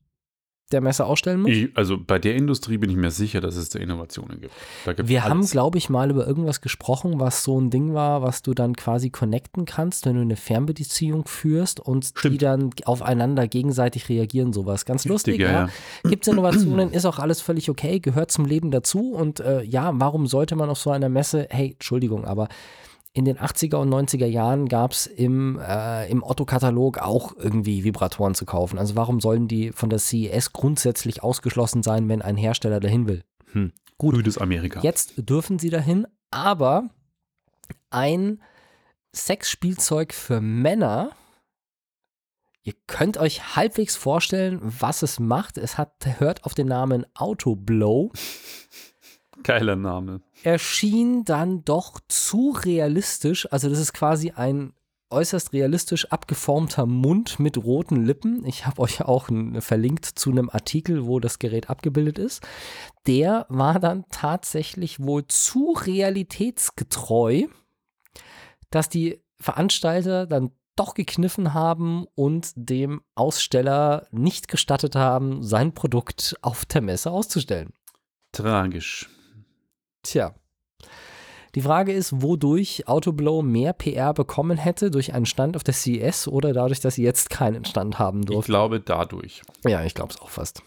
der 0.72 0.82
Messe 0.82 1.06
ausstellen 1.06 1.42
muss. 1.42 1.52
Ich, 1.52 1.70
also 1.76 1.98
bei 1.98 2.20
der 2.20 2.36
Industrie 2.36 2.78
bin 2.78 2.90
ich 2.90 2.98
mir 2.98 3.12
sicher, 3.12 3.40
dass 3.40 3.56
es 3.56 3.70
da 3.70 3.80
Innovationen 3.80 4.42
gibt. 4.42 4.54
Da 4.86 4.94
gibt's 4.94 5.10
Wir 5.10 5.24
haben, 5.24 5.40
alles. 5.40 5.52
glaube 5.52 5.78
ich, 5.78 5.90
mal 5.90 6.10
über 6.10 6.28
irgendwas 6.28 6.60
gesprochen, 6.60 7.20
was 7.20 7.44
so 7.44 7.60
ein 7.60 7.70
Ding 7.70 7.94
war, 7.94 8.22
was 8.22 8.42
du 8.42 8.54
dann 8.54 8.76
quasi 8.76 9.10
connecten 9.10 9.66
kannst, 9.66 10.06
wenn 10.06 10.16
du 10.16 10.22
eine 10.22 10.36
Fernbeziehung 10.36 11.26
führst 11.26 11.80
und 11.80 12.16
die 12.16 12.20
Stimmt. 12.20 12.42
dann 12.42 12.70
aufeinander 12.84 13.48
gegenseitig 13.48 14.10
reagieren, 14.10 14.52
sowas. 14.52 14.86
Ganz 14.86 15.06
lustig, 15.06 15.40
ja, 15.40 15.52
ja. 15.52 15.70
ja. 16.04 16.10
Gibt 16.10 16.28
es 16.28 16.34
Innovationen, 16.34 16.92
ist 16.92 17.06
auch 17.06 17.20
alles 17.20 17.40
völlig 17.40 17.70
okay, 17.70 18.00
gehört 18.00 18.32
zum 18.32 18.46
Leben 18.46 18.70
dazu. 18.72 19.14
Und 19.14 19.40
äh, 19.40 19.64
ja, 19.64 19.92
warum 19.94 20.28
sollte 20.28 20.56
man 20.56 20.70
auf 20.70 20.80
so 20.80 20.92
einer 20.92 21.10
Messe, 21.10 21.48
hey, 21.50 21.72
Entschuldigung, 21.72 22.26
aber 22.26 22.50
in 23.18 23.26
den 23.26 23.40
80er 23.40 23.78
und 23.78 23.90
90er 23.90 24.28
Jahren 24.28 24.68
gab 24.68 24.92
es 24.92 25.08
im, 25.08 25.60
äh, 25.60 26.08
im 26.08 26.22
Otto-Katalog 26.22 27.00
auch 27.00 27.36
irgendwie 27.36 27.84
Vibratoren 27.84 28.36
zu 28.36 28.46
kaufen. 28.46 28.78
Also 28.78 28.96
warum 28.96 29.20
sollen 29.20 29.48
die 29.48 29.72
von 29.72 29.90
der 29.90 29.98
CES 29.98 30.54
grundsätzlich 30.54 31.24
ausgeschlossen 31.24 31.82
sein, 31.82 32.08
wenn 32.10 32.22
ein 32.22 32.38
Hersteller 32.38 32.80
dahin 32.80 33.08
will? 33.08 33.24
Hm. 33.54 33.74
Gut, 33.98 34.14
Grünes 34.14 34.38
Amerika. 34.38 34.82
Jetzt 34.82 35.14
dürfen 35.18 35.58
sie 35.58 35.72
dahin, 35.72 36.06
aber 36.30 36.92
ein 37.90 38.40
Sexspielzeug 39.16 40.14
für 40.14 40.40
Männer. 40.40 41.10
Ihr 42.62 42.74
könnt 42.86 43.18
euch 43.18 43.56
halbwegs 43.56 43.96
vorstellen, 43.96 44.60
was 44.62 45.02
es 45.02 45.20
macht. 45.20 45.58
Es 45.58 45.80
hat, 45.80 46.20
hört 46.20 46.44
auf 46.44 46.54
den 46.54 46.68
Namen 46.68 47.04
Autoblow. 47.16 48.12
Geiler 49.44 49.76
Name. 49.76 50.22
Erschien 50.44 51.24
dann 51.24 51.64
doch 51.64 52.00
zu 52.08 52.52
realistisch. 52.52 53.52
Also, 53.52 53.70
das 53.70 53.80
ist 53.80 53.94
quasi 53.94 54.32
ein 54.32 54.74
äußerst 55.10 55.54
realistisch 55.54 56.06
abgeformter 56.12 56.86
Mund 56.86 57.40
mit 57.40 57.58
roten 57.58 58.06
Lippen. 58.06 58.46
Ich 58.46 58.66
habe 58.66 58.82
euch 58.82 59.02
auch 59.02 59.30
verlinkt 59.60 60.06
zu 60.06 60.32
einem 60.32 60.50
Artikel, 60.50 61.06
wo 61.06 61.20
das 61.20 61.40
Gerät 61.40 61.70
abgebildet 61.70 62.20
ist. 62.20 62.46
Der 63.06 63.46
war 63.50 63.80
dann 63.80 64.06
tatsächlich 64.10 65.00
wohl 65.00 65.26
zu 65.28 65.72
realitätsgetreu, 65.74 67.44
dass 68.70 68.90
die 68.90 69.22
Veranstalter 69.40 70.26
dann 70.26 70.52
doch 70.76 70.94
gekniffen 70.94 71.54
haben 71.54 72.06
und 72.16 72.52
dem 72.56 73.02
Aussteller 73.16 74.08
nicht 74.12 74.48
gestattet 74.48 74.96
haben, 74.96 75.42
sein 75.42 75.74
Produkt 75.74 76.36
auf 76.42 76.66
der 76.66 76.82
Messe 76.82 77.12
auszustellen. 77.12 77.74
Tragisch. 78.32 79.10
Tja. 80.08 80.34
Die 81.54 81.62
Frage 81.62 81.92
ist, 81.92 82.22
wodurch 82.22 82.88
Autoblow 82.88 83.42
mehr 83.42 83.74
PR 83.74 84.14
bekommen 84.14 84.58
hätte, 84.58 84.90
durch 84.90 85.14
einen 85.14 85.26
Stand 85.26 85.56
auf 85.56 85.64
der 85.64 85.74
CES 85.74 86.28
oder 86.28 86.54
dadurch, 86.54 86.80
dass 86.80 86.96
sie 86.96 87.04
jetzt 87.04 87.30
keinen 87.30 87.66
Stand 87.66 88.00
haben 88.00 88.22
Ich 88.22 88.28
durften. 88.28 88.52
glaube 88.52 88.80
dadurch. 88.80 89.42
Ja, 89.66 89.84
ich 89.84 89.96
glaube 89.96 90.14
es 90.14 90.22
auch 90.22 90.30
fast. 90.30 90.62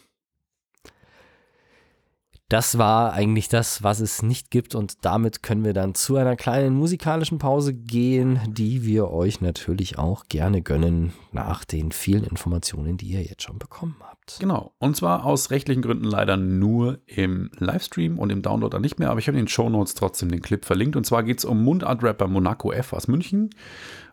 Das 2.50 2.76
war 2.76 3.12
eigentlich 3.12 3.48
das, 3.48 3.84
was 3.84 4.00
es 4.00 4.22
nicht 4.22 4.50
gibt 4.50 4.74
und 4.74 5.04
damit 5.04 5.42
können 5.44 5.62
wir 5.64 5.72
dann 5.72 5.94
zu 5.94 6.16
einer 6.16 6.34
kleinen 6.34 6.74
musikalischen 6.74 7.38
Pause 7.38 7.72
gehen, 7.72 8.40
die 8.48 8.84
wir 8.84 9.10
euch 9.10 9.40
natürlich 9.40 9.98
auch 9.98 10.24
gerne 10.28 10.60
gönnen 10.60 11.12
nach 11.30 11.64
den 11.64 11.92
vielen 11.92 12.24
Informationen, 12.24 12.96
die 12.96 13.06
ihr 13.06 13.22
jetzt 13.22 13.44
schon 13.44 13.60
bekommen 13.60 13.94
habt. 14.00 14.09
Genau. 14.38 14.74
Und 14.78 14.96
zwar 14.96 15.24
aus 15.24 15.50
rechtlichen 15.50 15.82
Gründen 15.82 16.04
leider 16.04 16.36
nur 16.36 17.00
im 17.06 17.50
Livestream 17.58 18.18
und 18.18 18.30
im 18.30 18.42
Download 18.42 18.72
dann 18.72 18.82
nicht 18.82 18.98
mehr, 18.98 19.10
aber 19.10 19.18
ich 19.18 19.28
habe 19.28 19.38
in 19.38 19.44
den 19.44 19.48
Show 19.48 19.68
Notes 19.68 19.94
trotzdem 19.94 20.30
den 20.30 20.42
Clip 20.42 20.64
verlinkt. 20.64 20.96
Und 20.96 21.04
zwar 21.04 21.22
geht 21.22 21.38
es 21.38 21.44
um 21.44 21.62
Mundart-Rapper 21.64 22.28
Monaco 22.28 22.72
F 22.72 22.92
aus 22.92 23.08
München. 23.08 23.50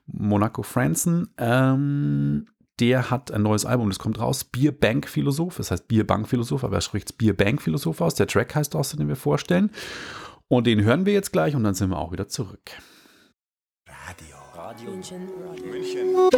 Monaco 0.06 0.64
Franzen. 0.64 1.30
Ähm, 1.38 2.48
der 2.80 3.10
hat 3.10 3.32
ein 3.32 3.42
neues 3.42 3.66
Album, 3.66 3.90
das 3.90 4.00
kommt 4.00 4.20
raus. 4.20 4.44
Bierbank 4.44 5.08
Philosoph, 5.08 5.58
das 5.58 5.72
heißt 5.72 5.88
Bierbank 5.88 6.28
Philosoph, 6.28 6.64
aber 6.64 6.78
er 6.78 6.82
spricht 6.82 7.18
Bierbank 7.18 7.62
Philosoph 7.62 8.02
aus. 8.02 8.16
Der 8.16 8.28
Track 8.28 8.56
heißt 8.56 8.76
auch 8.76 8.84
so, 8.84 8.98
den 8.98 9.08
wir 9.08 9.16
vorstellen. 9.16 9.72
Und 10.48 10.68
den 10.68 10.84
hören 10.84 11.06
wir 11.06 11.14
jetzt 11.14 11.32
gleich 11.32 11.56
und 11.56 11.64
dann 11.64 11.74
sind 11.74 11.90
wir 11.90 11.98
auch 11.98 12.12
wieder 12.12 12.28
zurück. 12.28 12.72
München. 15.66 16.30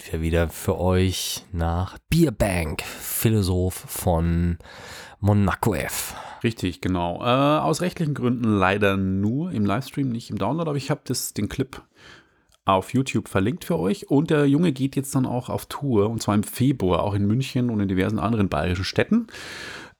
geht 0.00 0.12
er 0.12 0.20
wieder 0.20 0.48
für 0.48 0.78
euch 0.78 1.44
nach 1.52 1.98
Bierbank, 2.08 2.82
Philosoph 2.82 3.74
von 3.74 4.58
Monaco 5.20 5.74
F. 5.74 6.16
Richtig, 6.42 6.80
genau. 6.80 7.20
Äh, 7.20 7.60
aus 7.60 7.80
rechtlichen 7.80 8.14
Gründen 8.14 8.58
leider 8.58 8.96
nur 8.96 9.52
im 9.52 9.64
Livestream, 9.64 10.08
nicht 10.08 10.30
im 10.30 10.38
Download, 10.38 10.68
aber 10.68 10.76
ich 10.76 10.90
habe 10.90 11.02
den 11.36 11.48
Clip 11.48 11.80
auf 12.64 12.92
YouTube 12.92 13.28
verlinkt 13.28 13.64
für 13.64 13.78
euch. 13.78 14.10
Und 14.10 14.30
der 14.30 14.46
Junge 14.46 14.72
geht 14.72 14.96
jetzt 14.96 15.14
dann 15.14 15.26
auch 15.26 15.48
auf 15.48 15.66
Tour, 15.66 16.10
und 16.10 16.22
zwar 16.22 16.34
im 16.34 16.42
Februar, 16.42 17.02
auch 17.04 17.14
in 17.14 17.26
München 17.26 17.70
und 17.70 17.80
in 17.80 17.88
diversen 17.88 18.18
anderen 18.18 18.48
bayerischen 18.48 18.84
Städten. 18.84 19.28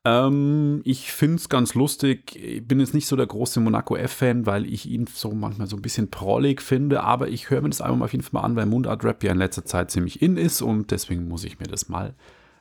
Ähm, 0.05 0.81
ich 0.85 1.13
finde 1.13 1.37
es 1.37 1.49
ganz 1.49 1.75
lustig. 1.75 2.37
Ich 2.37 2.67
bin 2.67 2.81
jetzt 2.81 2.95
nicht 2.95 3.07
so 3.07 3.17
der 3.17 3.27
große 3.27 3.61
Monaco 3.61 3.97
F-Fan, 3.97 4.47
weil 4.47 4.67
ich 4.67 4.87
ihn 4.87 5.07
so 5.07 5.33
manchmal 5.33 5.67
so 5.67 5.77
ein 5.77 5.83
bisschen 5.83 6.11
prollig 6.11 6.63
finde, 6.63 7.03
aber 7.03 7.29
ich 7.29 7.51
höre 7.51 7.61
mir 7.61 7.69
das 7.69 7.83
Album 7.83 8.03
auf 8.03 8.13
jeden 8.13 8.25
Fall 8.25 8.41
mal 8.41 8.47
an, 8.47 8.57
weil 8.57 8.67
Mundart 8.67 9.05
Rap 9.05 9.23
ja 9.23 9.33
in 9.33 9.39
letzter 9.39 9.65
Zeit 9.65 9.91
ziemlich 9.91 10.23
in 10.23 10.37
ist 10.37 10.63
und 10.63 10.91
deswegen 10.91 11.29
muss 11.29 11.45
ich 11.45 11.59
mir 11.61 11.67
das 11.67 11.89
mal 11.89 12.15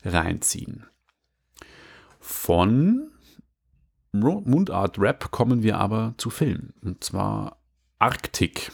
reinziehen. 0.04 0.86
Von 2.20 3.12
Mundart 4.12 5.00
Rap 5.00 5.32
kommen 5.32 5.64
wir 5.64 5.78
aber 5.78 6.16
zu 6.18 6.30
Filmen 6.30 6.74
und 6.82 7.04
zwar 7.04 7.58
Arktik. 8.00 8.72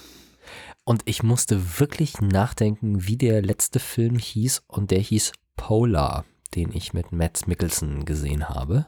Und 0.83 1.01
ich 1.05 1.23
musste 1.23 1.79
wirklich 1.79 2.21
nachdenken, 2.21 3.07
wie 3.07 3.17
der 3.17 3.41
letzte 3.41 3.79
Film 3.79 4.17
hieß 4.17 4.63
und 4.67 4.91
der 4.91 4.99
hieß 4.99 5.33
Polar 5.55 6.25
den 6.53 6.71
ich 6.71 6.93
mit 6.93 7.11
Matt 7.11 7.47
Mickelson 7.47 8.05
gesehen 8.05 8.49
habe. 8.49 8.85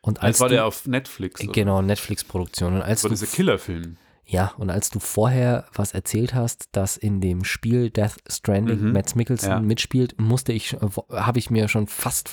Und 0.00 0.20
als 0.22 0.38
das 0.38 0.40
war 0.40 0.48
du, 0.48 0.54
der 0.56 0.66
auf 0.66 0.86
Netflix. 0.86 1.40
Oder? 1.42 1.52
Genau, 1.52 1.80
Netflix-Produktion. 1.80 2.74
Und 2.74 2.82
als 2.82 3.02
das 3.02 3.04
war 3.04 3.10
dieser 3.10 3.26
Killerfilm. 3.26 3.96
Ja, 4.24 4.52
und 4.56 4.70
als 4.70 4.90
du 4.90 4.98
vorher 4.98 5.66
was 5.74 5.92
erzählt 5.92 6.34
hast, 6.34 6.68
dass 6.72 6.96
in 6.96 7.20
dem 7.20 7.44
Spiel 7.44 7.90
Death 7.90 8.16
Stranding 8.28 8.80
mhm. 8.80 8.92
Matt 8.92 9.14
Mickelson 9.14 9.50
ja. 9.50 9.60
mitspielt, 9.60 10.20
musste 10.20 10.52
ich, 10.52 10.76
habe 11.10 11.38
ich 11.38 11.50
mir 11.50 11.68
schon 11.68 11.86
fast 11.86 12.30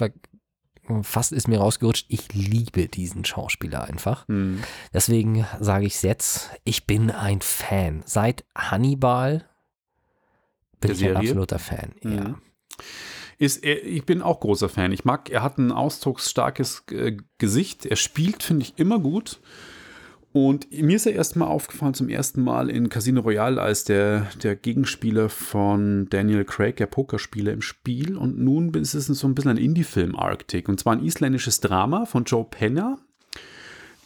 fast 1.03 1.34
ist 1.34 1.47
mir 1.47 1.60
rausgerutscht, 1.60 2.07
ich 2.10 2.34
liebe 2.34 2.88
diesen 2.88 3.24
Schauspieler 3.24 3.84
einfach. 3.84 4.28
Mhm. 4.28 4.64
Deswegen 4.91 5.45
sage 5.60 5.86
ich 5.86 5.95
es 5.95 6.01
jetzt, 6.01 6.49
ich 6.64 6.88
bin 6.88 7.12
ein 7.12 7.41
Fan. 7.41 8.01
Seit 8.05 8.43
Hannibal 8.55 9.45
bin 10.80 10.88
Der 10.88 10.91
ich 10.91 10.97
Serie? 10.97 11.18
ein 11.18 11.26
absoluter 11.28 11.60
Fan. 11.60 11.91
Mhm. 12.01 12.12
Ja 12.12 12.36
ist 13.40 13.64
er, 13.64 13.84
ich 13.86 14.06
bin 14.06 14.22
auch 14.22 14.42
großer 14.42 14.70
Fan. 14.70 14.92
Ich 14.92 15.06
mag, 15.06 15.30
er 15.30 15.42
hat 15.42 15.58
ein 15.58 15.72
ausdrucksstarkes 15.72 16.84
äh, 16.92 17.18
Gesicht. 17.38 17.86
Er 17.86 17.96
spielt, 17.96 18.44
finde 18.44 18.64
ich, 18.64 18.78
immer 18.78 19.00
gut. 19.00 19.40
Und 20.32 20.72
mir 20.72 20.98
ist 20.98 21.08
er 21.08 21.14
erstmal 21.14 21.48
aufgefallen 21.48 21.96
zum 21.96 22.10
ersten 22.10 22.44
Mal 22.44 22.70
in 22.70 22.90
Casino 22.90 23.22
Royale 23.22 23.60
als 23.60 23.84
der, 23.86 24.28
der 24.44 24.56
Gegenspieler 24.56 25.30
von 25.30 26.08
Daniel 26.10 26.46
Craig, 26.46 26.76
der 26.76 26.86
Pokerspieler 26.86 27.52
im 27.52 27.64
Spiel. 27.64 28.16
Und 28.16 28.38
nun 28.38 28.72
ist 28.76 28.94
es 28.94 29.08
so 29.08 29.28
ein 29.28 29.34
bisschen 29.34 29.52
ein 29.52 29.58
Indie-Film 29.58 30.16
Arctic. 30.16 30.70
Und 30.70 30.80
zwar 30.80 30.94
ein 30.94 31.04
isländisches 31.04 31.62
Drama 31.62 32.06
von 32.06 32.26
Joe 32.26 32.46
Penner, 32.46 33.00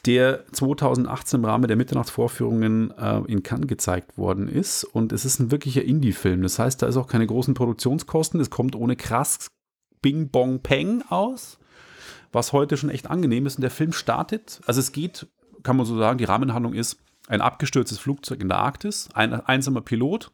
der 0.05 0.45
2018 0.51 1.39
im 1.39 1.45
Rahmen 1.45 1.67
der 1.67 1.77
Mitternachtsvorführungen 1.77 2.91
äh, 2.97 3.21
in 3.27 3.43
Cannes 3.43 3.67
gezeigt 3.67 4.17
worden 4.17 4.47
ist. 4.47 4.83
Und 4.83 5.13
es 5.13 5.23
ist 5.23 5.39
ein 5.39 5.51
wirklicher 5.51 5.83
Indie-Film. 5.83 6.41
Das 6.41 6.59
heißt, 6.59 6.81
da 6.81 6.87
ist 6.87 6.97
auch 6.97 7.07
keine 7.07 7.27
großen 7.27 7.53
Produktionskosten. 7.53 8.39
Es 8.41 8.49
kommt 8.49 8.75
ohne 8.75 8.95
krass 8.95 9.47
Bing 10.01 10.29
Bong 10.29 10.59
Peng 10.59 11.03
aus, 11.09 11.57
was 12.33 12.51
heute 12.51 12.75
schon 12.75 12.89
echt 12.89 13.09
angenehm 13.09 13.45
ist. 13.45 13.55
Und 13.55 13.61
der 13.61 13.71
Film 13.71 13.93
startet, 13.93 14.59
also 14.65 14.79
es 14.81 14.91
geht, 14.91 15.27
kann 15.63 15.77
man 15.77 15.85
so 15.85 15.97
sagen, 15.97 16.17
die 16.17 16.25
Rahmenhandlung 16.25 16.73
ist 16.73 16.97
ein 17.29 17.41
abgestürztes 17.41 17.99
Flugzeug 17.99 18.41
in 18.41 18.49
der 18.49 18.57
Arktis, 18.57 19.09
ein 19.13 19.33
einsamer 19.33 19.81
Pilot 19.81 20.31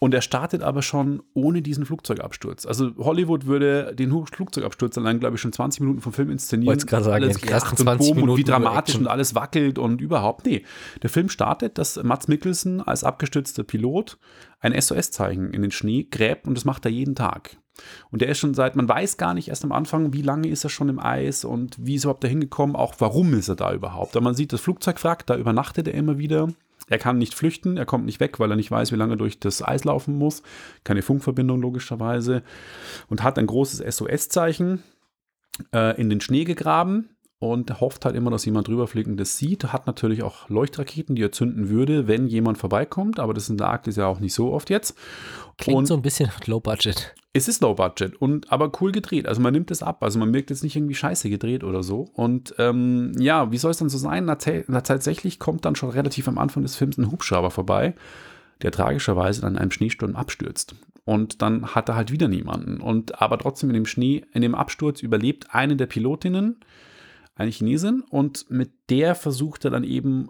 und 0.00 0.14
er 0.14 0.22
startet 0.22 0.62
aber 0.62 0.82
schon 0.82 1.22
ohne 1.34 1.60
diesen 1.60 1.84
Flugzeugabsturz. 1.84 2.66
Also 2.66 2.92
Hollywood 2.98 3.46
würde 3.46 3.94
den 3.96 4.10
Flugzeugabsturz 4.26 4.96
allein, 4.96 5.18
glaube 5.18 5.36
ich, 5.36 5.40
schon 5.40 5.52
20 5.52 5.80
Minuten 5.80 6.00
vom 6.00 6.12
Film 6.12 6.30
inszenieren. 6.30 6.68
Wollte 6.68 6.86
gerade 6.86 7.04
sagen, 7.04 7.24
alles 7.24 7.42
ersten 7.42 7.76
20 7.76 8.14
Minuten 8.14 8.30
und 8.30 8.38
wie 8.38 8.44
dramatisch 8.44 8.96
und 8.96 9.08
alles 9.08 9.34
wackelt 9.34 9.78
und 9.78 10.00
überhaupt. 10.00 10.46
Nee, 10.46 10.64
der 11.02 11.10
Film 11.10 11.28
startet, 11.28 11.78
dass 11.78 12.00
Mats 12.02 12.28
Mikkelsen 12.28 12.80
als 12.80 13.02
abgestürzter 13.02 13.64
Pilot 13.64 14.18
ein 14.60 14.78
SOS-Zeichen 14.80 15.52
in 15.52 15.62
den 15.62 15.72
Schnee 15.72 16.04
gräbt 16.04 16.46
und 16.46 16.54
das 16.54 16.64
macht 16.64 16.84
er 16.84 16.92
jeden 16.92 17.16
Tag. 17.16 17.56
Und 18.10 18.22
der 18.22 18.28
ist 18.28 18.38
schon 18.38 18.54
seit, 18.54 18.76
man 18.76 18.88
weiß 18.88 19.16
gar 19.16 19.34
nicht 19.34 19.48
erst 19.48 19.64
am 19.64 19.72
Anfang, 19.72 20.12
wie 20.12 20.22
lange 20.22 20.48
ist 20.48 20.64
er 20.64 20.70
schon 20.70 20.88
im 20.88 20.98
Eis 20.98 21.44
und 21.44 21.76
wie 21.78 21.94
ist 21.94 22.04
er 22.04 22.06
überhaupt 22.08 22.24
da 22.24 22.28
hingekommen, 22.28 22.76
auch 22.76 22.94
warum 22.98 23.34
ist 23.34 23.48
er 23.48 23.56
da 23.56 23.72
überhaupt. 23.72 24.16
Aber 24.16 24.24
man 24.24 24.34
sieht 24.34 24.52
das 24.52 24.60
Flugzeugwrack, 24.60 25.26
da 25.26 25.36
übernachtet 25.36 25.88
er 25.88 25.94
immer 25.94 26.18
wieder 26.18 26.48
er 26.88 26.98
kann 26.98 27.18
nicht 27.18 27.34
flüchten, 27.34 27.76
er 27.76 27.86
kommt 27.86 28.06
nicht 28.06 28.20
weg, 28.20 28.40
weil 28.40 28.50
er 28.50 28.56
nicht 28.56 28.70
weiß, 28.70 28.92
wie 28.92 28.96
lange 28.96 29.14
er 29.14 29.18
durch 29.18 29.40
das 29.40 29.62
Eis 29.62 29.84
laufen 29.84 30.16
muss. 30.16 30.42
Keine 30.84 31.02
Funkverbindung 31.02 31.60
logischerweise. 31.60 32.42
Und 33.08 33.22
hat 33.22 33.38
ein 33.38 33.46
großes 33.46 33.96
SOS-Zeichen 33.96 34.82
äh, 35.74 36.00
in 36.00 36.10
den 36.10 36.20
Schnee 36.20 36.44
gegraben 36.44 37.10
und 37.40 37.80
hofft 37.80 38.04
halt 38.04 38.16
immer, 38.16 38.30
dass 38.30 38.44
jemand 38.44 38.66
drüber 38.66 38.88
fliegt 38.88 39.08
und 39.08 39.16
das 39.16 39.36
sieht. 39.36 39.72
Hat 39.72 39.86
natürlich 39.86 40.22
auch 40.22 40.48
Leuchtraketen, 40.48 41.14
die 41.14 41.22
er 41.22 41.30
zünden 41.30 41.68
würde, 41.68 42.08
wenn 42.08 42.26
jemand 42.26 42.58
vorbeikommt, 42.58 43.20
aber 43.20 43.32
das 43.32 43.48
in 43.48 43.58
der 43.58 43.68
Arktis 43.68 43.96
ja 43.96 44.06
auch 44.06 44.18
nicht 44.18 44.34
so 44.34 44.52
oft 44.52 44.70
jetzt. 44.70 44.96
Klingt 45.56 45.78
und 45.78 45.86
so 45.86 45.94
ein 45.94 46.02
bisschen 46.02 46.30
low 46.46 46.58
budget. 46.58 47.14
Es 47.32 47.46
ist 47.46 47.62
low 47.62 47.74
budget 47.74 48.16
und 48.16 48.50
aber 48.50 48.72
cool 48.80 48.90
gedreht. 48.90 49.28
Also 49.28 49.40
man 49.40 49.52
nimmt 49.52 49.70
es 49.70 49.82
ab. 49.82 50.02
Also 50.02 50.18
man 50.18 50.30
merkt 50.32 50.50
jetzt 50.50 50.64
nicht 50.64 50.74
irgendwie 50.74 50.94
scheiße 50.94 51.30
gedreht 51.30 51.62
oder 51.62 51.84
so. 51.84 52.08
Und 52.12 52.54
ähm, 52.58 53.12
ja, 53.18 53.52
wie 53.52 53.58
soll 53.58 53.70
es 53.70 53.78
dann 53.78 53.88
so 53.88 53.98
sein? 53.98 54.24
Na, 54.24 54.34
tatsächlich 54.80 55.38
kommt 55.38 55.64
dann 55.64 55.76
schon 55.76 55.90
relativ 55.90 56.26
am 56.26 56.38
Anfang 56.38 56.64
des 56.64 56.74
Films 56.74 56.98
ein 56.98 57.12
Hubschrauber 57.12 57.52
vorbei, 57.52 57.94
der 58.62 58.72
tragischerweise 58.72 59.42
dann 59.42 59.52
in 59.52 59.58
einem 59.58 59.70
Schneesturm 59.70 60.16
abstürzt. 60.16 60.74
Und 61.04 61.40
dann 61.40 61.74
hat 61.74 61.88
er 61.88 61.94
halt 61.94 62.10
wieder 62.10 62.26
niemanden. 62.26 62.80
Und 62.80 63.22
aber 63.22 63.38
trotzdem 63.38 63.70
in 63.70 63.74
dem 63.74 63.86
Schnee, 63.86 64.24
in 64.32 64.42
dem 64.42 64.56
Absturz 64.56 65.02
überlebt 65.02 65.54
eine 65.54 65.76
der 65.76 65.86
Pilotinnen 65.86 66.56
eine 67.38 67.50
Chinesin 67.50 68.02
und 68.10 68.50
mit 68.50 68.70
der 68.90 69.14
versucht 69.14 69.64
er 69.64 69.70
dann 69.70 69.84
eben 69.84 70.28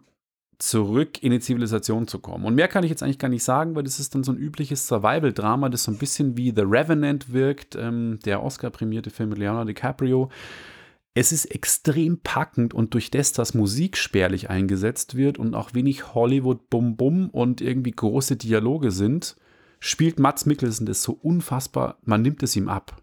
zurück 0.58 1.22
in 1.22 1.30
die 1.30 1.40
Zivilisation 1.40 2.06
zu 2.06 2.18
kommen. 2.18 2.44
Und 2.44 2.54
mehr 2.54 2.68
kann 2.68 2.84
ich 2.84 2.90
jetzt 2.90 3.02
eigentlich 3.02 3.18
gar 3.18 3.28
nicht 3.28 3.44
sagen, 3.44 3.74
weil 3.74 3.84
das 3.84 4.00
ist 4.00 4.14
dann 4.14 4.24
so 4.24 4.32
ein 4.32 4.38
übliches 4.38 4.86
Survival-Drama, 4.88 5.68
das 5.68 5.84
so 5.84 5.92
ein 5.92 5.98
bisschen 5.98 6.36
wie 6.36 6.52
The 6.54 6.62
Revenant 6.62 7.32
wirkt, 7.32 7.76
ähm, 7.76 8.18
der 8.24 8.42
Oscar-prämierte 8.42 9.10
Film 9.10 9.30
mit 9.30 9.38
Leonardo 9.38 9.68
DiCaprio. 9.68 10.30
Es 11.14 11.32
ist 11.32 11.46
extrem 11.46 12.20
packend 12.20 12.74
und 12.74 12.92
durch 12.94 13.10
das, 13.10 13.32
dass 13.32 13.54
Musik 13.54 13.96
spärlich 13.96 14.50
eingesetzt 14.50 15.16
wird 15.16 15.38
und 15.38 15.54
auch 15.54 15.74
wenig 15.74 16.14
Hollywood-Bum-Bum 16.14 17.30
und 17.30 17.60
irgendwie 17.60 17.92
große 17.92 18.36
Dialoge 18.36 18.90
sind, 18.90 19.36
spielt 19.80 20.18
Mats 20.18 20.44
Mikkelsen 20.44 20.86
das 20.86 21.02
so 21.02 21.12
unfassbar, 21.12 21.98
man 22.04 22.22
nimmt 22.22 22.42
es 22.42 22.54
ihm 22.56 22.68
ab 22.68 23.00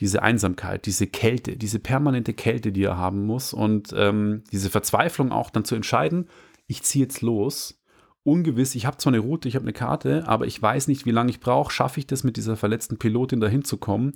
diese 0.00 0.22
Einsamkeit, 0.22 0.86
diese 0.86 1.06
Kälte, 1.06 1.56
diese 1.56 1.78
permanente 1.78 2.34
Kälte, 2.34 2.72
die 2.72 2.84
er 2.84 2.98
haben 2.98 3.24
muss 3.24 3.52
und 3.52 3.94
ähm, 3.96 4.44
diese 4.52 4.70
Verzweiflung 4.70 5.32
auch 5.32 5.50
dann 5.50 5.64
zu 5.64 5.74
entscheiden, 5.74 6.28
ich 6.66 6.82
ziehe 6.82 7.04
jetzt 7.04 7.22
los. 7.22 7.82
Ungewiss, 8.22 8.74
ich 8.74 8.86
habe 8.86 8.96
zwar 8.96 9.12
eine 9.12 9.22
Route, 9.22 9.48
ich 9.48 9.54
habe 9.54 9.64
eine 9.64 9.72
Karte, 9.72 10.26
aber 10.26 10.46
ich 10.46 10.60
weiß 10.60 10.88
nicht, 10.88 11.06
wie 11.06 11.12
lange 11.12 11.30
ich 11.30 11.38
brauche. 11.38 11.72
Schaffe 11.72 12.00
ich 12.00 12.08
das 12.08 12.24
mit 12.24 12.36
dieser 12.36 12.56
verletzten 12.56 12.98
Pilotin 12.98 13.40
dahin 13.40 13.64
zu 13.64 13.76
kommen? 13.76 14.14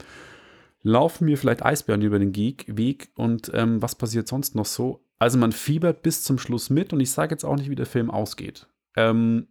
Laufen 0.83 1.27
mir 1.27 1.39
vielleicht 1.39 1.65
Eisbären 1.65 2.03
über 2.03 2.19
den 2.19 2.35
Weg 2.35 3.11
und 3.15 3.53
ähm, 3.55 3.81
was 3.81 3.95
passiert 3.95 4.27
sonst 4.27 4.57
noch 4.57 4.67
so? 4.67 5.05
Also 5.19 5.39
man 5.39 5.53
fiebert 5.53 6.03
bis 6.03 6.25
zum 6.25 6.39
Schluss 6.39 6.71
mit 6.71 6.93
und 6.93 7.01
ich 7.01 7.13
sage 7.13 7.33
jetzt 7.33 7.45
auch 7.45 7.57
nicht, 7.57 7.71
wie 7.71 7.77
der 7.77 7.87
Film 7.87 8.11
ausgeht. 8.11 8.67
Ähm, 8.97 9.47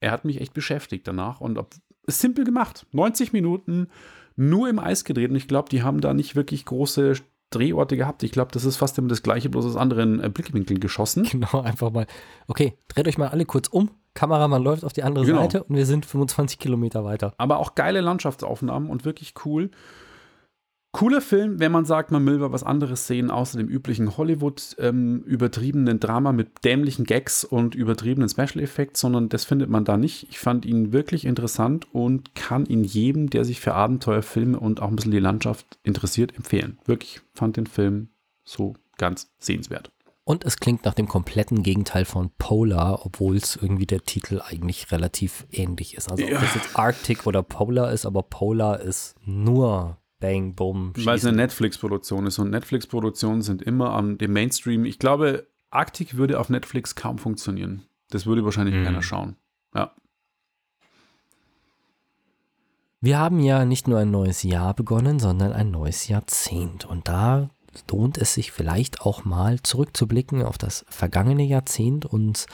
er 0.00 0.10
hat 0.10 0.24
mich 0.24 0.40
echt 0.40 0.54
beschäftigt 0.54 1.06
danach 1.06 1.40
und 1.40 1.58
ob, 1.58 1.74
simpel 2.06 2.44
gemacht. 2.44 2.86
90 2.92 3.32
Minuten 3.32 3.88
nur 4.36 4.68
im 4.68 4.78
Eis 4.78 5.04
gedreht 5.04 5.30
und 5.30 5.36
ich 5.36 5.48
glaube, 5.48 5.68
die 5.68 5.82
haben 5.82 6.00
da 6.00 6.14
nicht 6.14 6.36
wirklich 6.36 6.64
große 6.64 7.14
Drehorte 7.50 7.96
gehabt. 7.96 8.22
Ich 8.22 8.32
glaube, 8.32 8.50
das 8.52 8.64
ist 8.64 8.76
fast 8.76 8.98
immer 8.98 9.08
das 9.08 9.22
gleiche, 9.22 9.48
bloß 9.48 9.66
aus 9.66 9.76
anderen 9.76 10.22
äh, 10.22 10.28
Blickwinkeln 10.28 10.80
geschossen. 10.80 11.28
Genau, 11.32 11.60
einfach 11.62 11.90
mal. 11.90 12.06
Okay, 12.46 12.74
dreht 12.88 13.08
euch 13.08 13.18
mal 13.18 13.28
alle 13.28 13.44
kurz 13.44 13.68
um. 13.68 13.90
Kameramann 14.14 14.62
läuft 14.62 14.84
auf 14.84 14.92
die 14.92 15.02
andere 15.02 15.24
genau. 15.24 15.40
Seite 15.40 15.64
und 15.64 15.76
wir 15.76 15.86
sind 15.86 16.04
25 16.04 16.58
Kilometer 16.58 17.04
weiter. 17.04 17.32
Aber 17.38 17.58
auch 17.58 17.74
geile 17.74 18.00
Landschaftsaufnahmen 18.00 18.90
und 18.90 19.04
wirklich 19.04 19.34
cool. 19.44 19.70
Cooler 20.92 21.22
Film, 21.22 21.58
wenn 21.58 21.72
man 21.72 21.86
sagt, 21.86 22.10
man 22.10 22.26
will 22.26 22.36
mal 22.36 22.52
was 22.52 22.64
anderes 22.64 23.06
sehen, 23.06 23.30
außer 23.30 23.56
dem 23.56 23.68
üblichen 23.68 24.18
Hollywood 24.18 24.76
ähm, 24.78 25.22
übertriebenen 25.22 25.98
Drama 26.00 26.32
mit 26.32 26.64
dämlichen 26.64 27.06
Gags 27.06 27.44
und 27.44 27.74
übertriebenen 27.74 28.28
Special 28.28 28.60
Effects, 28.62 29.00
sondern 29.00 29.30
das 29.30 29.46
findet 29.46 29.70
man 29.70 29.86
da 29.86 29.96
nicht. 29.96 30.26
Ich 30.28 30.38
fand 30.38 30.66
ihn 30.66 30.92
wirklich 30.92 31.24
interessant 31.24 31.86
und 31.94 32.34
kann 32.34 32.66
ihn 32.66 32.84
jedem, 32.84 33.30
der 33.30 33.46
sich 33.46 33.58
für 33.58 33.72
Abenteuerfilme 33.72 34.60
und 34.60 34.82
auch 34.82 34.88
ein 34.88 34.96
bisschen 34.96 35.12
die 35.12 35.18
Landschaft 35.18 35.78
interessiert, 35.82 36.36
empfehlen. 36.36 36.78
Wirklich 36.84 37.22
fand 37.32 37.56
den 37.56 37.66
Film 37.66 38.10
so 38.44 38.74
ganz 38.98 39.32
sehenswert. 39.38 39.90
Und 40.24 40.44
es 40.44 40.58
klingt 40.58 40.84
nach 40.84 40.94
dem 40.94 41.08
kompletten 41.08 41.62
Gegenteil 41.62 42.04
von 42.04 42.30
Polar, 42.36 43.06
obwohl 43.06 43.36
es 43.36 43.56
irgendwie 43.56 43.86
der 43.86 44.02
Titel 44.02 44.42
eigentlich 44.44 44.92
relativ 44.92 45.46
ähnlich 45.50 45.96
ist. 45.96 46.10
Also 46.10 46.22
ob 46.22 46.30
das 46.30 46.54
jetzt 46.54 46.76
Arctic 46.78 47.26
oder 47.26 47.42
Polar 47.42 47.90
ist, 47.90 48.04
aber 48.04 48.22
Polar 48.22 48.80
ist 48.80 49.16
nur 49.24 49.96
Bang, 50.22 50.54
Boom. 50.54 50.92
Weil 50.96 51.16
es 51.16 51.26
eine 51.26 51.36
Netflix-Produktion 51.36 52.26
ist 52.26 52.38
und 52.38 52.50
Netflix-Produktionen 52.50 53.42
sind 53.42 53.60
immer 53.60 53.90
am 53.90 54.18
dem 54.18 54.32
Mainstream. 54.32 54.84
Ich 54.84 55.00
glaube, 55.00 55.48
Arctic 55.70 56.16
würde 56.16 56.38
auf 56.38 56.48
Netflix 56.48 56.94
kaum 56.94 57.18
funktionieren. 57.18 57.82
Das 58.08 58.24
würde 58.24 58.44
wahrscheinlich 58.44 58.76
mhm. 58.76 58.84
keiner 58.84 59.02
schauen. 59.02 59.36
Ja. 59.74 59.92
Wir 63.00 63.18
haben 63.18 63.40
ja 63.40 63.64
nicht 63.64 63.88
nur 63.88 63.98
ein 63.98 64.12
neues 64.12 64.44
Jahr 64.44 64.74
begonnen, 64.74 65.18
sondern 65.18 65.52
ein 65.52 65.72
neues 65.72 66.06
Jahrzehnt. 66.06 66.84
Und 66.84 67.08
da 67.08 67.50
lohnt 67.90 68.18
es 68.18 68.34
sich 68.34 68.52
vielleicht 68.52 69.02
auch 69.02 69.24
mal 69.24 69.60
zurückzublicken 69.60 70.42
auf 70.42 70.58
das 70.58 70.84
vergangene 70.88 71.44
Jahrzehnt. 71.44 72.06
Und 72.06 72.46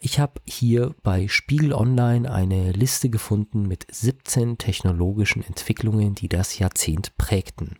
ich 0.00 0.18
habe 0.18 0.40
hier 0.44 0.94
bei 1.02 1.28
Spiegel 1.28 1.72
Online 1.72 2.30
eine 2.30 2.72
Liste 2.72 3.10
gefunden 3.10 3.66
mit 3.66 3.86
17 3.90 4.58
technologischen 4.58 5.42
Entwicklungen, 5.42 6.14
die 6.14 6.28
das 6.28 6.58
Jahrzehnt 6.58 7.16
prägten. 7.16 7.76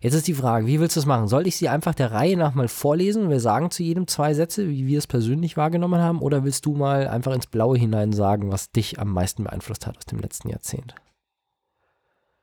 Jetzt 0.00 0.14
ist 0.14 0.28
die 0.28 0.34
Frage, 0.34 0.66
wie 0.66 0.78
willst 0.78 0.94
du 0.94 1.00
es 1.00 1.06
machen? 1.06 1.26
Soll 1.26 1.48
ich 1.48 1.56
sie 1.56 1.68
einfach 1.68 1.94
der 1.94 2.12
Reihe 2.12 2.36
nach 2.36 2.54
mal 2.54 2.68
vorlesen 2.68 3.30
wir 3.30 3.40
sagen 3.40 3.70
zu 3.70 3.82
jedem 3.82 4.06
zwei 4.06 4.32
Sätze, 4.32 4.68
wie 4.68 4.86
wir 4.86 4.98
es 4.98 5.08
persönlich 5.08 5.56
wahrgenommen 5.56 6.00
haben? 6.00 6.20
Oder 6.20 6.44
willst 6.44 6.66
du 6.66 6.74
mal 6.74 7.08
einfach 7.08 7.34
ins 7.34 7.48
Blaue 7.48 7.76
hinein 7.76 8.12
sagen, 8.12 8.52
was 8.52 8.70
dich 8.70 9.00
am 9.00 9.12
meisten 9.12 9.44
beeinflusst 9.44 9.86
hat 9.86 9.98
aus 9.98 10.06
dem 10.06 10.20
letzten 10.20 10.50
Jahrzehnt? 10.50 10.94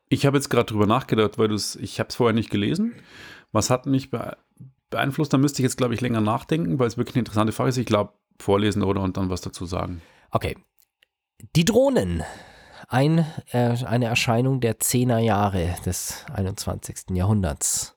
Ich 0.10 0.26
habe 0.26 0.38
jetzt 0.38 0.50
gerade 0.50 0.66
drüber 0.66 0.86
nachgedacht, 0.86 1.38
weil 1.38 1.52
ich 1.54 2.00
habe 2.00 2.10
es 2.10 2.16
vorher 2.16 2.34
nicht 2.34 2.50
gelesen. 2.50 2.94
Was 3.56 3.70
hat 3.70 3.86
mich 3.86 4.12
beeinflusst? 4.90 5.32
Da 5.32 5.38
müsste 5.38 5.62
ich 5.62 5.64
jetzt, 5.64 5.78
glaube 5.78 5.94
ich, 5.94 6.02
länger 6.02 6.20
nachdenken, 6.20 6.78
weil 6.78 6.88
es 6.88 6.98
wirklich 6.98 7.16
eine 7.16 7.22
interessante 7.22 7.54
Frage 7.54 7.70
ist. 7.70 7.78
Ich 7.78 7.86
glaube, 7.86 8.12
vorlesen 8.38 8.84
oder 8.84 9.00
und 9.00 9.16
dann 9.16 9.30
was 9.30 9.40
dazu 9.40 9.66
sagen. 9.66 10.02
Okay. 10.30 10.58
Die 11.56 11.64
Drohnen 11.64 12.22
ein, 12.90 13.26
äh, 13.52 13.78
eine 13.86 14.08
Erscheinung 14.08 14.60
der 14.60 14.80
10er 14.80 15.20
Jahre 15.20 15.74
des 15.86 16.26
21. 16.34 17.16
Jahrhunderts. 17.16 17.96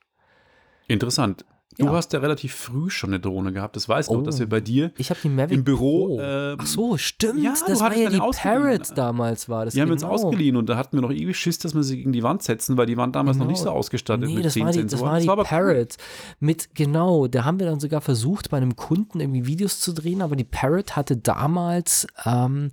Interessant. 0.86 1.44
Du 1.78 1.86
Ja. 1.86 1.92
hast 1.92 2.12
ja 2.12 2.18
relativ 2.18 2.54
früh 2.56 2.90
schon 2.90 3.10
eine 3.10 3.20
Drohne 3.20 3.52
gehabt. 3.52 3.76
Das 3.76 3.88
weißt 3.88 4.10
du, 4.10 4.14
Oh. 4.16 4.20
dass 4.22 4.40
wir 4.40 4.48
bei 4.48 4.60
dir 4.60 4.90
Ich 4.98 5.12
die 5.22 5.28
Mavic 5.28 5.58
im 5.58 5.62
Büro. 5.64 6.16
Pro. 6.16 6.20
ähm, 6.20 6.56
Ach 6.60 6.66
so, 6.66 6.96
stimmt. 6.96 7.40
ja, 7.40 7.54
das 7.66 7.80
war 7.80 7.96
ja 7.96 8.10
die. 8.10 8.18
Parrot 8.18 8.96
damals, 8.96 9.48
war 9.48 9.64
das. 9.64 9.74
Die 9.74 9.80
haben 9.80 9.88
wir 9.88 9.96
genau. 9.96 10.10
uns 10.12 10.22
ausgeliehen 10.24 10.56
und 10.56 10.68
da 10.68 10.76
hatten 10.76 10.96
wir 10.96 11.02
noch 11.02 11.12
ewig 11.12 11.36
Schiss, 11.38 11.58
dass 11.60 11.74
wir 11.76 11.84
sie 11.84 11.98
gegen 11.98 12.12
die 12.12 12.24
Wand 12.24 12.42
setzen, 12.42 12.76
weil 12.76 12.86
die 12.86 12.96
waren 12.96 13.12
damals 13.12 13.36
noch 13.36 13.44
Genau. 13.44 13.52
nicht 13.52 13.62
so 13.62 13.70
ausgestattet 13.70 14.28
Nee, 14.28 14.34
mit 14.36 14.44
das 14.44 14.54
10 14.54 14.64
war 14.64 14.72
die, 14.72 14.82
das 14.82 14.90
Sensoren. 14.90 15.12
war 15.12 15.20
die 15.20 15.28
aber 15.28 15.42
cool. 15.42 15.48
Parrot. 15.48 15.94
Mit, 16.40 16.74
genau, 16.74 17.28
da 17.28 17.44
haben 17.44 17.60
wir 17.60 17.66
dann 17.66 17.78
sogar 17.78 18.00
versucht, 18.00 18.50
bei 18.50 18.56
einem 18.56 18.74
Kunden 18.74 19.20
irgendwie 19.20 19.46
Videos 19.46 19.78
zu 19.78 19.92
drehen, 19.92 20.20
aber 20.20 20.34
die 20.34 20.44
Parrot 20.44 20.96
hatte 20.96 21.16
damals 21.16 22.08
ähm, 22.24 22.70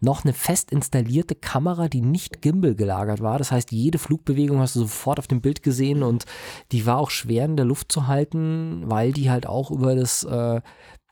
noch 0.00 0.24
eine 0.24 0.32
fest 0.32 0.72
installierte 0.72 1.34
Kamera, 1.34 1.88
die 1.88 2.00
nicht 2.00 2.40
Gimbal 2.40 2.74
gelagert 2.74 3.20
war. 3.20 3.36
Das 3.36 3.52
heißt, 3.52 3.70
jede 3.70 3.98
Flugbewegung 3.98 4.60
hast 4.60 4.76
du 4.76 4.80
sofort 4.80 5.18
auf 5.18 5.26
dem 5.26 5.42
Bild 5.42 5.62
gesehen 5.62 6.02
und 6.02 6.24
die 6.72 6.86
war 6.86 6.96
auch 6.96 7.10
schwer 7.10 7.44
in 7.44 7.56
der 7.56 7.66
Luft 7.66 7.92
zu 7.92 8.06
halten, 8.06 8.45
weil 8.86 9.12
die 9.12 9.30
halt 9.30 9.46
auch 9.46 9.70
über 9.70 9.94
das, 9.94 10.24
äh, 10.24 10.60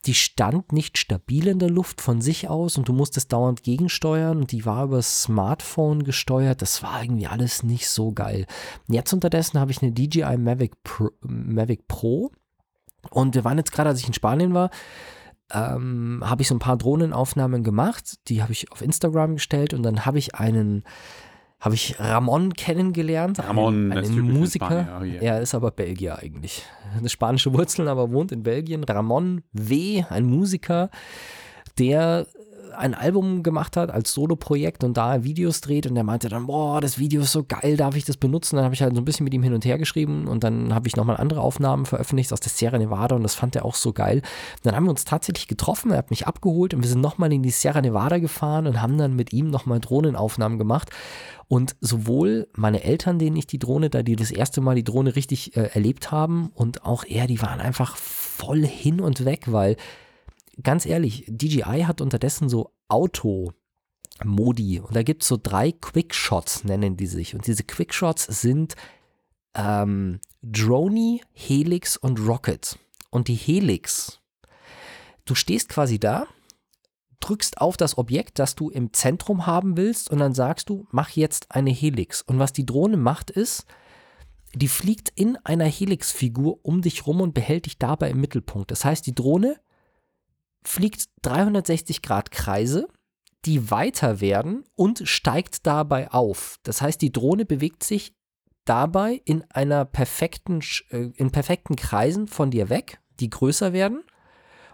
die 0.06 0.14
stand 0.14 0.72
nicht 0.72 0.98
stabil 0.98 1.48
in 1.48 1.58
der 1.58 1.70
Luft 1.70 2.00
von 2.00 2.20
sich 2.20 2.48
aus 2.48 2.76
und 2.76 2.88
du 2.88 2.92
musstest 2.92 3.32
dauernd 3.32 3.62
gegensteuern 3.62 4.38
und 4.38 4.52
die 4.52 4.66
war 4.66 4.84
über 4.84 4.96
das 4.96 5.22
Smartphone 5.22 6.04
gesteuert. 6.04 6.60
Das 6.62 6.82
war 6.82 7.02
irgendwie 7.02 7.26
alles 7.26 7.62
nicht 7.62 7.88
so 7.88 8.12
geil. 8.12 8.46
Jetzt 8.88 9.12
unterdessen 9.12 9.58
habe 9.58 9.70
ich 9.70 9.82
eine 9.82 9.92
DJI 9.92 10.36
Mavic 10.36 10.82
Pro, 10.82 11.10
Mavic 11.22 11.88
Pro 11.88 12.32
und 13.10 13.34
wir 13.34 13.44
waren 13.44 13.58
jetzt 13.58 13.72
gerade, 13.72 13.90
als 13.90 14.00
ich 14.00 14.06
in 14.06 14.14
Spanien 14.14 14.54
war, 14.54 14.70
ähm, 15.52 16.22
habe 16.24 16.42
ich 16.42 16.48
so 16.48 16.54
ein 16.54 16.60
paar 16.60 16.76
Drohnenaufnahmen 16.76 17.62
gemacht. 17.62 18.16
Die 18.28 18.42
habe 18.42 18.52
ich 18.52 18.72
auf 18.72 18.82
Instagram 18.82 19.34
gestellt 19.34 19.74
und 19.74 19.82
dann 19.82 20.06
habe 20.06 20.18
ich 20.18 20.34
einen, 20.34 20.84
habe 21.64 21.74
ich 21.76 21.98
Ramon 21.98 22.52
kennengelernt. 22.52 23.38
Ramon, 23.38 23.90
einen, 23.90 24.04
ist 24.04 24.10
einen 24.10 24.30
Musiker. 24.30 24.66
Spanien, 24.66 24.88
oh 25.00 25.04
yeah. 25.04 25.22
Er 25.22 25.40
ist 25.40 25.54
aber 25.54 25.70
Belgier 25.70 26.18
eigentlich. 26.18 26.62
Eine 26.94 27.08
spanische 27.08 27.54
Wurzeln, 27.54 27.88
aber 27.88 28.12
wohnt 28.12 28.32
in 28.32 28.42
Belgien. 28.42 28.84
Ramon 28.84 29.42
W., 29.52 30.04
ein 30.10 30.26
Musiker, 30.26 30.90
der 31.78 32.26
ein 32.76 32.94
Album 32.94 33.42
gemacht 33.42 33.76
hat 33.76 33.90
als 33.90 34.12
Solo-Projekt 34.12 34.84
und 34.84 34.96
da 34.96 35.24
Videos 35.24 35.60
dreht 35.60 35.86
und 35.86 35.94
der 35.94 36.04
meinte 36.04 36.28
dann, 36.28 36.46
boah, 36.46 36.80
das 36.80 36.98
Video 36.98 37.22
ist 37.22 37.32
so 37.32 37.44
geil, 37.44 37.76
darf 37.76 37.96
ich 37.96 38.04
das 38.04 38.16
benutzen? 38.16 38.56
Dann 38.56 38.64
habe 38.64 38.74
ich 38.74 38.82
halt 38.82 38.94
so 38.94 39.00
ein 39.00 39.04
bisschen 39.04 39.24
mit 39.24 39.34
ihm 39.34 39.42
hin 39.42 39.54
und 39.54 39.64
her 39.64 39.78
geschrieben 39.78 40.26
und 40.26 40.44
dann 40.44 40.74
habe 40.74 40.88
ich 40.88 40.96
nochmal 40.96 41.16
andere 41.16 41.40
Aufnahmen 41.40 41.86
veröffentlicht 41.86 42.32
aus 42.32 42.40
der 42.40 42.50
Sierra 42.50 42.78
Nevada 42.78 43.16
und 43.16 43.22
das 43.22 43.34
fand 43.34 43.56
er 43.56 43.64
auch 43.64 43.74
so 43.74 43.92
geil. 43.92 44.18
Und 44.18 44.66
dann 44.66 44.76
haben 44.76 44.84
wir 44.84 44.90
uns 44.90 45.04
tatsächlich 45.04 45.48
getroffen, 45.48 45.90
er 45.90 45.98
hat 45.98 46.10
mich 46.10 46.26
abgeholt 46.26 46.74
und 46.74 46.82
wir 46.82 46.88
sind 46.88 47.00
nochmal 47.00 47.32
in 47.32 47.42
die 47.42 47.50
Sierra 47.50 47.80
Nevada 47.80 48.18
gefahren 48.18 48.66
und 48.66 48.80
haben 48.80 48.98
dann 48.98 49.16
mit 49.16 49.32
ihm 49.32 49.48
nochmal 49.48 49.80
Drohnenaufnahmen 49.80 50.58
gemacht. 50.58 50.90
Und 51.48 51.76
sowohl 51.80 52.48
meine 52.54 52.82
Eltern, 52.82 53.18
denen 53.18 53.36
ich 53.36 53.46
die 53.46 53.58
Drohne, 53.58 53.90
da 53.90 54.02
die 54.02 54.16
das 54.16 54.30
erste 54.30 54.60
Mal 54.60 54.74
die 54.74 54.84
Drohne 54.84 55.14
richtig 55.14 55.56
äh, 55.56 55.70
erlebt 55.74 56.10
haben 56.10 56.50
und 56.54 56.84
auch 56.84 57.04
er, 57.04 57.26
die 57.26 57.42
waren 57.42 57.60
einfach 57.60 57.96
voll 57.96 58.64
hin 58.64 59.00
und 59.00 59.24
weg, 59.24 59.52
weil 59.52 59.76
ganz 60.62 60.86
ehrlich, 60.86 61.24
DJI 61.28 61.84
hat 61.86 62.00
unterdessen 62.00 62.48
so 62.48 62.72
Auto-Modi 62.88 64.80
und 64.80 64.94
da 64.94 65.02
gibt 65.02 65.22
es 65.22 65.28
so 65.28 65.38
drei 65.42 65.72
Quickshots, 65.72 66.64
nennen 66.64 66.96
die 66.96 67.06
sich. 67.06 67.34
Und 67.34 67.46
diese 67.46 67.64
Quickshots 67.64 68.24
sind 68.24 68.76
ähm, 69.54 70.20
Droney, 70.42 71.22
Helix 71.32 71.96
und 71.96 72.20
Rocket. 72.20 72.78
Und 73.10 73.28
die 73.28 73.34
Helix, 73.34 74.20
du 75.24 75.34
stehst 75.34 75.68
quasi 75.68 75.98
da, 75.98 76.26
drückst 77.20 77.60
auf 77.60 77.76
das 77.76 77.96
Objekt, 77.96 78.38
das 78.38 78.54
du 78.54 78.68
im 78.70 78.92
Zentrum 78.92 79.46
haben 79.46 79.76
willst 79.76 80.10
und 80.10 80.18
dann 80.18 80.34
sagst 80.34 80.68
du, 80.68 80.86
mach 80.90 81.10
jetzt 81.10 81.50
eine 81.50 81.70
Helix. 81.70 82.20
Und 82.20 82.38
was 82.38 82.52
die 82.52 82.66
Drohne 82.66 82.96
macht 82.96 83.30
ist, 83.30 83.66
die 84.54 84.68
fliegt 84.68 85.10
in 85.14 85.36
einer 85.44 85.64
Helixfigur 85.64 86.58
um 86.62 86.82
dich 86.82 87.06
rum 87.06 87.20
und 87.20 87.34
behält 87.34 87.66
dich 87.66 87.78
dabei 87.78 88.10
im 88.10 88.20
Mittelpunkt. 88.20 88.70
Das 88.70 88.84
heißt, 88.84 89.06
die 89.06 89.14
Drohne 89.14 89.56
fliegt 90.66 91.06
360 91.22 92.02
Grad 92.02 92.30
Kreise, 92.30 92.88
die 93.44 93.70
weiter 93.70 94.20
werden 94.20 94.64
und 94.74 95.06
steigt 95.06 95.66
dabei 95.66 96.10
auf. 96.10 96.58
Das 96.62 96.80
heißt, 96.80 97.00
die 97.02 97.12
Drohne 97.12 97.44
bewegt 97.44 97.84
sich 97.84 98.14
dabei 98.64 99.20
in 99.24 99.44
einer 99.50 99.84
perfekten, 99.84 100.60
äh, 100.90 101.10
in 101.14 101.30
perfekten 101.30 101.76
Kreisen 101.76 102.26
von 102.26 102.50
dir 102.50 102.70
weg, 102.70 103.00
die 103.20 103.30
größer 103.30 103.72
werden 103.72 104.02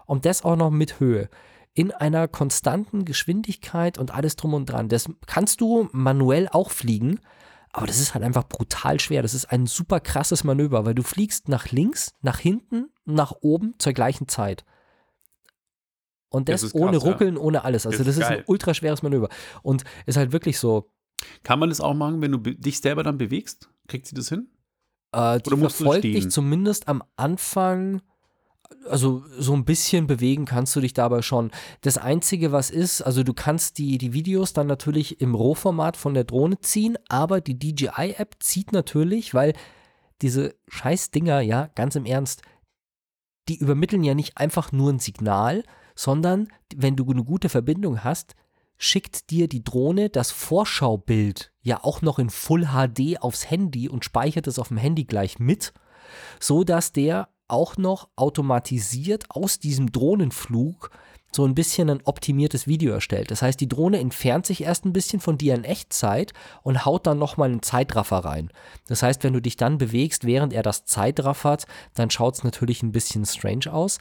und 0.05 0.25
das 0.25 0.43
auch 0.43 0.55
noch 0.55 0.71
mit 0.71 0.99
Höhe. 0.99 1.29
In 1.73 1.91
einer 1.91 2.27
konstanten 2.27 3.05
Geschwindigkeit 3.05 3.97
und 3.97 4.11
alles 4.11 4.35
drum 4.35 4.53
und 4.53 4.65
dran. 4.65 4.89
Das 4.89 5.09
kannst 5.25 5.61
du 5.61 5.89
manuell 5.91 6.49
auch 6.49 6.69
fliegen, 6.69 7.19
aber 7.71 7.87
das 7.87 7.99
ist 7.99 8.13
halt 8.13 8.23
einfach 8.25 8.47
brutal 8.47 8.99
schwer. 8.99 9.21
Das 9.21 9.33
ist 9.33 9.45
ein 9.45 9.67
super 9.67 9.99
krasses 10.01 10.43
Manöver, 10.43 10.85
weil 10.85 10.95
du 10.95 11.03
fliegst 11.03 11.47
nach 11.47 11.71
links, 11.71 12.13
nach 12.21 12.39
hinten, 12.39 12.91
nach 13.05 13.33
oben 13.41 13.75
zur 13.77 13.93
gleichen 13.93 14.27
Zeit. 14.27 14.65
Und 16.31 16.49
das, 16.49 16.63
ist 16.63 16.71
krass, 16.71 16.81
ohne 16.81 16.97
ja. 16.97 17.03
Ruckeln, 17.03 17.37
ohne 17.37 17.63
alles. 17.63 17.85
Also 17.85 17.99
Das 17.99 18.07
das 18.07 18.15
ist 18.15 18.21
ist 18.23 18.27
ein 18.29 18.35
geil. 18.37 18.43
ultra 18.47 18.73
schweres 18.73 19.03
Manöver. 19.03 19.29
Und 19.61 19.83
ist 20.07 20.17
halt 20.17 20.31
wirklich 20.31 20.57
so, 20.57 20.89
Kann 21.43 21.59
man 21.59 21.69
das 21.69 21.79
auch 21.81 21.93
machen, 21.93 22.21
wenn 22.21 22.31
du 22.31 22.37
dich 22.39 22.79
selber 22.79 23.03
dann 23.03 23.17
bewegst? 23.19 23.69
Kriegt 23.87 24.07
sie 24.07 24.15
das 24.15 24.29
hin? 24.29 24.47
Äh, 25.11 25.39
die 25.41 25.47
Oder 25.47 25.57
musst 25.57 25.79
du 25.79 25.83
verfolgt 25.83 25.99
stehen? 25.99 26.13
dich 26.13 26.29
zumindest 26.31 26.87
am 26.87 27.03
Anfang. 27.17 28.01
Also 28.89 29.23
so 29.37 29.53
ein 29.53 29.65
bisschen 29.65 30.07
bewegen 30.07 30.45
kannst 30.45 30.73
du 30.75 30.79
dich 30.79 30.93
dabei 30.93 31.21
schon. 31.21 31.51
Das 31.81 31.97
Einzige, 31.97 32.53
was 32.53 32.69
ist, 32.71 33.01
also 33.01 33.21
du 33.21 33.33
kannst 33.33 33.77
die, 33.77 33.97
die 33.97 34.13
Videos 34.13 34.53
dann 34.53 34.65
natürlich 34.67 35.19
im 35.19 35.35
Rohformat 35.35 35.97
von 35.97 36.13
der 36.13 36.23
Drohne 36.23 36.57
ziehen, 36.61 36.97
aber 37.09 37.41
die 37.41 37.59
DJI-App 37.59 38.35
zieht 38.39 38.71
natürlich, 38.71 39.33
weil 39.33 39.53
diese 40.21 40.55
scheiß 40.69 41.11
Dinger, 41.11 41.41
ja, 41.41 41.69
ganz 41.75 41.95
im 41.97 42.05
Ernst, 42.05 42.43
die 43.49 43.57
übermitteln 43.57 44.03
ja 44.05 44.13
nicht 44.13 44.37
einfach 44.37 44.71
nur 44.71 44.89
ein 44.91 44.99
Signal, 44.99 45.63
sondern 45.95 46.47
wenn 46.75 46.95
du 46.95 47.09
eine 47.09 47.23
gute 47.23 47.49
Verbindung 47.49 48.03
hast, 48.03 48.35
schickt 48.77 49.29
dir 49.29 49.47
die 49.47 49.63
Drohne 49.63 50.09
das 50.09 50.31
Vorschaubild 50.31 51.51
ja 51.61 51.83
auch 51.83 52.01
noch 52.01 52.17
in 52.17 52.29
Full 52.29 52.67
HD 52.67 53.21
aufs 53.21 53.49
Handy 53.49 53.87
und 53.87 54.05
speichert 54.05 54.47
es 54.47 54.57
auf 54.57 54.69
dem 54.69 54.77
Handy 54.77 55.03
gleich 55.03 55.39
mit, 55.39 55.73
so 56.39 56.63
dass 56.63 56.91
der 56.91 57.29
auch 57.47 57.77
noch 57.77 58.09
automatisiert 58.15 59.25
aus 59.29 59.59
diesem 59.59 59.91
Drohnenflug 59.91 60.89
so 61.33 61.45
ein 61.45 61.55
bisschen 61.55 61.89
ein 61.89 62.01
optimiertes 62.03 62.67
Video 62.67 62.93
erstellt. 62.93 63.31
Das 63.31 63.41
heißt, 63.41 63.59
die 63.59 63.67
Drohne 63.67 63.99
entfernt 63.99 64.45
sich 64.45 64.63
erst 64.63 64.85
ein 64.85 64.93
bisschen 64.93 65.19
von 65.19 65.37
dir 65.37 65.55
in 65.55 65.63
Echtzeit 65.63 66.33
und 66.61 66.85
haut 66.85 67.07
dann 67.07 67.19
nochmal 67.19 67.49
einen 67.49 67.61
Zeitraffer 67.61 68.17
rein. 68.17 68.49
Das 68.87 69.01
heißt, 69.01 69.23
wenn 69.23 69.33
du 69.33 69.41
dich 69.41 69.55
dann 69.55 69.77
bewegst, 69.77 70.25
während 70.25 70.53
er 70.53 70.63
das 70.63 70.85
Zeitraffert, 70.85 71.65
dann 71.93 72.09
schaut 72.09 72.35
es 72.35 72.43
natürlich 72.43 72.83
ein 72.83 72.91
bisschen 72.91 73.25
strange 73.25 73.71
aus. 73.71 73.97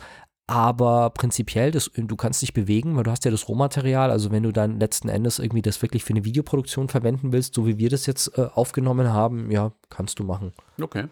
Aber 0.50 1.10
prinzipiell, 1.10 1.70
das, 1.70 1.92
du 1.94 2.16
kannst 2.16 2.42
dich 2.42 2.52
bewegen, 2.52 2.96
weil 2.96 3.04
du 3.04 3.12
hast 3.12 3.24
ja 3.24 3.30
das 3.30 3.48
Rohmaterial. 3.48 4.10
Also 4.10 4.32
wenn 4.32 4.42
du 4.42 4.50
dann 4.50 4.80
letzten 4.80 5.08
Endes 5.08 5.38
irgendwie 5.38 5.62
das 5.62 5.80
wirklich 5.80 6.02
für 6.02 6.12
eine 6.12 6.24
Videoproduktion 6.24 6.88
verwenden 6.88 7.32
willst, 7.32 7.54
so 7.54 7.68
wie 7.68 7.78
wir 7.78 7.88
das 7.88 8.04
jetzt 8.06 8.36
äh, 8.36 8.48
aufgenommen 8.52 9.12
haben, 9.12 9.52
ja, 9.52 9.70
kannst 9.90 10.18
du 10.18 10.24
machen. 10.24 10.52
Okay. 10.80 11.06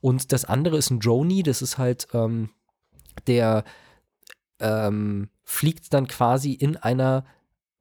Und 0.00 0.32
das 0.32 0.46
andere 0.46 0.78
ist 0.78 0.88
ein 0.88 0.98
Droney, 0.98 1.42
das 1.42 1.60
ist 1.60 1.76
halt 1.76 2.08
ähm, 2.14 2.48
der 3.26 3.64
ähm, 4.60 5.28
fliegt 5.44 5.92
dann 5.92 6.06
quasi 6.06 6.54
in 6.54 6.78
einer 6.78 7.26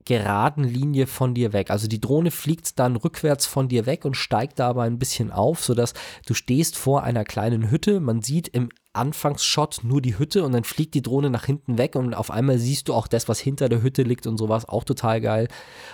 geraden 0.10 0.64
Linie 0.64 1.06
von 1.06 1.36
dir 1.36 1.54
weg. 1.54 1.70
Also 1.70 1.88
die 1.88 2.02
Drohne 2.02 2.32
fliegt 2.32 2.80
dann 2.80 2.96
rückwärts 2.96 3.46
von 3.46 3.68
dir 3.68 3.86
weg 3.86 4.06
und 4.06 4.18
steigt 4.18 4.58
dabei 4.58 4.88
ein 4.88 4.98
bisschen 4.98 5.32
auf, 5.32 5.64
sodass 5.64 5.94
du 6.26 6.34
stehst 6.34 6.76
vor 6.78 7.04
einer 7.04 7.24
kleinen 7.24 7.70
Hütte. 7.70 8.00
Man 8.00 8.24
sieht 8.24 8.48
im 8.48 8.70
Anfangsshot 8.92 9.82
nur 9.84 10.02
die 10.02 10.18
Hütte 10.18 10.44
und 10.44 10.54
dann 10.54 10.64
fliegt 10.64 10.96
die 10.96 11.04
Drohne 11.04 11.30
nach 11.30 11.46
hinten 11.46 11.78
weg 11.78 11.96
und 11.96 12.16
auf 12.16 12.32
einmal 12.32 12.58
siehst 12.58 12.90
du 12.90 12.96
auch 12.96 13.06
das, 13.06 13.30
was 13.30 13.40
hinter 13.40 13.70
der 13.70 13.84
Hütte 13.84 14.02
liegt 14.02 14.26
und 14.26 14.40
sowas. 14.40 14.68
Auch 14.68 14.84
total 14.84 15.22
geil. 15.22 15.48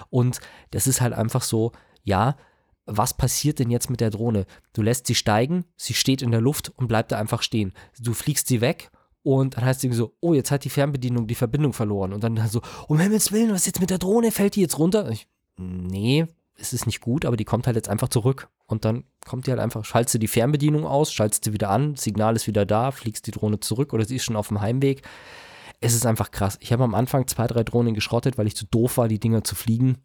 Und 0.09 0.39
das 0.71 0.87
ist 0.87 1.01
halt 1.01 1.11
einfach 1.11 1.41
so, 1.41 1.73
ja, 2.05 2.37
was 2.85 3.17
passiert 3.17 3.59
denn 3.59 3.69
jetzt 3.69 3.89
mit 3.89 3.99
der 3.99 4.11
Drohne? 4.11 4.45
Du 4.71 4.81
lässt 4.81 5.07
sie 5.07 5.15
steigen, 5.15 5.65
sie 5.75 5.93
steht 5.93 6.21
in 6.21 6.31
der 6.31 6.39
Luft 6.39 6.71
und 6.77 6.87
bleibt 6.87 7.11
da 7.11 7.19
einfach 7.19 7.41
stehen. 7.41 7.73
Du 7.99 8.13
fliegst 8.13 8.47
sie 8.47 8.61
weg 8.61 8.91
und 9.25 9.57
dann 9.57 9.65
heißt 9.65 9.79
es 9.79 9.83
irgendwie 9.83 9.97
so, 9.97 10.15
oh, 10.21 10.35
jetzt 10.35 10.51
hat 10.51 10.65
die 10.65 10.69
Fernbedienung 10.69 11.25
die 11.25 11.33
Verbindung 11.33 11.73
verloren. 11.73 12.13
Und 12.13 12.23
dann 12.23 12.47
so, 12.47 12.61
um 12.87 12.99
Himmels 12.99 13.31
Willen, 13.31 13.49
was 13.49 13.61
ist 13.61 13.65
jetzt 13.65 13.79
mit 13.79 13.89
der 13.89 13.97
Drohne? 13.97 14.31
Fällt 14.31 14.55
die 14.55 14.61
jetzt 14.61 14.77
runter? 14.77 15.09
Ich, 15.09 15.27
nee, 15.57 16.27
es 16.53 16.73
ist 16.73 16.85
nicht 16.85 17.01
gut, 17.01 17.25
aber 17.25 17.35
die 17.35 17.43
kommt 17.43 17.65
halt 17.65 17.75
jetzt 17.75 17.89
einfach 17.89 18.09
zurück. 18.09 18.49
Und 18.67 18.85
dann 18.85 19.03
kommt 19.25 19.47
die 19.47 19.49
halt 19.49 19.59
einfach, 19.59 19.83
schaltest 19.83 20.13
du 20.13 20.19
die 20.19 20.27
Fernbedienung 20.27 20.85
aus, 20.85 21.11
schaltest 21.11 21.43
sie 21.43 21.53
wieder 21.53 21.71
an, 21.71 21.95
Signal 21.95 22.35
ist 22.35 22.45
wieder 22.45 22.67
da, 22.67 22.91
fliegst 22.91 23.25
die 23.25 23.31
Drohne 23.31 23.59
zurück 23.59 23.93
oder 23.93 24.05
sie 24.05 24.17
ist 24.17 24.25
schon 24.25 24.35
auf 24.35 24.49
dem 24.49 24.61
Heimweg. 24.61 25.01
Es 25.81 25.95
ist 25.95 26.05
einfach 26.05 26.29
krass. 26.29 26.59
Ich 26.61 26.71
habe 26.71 26.83
am 26.83 26.93
Anfang 26.93 27.25
zwei, 27.25 27.47
drei 27.47 27.63
Drohnen 27.63 27.95
geschrottet, 27.95 28.37
weil 28.37 28.45
ich 28.45 28.55
zu 28.55 28.67
doof 28.67 28.97
war, 28.97 29.07
die 29.07 29.19
Dinger 29.19 29.43
zu 29.43 29.55
fliegen. 29.55 29.97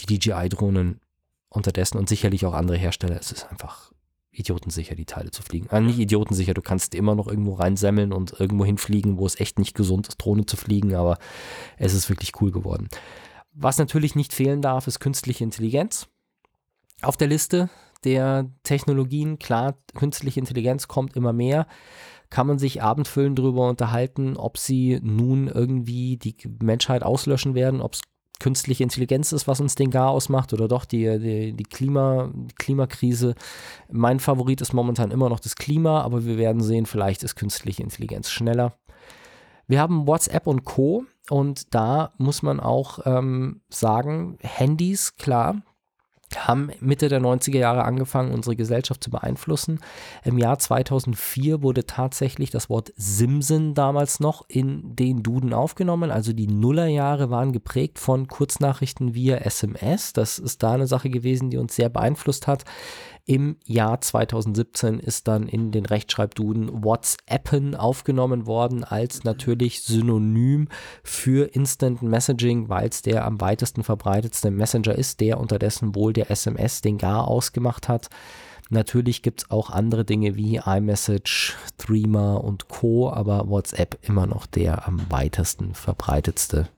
Die 0.00 0.18
DJI-Drohnen 0.18 1.00
unterdessen 1.48 1.96
und 1.96 2.08
sicherlich 2.08 2.44
auch 2.44 2.54
andere 2.54 2.76
Hersteller. 2.76 3.20
Es 3.20 3.30
ist 3.30 3.48
einfach 3.52 3.92
idiotensicher, 4.30 4.94
die 4.94 5.06
Teile 5.06 5.30
zu 5.30 5.42
fliegen. 5.42 5.68
Ah, 5.70 5.80
nicht 5.80 5.98
idiotensicher, 5.98 6.54
du 6.54 6.62
kannst 6.62 6.94
immer 6.94 7.14
noch 7.14 7.26
irgendwo 7.26 7.54
reinsemmeln 7.54 8.12
und 8.12 8.38
irgendwo 8.38 8.64
hinfliegen, 8.64 9.18
wo 9.18 9.26
es 9.26 9.40
echt 9.40 9.58
nicht 9.58 9.74
gesund 9.74 10.08
ist, 10.08 10.16
Drohne 10.18 10.46
zu 10.46 10.56
fliegen, 10.56 10.94
aber 10.94 11.18
es 11.76 11.94
ist 11.94 12.08
wirklich 12.08 12.40
cool 12.40 12.50
geworden. 12.50 12.88
Was 13.52 13.78
natürlich 13.78 14.14
nicht 14.14 14.32
fehlen 14.32 14.62
darf, 14.62 14.86
ist 14.86 15.00
künstliche 15.00 15.44
Intelligenz. 15.44 16.08
Auf 17.02 17.16
der 17.16 17.28
Liste 17.28 17.70
der 18.04 18.50
Technologien, 18.62 19.38
klar, 19.38 19.76
künstliche 19.94 20.40
Intelligenz 20.40 20.88
kommt 20.88 21.16
immer 21.16 21.32
mehr. 21.32 21.66
Kann 22.30 22.46
man 22.46 22.58
sich 22.58 22.82
abendfüllend 22.82 23.38
darüber 23.38 23.68
unterhalten, 23.68 24.36
ob 24.36 24.58
sie 24.58 25.00
nun 25.02 25.48
irgendwie 25.48 26.16
die 26.16 26.36
Menschheit 26.62 27.02
auslöschen 27.02 27.54
werden, 27.54 27.80
ob 27.80 27.94
es 27.94 28.02
künstliche 28.40 28.82
Intelligenz 28.82 29.32
ist, 29.32 29.48
was 29.48 29.60
uns 29.60 29.74
den 29.74 29.90
Chaos 29.90 30.28
macht 30.28 30.52
oder 30.52 30.68
doch 30.68 30.84
die, 30.84 31.18
die, 31.18 31.52
die, 31.52 31.64
Klima, 31.64 32.30
die 32.32 32.54
Klimakrise. 32.54 33.34
Mein 33.90 34.20
Favorit 34.20 34.60
ist 34.60 34.72
momentan 34.72 35.10
immer 35.10 35.28
noch 35.28 35.40
das 35.40 35.56
Klima, 35.56 36.02
aber 36.02 36.24
wir 36.24 36.38
werden 36.38 36.62
sehen, 36.62 36.86
vielleicht 36.86 37.22
ist 37.22 37.36
künstliche 37.36 37.82
Intelligenz 37.82 38.30
schneller. 38.30 38.74
Wir 39.66 39.80
haben 39.80 40.06
WhatsApp 40.06 40.46
und 40.46 40.64
Co. 40.64 41.04
Und 41.30 41.74
da 41.74 42.14
muss 42.16 42.42
man 42.42 42.58
auch 42.58 43.00
ähm, 43.04 43.60
sagen, 43.68 44.38
Handys, 44.40 45.16
klar, 45.16 45.62
haben 46.36 46.70
Mitte 46.80 47.08
der 47.08 47.20
90er 47.20 47.58
Jahre 47.58 47.84
angefangen, 47.84 48.32
unsere 48.32 48.56
Gesellschaft 48.56 49.02
zu 49.02 49.10
beeinflussen. 49.10 49.80
Im 50.24 50.38
Jahr 50.38 50.58
2004 50.58 51.62
wurde 51.62 51.86
tatsächlich 51.86 52.50
das 52.50 52.68
Wort 52.68 52.92
Simsen 52.96 53.74
damals 53.74 54.20
noch 54.20 54.44
in 54.48 54.94
den 54.94 55.22
Duden 55.22 55.52
aufgenommen. 55.52 56.10
Also 56.10 56.32
die 56.32 56.46
Nullerjahre 56.46 57.30
waren 57.30 57.52
geprägt 57.52 57.98
von 57.98 58.28
Kurznachrichten 58.28 59.14
via 59.14 59.38
SMS. 59.38 60.12
Das 60.12 60.38
ist 60.38 60.62
da 60.62 60.72
eine 60.72 60.86
Sache 60.86 61.10
gewesen, 61.10 61.50
die 61.50 61.56
uns 61.56 61.74
sehr 61.74 61.88
beeinflusst 61.88 62.46
hat. 62.46 62.64
Im 63.28 63.56
Jahr 63.66 64.00
2017 64.00 65.00
ist 65.00 65.28
dann 65.28 65.48
in 65.48 65.70
den 65.70 65.84
Rechtschreibduden 65.84 66.82
WhatsAppen 66.82 67.74
aufgenommen 67.74 68.46
worden 68.46 68.84
als 68.84 69.22
natürlich 69.22 69.82
Synonym 69.82 70.68
für 71.04 71.54
Instant 71.54 72.00
Messaging, 72.00 72.70
weil 72.70 72.88
es 72.88 73.02
der 73.02 73.26
am 73.26 73.38
weitesten 73.38 73.84
verbreitetste 73.84 74.50
Messenger 74.50 74.94
ist, 74.94 75.20
der 75.20 75.38
unterdessen 75.40 75.94
wohl 75.94 76.14
der 76.18 76.30
SMS 76.30 76.80
den 76.80 76.98
Gar 76.98 77.28
ausgemacht 77.28 77.88
hat. 77.88 78.08
Natürlich 78.70 79.22
gibt 79.22 79.42
es 79.42 79.50
auch 79.50 79.70
andere 79.70 80.04
Dinge 80.04 80.36
wie 80.36 80.56
iMessage, 80.56 81.56
Threema 81.78 82.34
und 82.34 82.68
Co., 82.68 83.10
aber 83.10 83.48
WhatsApp 83.48 83.98
immer 84.02 84.26
noch 84.26 84.46
der 84.46 84.86
am 84.86 85.10
weitesten 85.10 85.74
verbreitetste. 85.74 86.68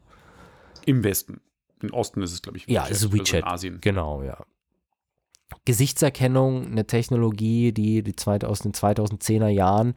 Im 0.86 1.02
Westen. 1.02 1.40
Im 1.82 1.92
Osten 1.92 2.22
ist 2.22 2.32
es, 2.32 2.42
glaube 2.42 2.58
ich, 2.58 2.68
WeChat. 2.68 2.74
Ja, 2.74 2.84
ist 2.84 3.02
also 3.02 3.12
WeChat. 3.12 3.42
Also 3.42 3.54
Asien. 3.54 3.78
Genau, 3.80 4.22
ja. 4.22 4.44
Gesichtserkennung, 5.64 6.66
eine 6.66 6.86
Technologie, 6.86 7.72
die, 7.72 8.02
die 8.02 8.14
aus 8.44 8.60
den 8.60 8.72
2010er 8.72 9.48
Jahren 9.48 9.94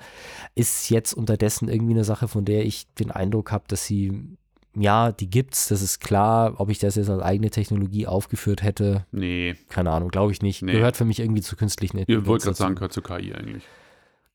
ist 0.56 0.90
jetzt 0.90 1.14
unterdessen 1.14 1.70
irgendwie 1.70 1.94
eine 1.94 2.04
Sache, 2.04 2.28
von 2.28 2.44
der 2.44 2.66
ich 2.66 2.92
den 2.96 3.12
Eindruck 3.12 3.52
habe, 3.52 3.66
dass 3.68 3.86
sie, 3.86 4.36
ja, 4.76 5.12
die 5.12 5.30
gibt's, 5.30 5.68
das 5.68 5.82
ist 5.82 6.00
klar. 6.00 6.54
Ob 6.58 6.70
ich 6.70 6.80
das 6.80 6.96
jetzt 6.96 7.10
als 7.10 7.22
eigene 7.22 7.50
Technologie 7.50 8.08
aufgeführt 8.08 8.64
hätte, 8.64 9.06
nee. 9.12 9.56
Keine 9.70 9.92
Ahnung, 9.92 10.10
glaube 10.10 10.32
ich 10.32 10.42
nicht. 10.42 10.62
Nee. 10.62 10.74
Gehört 10.74 10.98
für 10.98 11.06
mich 11.06 11.20
irgendwie 11.20 11.42
zu 11.42 11.56
künstlichen 11.56 11.98
Intelligenz. 11.98 12.26
Ihr 12.26 12.28
wollt 12.28 12.44
gerade 12.44 12.58
sagen, 12.58 12.76
gehört 12.76 12.94
zu 12.94 13.02
KI 13.02 13.34
eigentlich. 13.34 13.64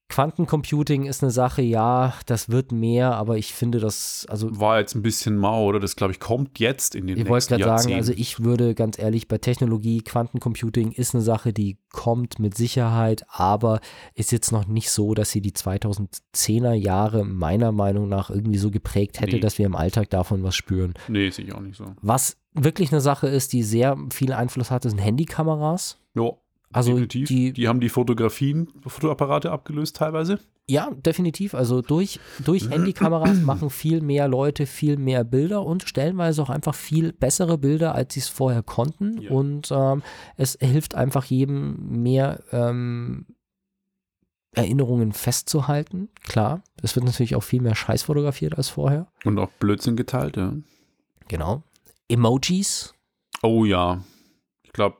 Quantencomputing 0.08 1.04
ist 1.04 1.22
eine 1.22 1.30
Sache, 1.30 1.60
ja, 1.60 2.14
das 2.24 2.48
wird 2.48 2.72
mehr, 2.72 3.14
aber 3.14 3.36
ich 3.36 3.52
finde 3.52 3.78
das, 3.78 4.26
also. 4.30 4.58
War 4.58 4.80
jetzt 4.80 4.94
ein 4.94 5.02
bisschen 5.02 5.36
mau, 5.36 5.66
oder? 5.66 5.80
Das, 5.80 5.96
glaube 5.96 6.12
ich, 6.12 6.20
kommt 6.20 6.58
jetzt 6.58 6.94
in 6.94 7.06
den 7.06 7.18
ich 7.18 7.24
nächsten 7.24 7.26
Ich 7.26 7.30
wollte 7.30 7.62
gerade 7.62 7.82
sagen, 7.82 7.94
also 7.94 8.12
ich 8.16 8.42
würde 8.42 8.74
ganz 8.74 8.98
ehrlich, 8.98 9.28
bei 9.28 9.36
Technologie, 9.36 10.00
Quantencomputing 10.00 10.92
ist 10.92 11.14
eine 11.14 11.22
Sache, 11.22 11.52
die 11.52 11.76
kommt 11.92 12.38
mit 12.38 12.56
Sicherheit, 12.56 13.24
aber 13.28 13.80
ist 14.14 14.32
jetzt 14.32 14.50
noch 14.50 14.66
nicht 14.66 14.90
so, 14.90 15.12
dass 15.12 15.30
sie 15.30 15.42
die 15.42 15.52
2010er 15.52 16.72
Jahre 16.72 17.24
meiner 17.24 17.70
Meinung 17.72 18.08
nach 18.08 18.30
irgendwie 18.30 18.58
so 18.58 18.70
geprägt 18.70 19.20
hätte, 19.20 19.36
nee. 19.36 19.40
dass 19.40 19.58
wir 19.58 19.66
im 19.66 19.76
Alltag 19.76 20.08
davon 20.08 20.42
was 20.42 20.56
spüren. 20.56 20.94
Nee, 21.08 21.28
sehe 21.28 21.44
ich 21.44 21.54
auch 21.54 21.60
nicht 21.60 21.76
so. 21.76 21.84
Was 22.00 22.38
wirklich 22.54 22.92
eine 22.92 23.02
Sache 23.02 23.28
ist, 23.28 23.52
die 23.52 23.62
sehr 23.62 23.98
viel 24.10 24.32
Einfluss 24.32 24.70
hatte, 24.70 24.88
sind 24.88 24.98
Handykameras. 24.98 25.98
Ja. 26.14 26.32
Also 26.72 26.90
definitiv. 26.92 27.28
Die, 27.28 27.52
die 27.52 27.68
haben 27.68 27.80
die 27.80 27.88
Fotografien, 27.88 28.68
Fotoapparate 28.86 29.50
abgelöst 29.50 29.96
teilweise. 29.96 30.38
Ja, 30.66 30.90
definitiv. 30.90 31.54
Also 31.54 31.80
durch, 31.80 32.20
durch 32.44 32.68
Handykameras 32.68 33.40
machen 33.42 33.70
viel 33.70 34.02
mehr 34.02 34.28
Leute 34.28 34.66
viel 34.66 34.98
mehr 34.98 35.24
Bilder 35.24 35.64
und 35.64 35.88
stellenweise 35.88 36.42
auch 36.42 36.50
einfach 36.50 36.74
viel 36.74 37.12
bessere 37.12 37.56
Bilder, 37.56 37.94
als 37.94 38.14
sie 38.14 38.20
es 38.20 38.28
vorher 38.28 38.62
konnten. 38.62 39.22
Ja. 39.22 39.30
Und 39.30 39.70
ähm, 39.70 40.02
es 40.36 40.58
hilft 40.60 40.94
einfach 40.94 41.24
jedem 41.24 42.02
mehr 42.02 42.40
ähm, 42.52 43.24
Erinnerungen 44.52 45.12
festzuhalten. 45.12 46.10
Klar, 46.22 46.62
es 46.82 46.94
wird 46.96 47.06
natürlich 47.06 47.34
auch 47.34 47.42
viel 47.42 47.62
mehr 47.62 47.74
Scheiß 47.74 48.02
fotografiert 48.02 48.58
als 48.58 48.68
vorher. 48.68 49.06
Und 49.24 49.38
auch 49.38 49.50
Blödsinn 49.58 49.96
geteilt, 49.96 50.36
ja. 50.36 50.52
Genau. 51.28 51.62
Emojis. 52.08 52.94
Oh 53.42 53.64
ja. 53.64 54.02
Ich 54.64 54.72
glaube, 54.72 54.98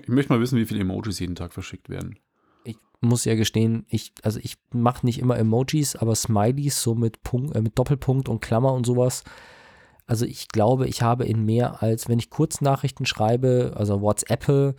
ich 0.00 0.08
möchte 0.08 0.32
mal 0.32 0.40
wissen, 0.40 0.58
wie 0.58 0.66
viele 0.66 0.80
Emojis 0.80 1.18
jeden 1.18 1.34
Tag 1.34 1.52
verschickt 1.52 1.88
werden. 1.88 2.18
Ich 2.64 2.76
muss 3.00 3.24
ja 3.24 3.34
gestehen, 3.34 3.86
ich, 3.88 4.12
also 4.22 4.40
ich 4.42 4.56
mache 4.72 5.06
nicht 5.06 5.20
immer 5.20 5.38
Emojis, 5.38 5.96
aber 5.96 6.14
Smileys 6.14 6.82
so 6.82 6.94
mit, 6.94 7.22
Punkt, 7.22 7.54
äh, 7.54 7.62
mit 7.62 7.78
Doppelpunkt 7.78 8.28
und 8.28 8.40
Klammer 8.40 8.72
und 8.72 8.84
sowas. 8.84 9.24
Also 10.06 10.24
ich 10.24 10.48
glaube, 10.48 10.88
ich 10.88 11.02
habe 11.02 11.26
in 11.26 11.44
mehr 11.44 11.82
als, 11.82 12.08
wenn 12.08 12.18
ich 12.18 12.30
Kurznachrichten 12.30 13.06
schreibe, 13.06 13.74
also 13.76 14.00
WhatsApp, 14.00 14.74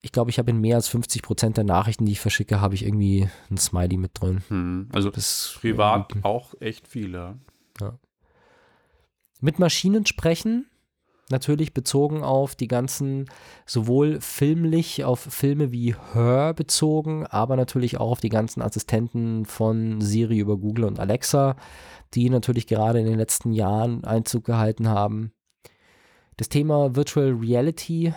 ich 0.00 0.12
glaube, 0.12 0.30
ich 0.30 0.38
habe 0.38 0.50
in 0.50 0.60
mehr 0.60 0.76
als 0.76 0.88
50 0.88 1.22
Prozent 1.22 1.56
der 1.56 1.64
Nachrichten, 1.64 2.04
die 2.04 2.12
ich 2.12 2.20
verschicke, 2.20 2.60
habe 2.60 2.74
ich 2.74 2.84
irgendwie 2.84 3.28
ein 3.50 3.56
Smiley 3.56 3.96
mit 3.96 4.20
drin. 4.20 4.42
Hm, 4.48 4.88
also 4.92 5.10
das 5.10 5.56
privat 5.60 6.12
auch 6.22 6.54
echt 6.60 6.88
viele. 6.88 7.38
Ja. 7.80 7.98
Mit 9.40 9.58
Maschinen 9.58 10.04
sprechen 10.06 10.66
natürlich 11.30 11.74
bezogen 11.74 12.22
auf 12.22 12.54
die 12.54 12.68
ganzen, 12.68 13.26
sowohl 13.66 14.20
filmlich 14.20 15.04
auf 15.04 15.20
Filme 15.20 15.72
wie 15.72 15.94
Her 16.12 16.54
bezogen, 16.54 17.26
aber 17.26 17.56
natürlich 17.56 17.98
auch 17.98 18.10
auf 18.10 18.20
die 18.20 18.28
ganzen 18.28 18.62
Assistenten 18.62 19.44
von 19.44 20.00
Siri 20.00 20.38
über 20.38 20.56
Google 20.56 20.84
und 20.84 21.00
Alexa, 21.00 21.56
die 22.14 22.30
natürlich 22.30 22.66
gerade 22.66 23.00
in 23.00 23.06
den 23.06 23.18
letzten 23.18 23.52
Jahren 23.52 24.04
Einzug 24.04 24.44
gehalten 24.44 24.88
haben. 24.88 25.32
Das 26.36 26.48
Thema 26.48 26.96
Virtual 26.96 27.32
Reality 27.32 28.12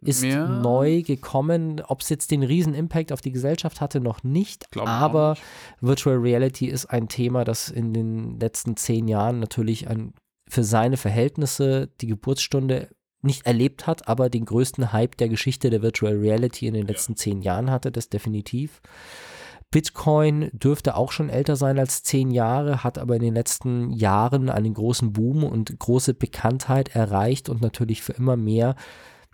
ist 0.00 0.22
ja. 0.22 0.46
neu 0.46 1.02
gekommen. 1.02 1.80
Ob 1.86 2.00
es 2.00 2.08
jetzt 2.08 2.30
den 2.30 2.42
riesen 2.42 2.74
Impact 2.74 3.12
auf 3.12 3.20
die 3.20 3.32
Gesellschaft 3.32 3.80
hatte, 3.80 4.00
noch 4.00 4.22
nicht. 4.22 4.70
Glaub 4.70 4.88
aber 4.88 5.30
nicht. 5.30 5.42
Virtual 5.80 6.16
Reality 6.16 6.66
ist 6.66 6.86
ein 6.86 7.08
Thema, 7.08 7.44
das 7.44 7.68
in 7.68 7.92
den 7.92 8.38
letzten 8.38 8.76
zehn 8.76 9.08
Jahren 9.08 9.40
natürlich 9.40 9.88
ein 9.88 10.12
für 10.48 10.64
seine 10.64 10.96
Verhältnisse 10.96 11.88
die 12.00 12.06
Geburtsstunde 12.06 12.88
nicht 13.22 13.46
erlebt 13.46 13.86
hat, 13.86 14.08
aber 14.08 14.30
den 14.30 14.44
größten 14.44 14.92
Hype 14.92 15.16
der 15.16 15.28
Geschichte 15.28 15.70
der 15.70 15.82
Virtual 15.82 16.14
Reality 16.14 16.66
in 16.66 16.74
den 16.74 16.86
letzten 16.86 17.12
ja. 17.12 17.16
zehn 17.16 17.42
Jahren 17.42 17.70
hatte, 17.70 17.90
das 17.90 18.08
definitiv. 18.08 18.80
Bitcoin 19.70 20.50
dürfte 20.52 20.96
auch 20.96 21.10
schon 21.10 21.28
älter 21.28 21.56
sein 21.56 21.78
als 21.78 22.02
zehn 22.02 22.30
Jahre, 22.30 22.84
hat 22.84 22.98
aber 22.98 23.16
in 23.16 23.22
den 23.22 23.34
letzten 23.34 23.90
Jahren 23.90 24.48
einen 24.48 24.74
großen 24.74 25.12
Boom 25.12 25.42
und 25.42 25.76
große 25.78 26.14
Bekanntheit 26.14 26.94
erreicht 26.94 27.48
und 27.48 27.60
natürlich 27.60 28.02
für 28.02 28.12
immer 28.12 28.36
mehr 28.36 28.76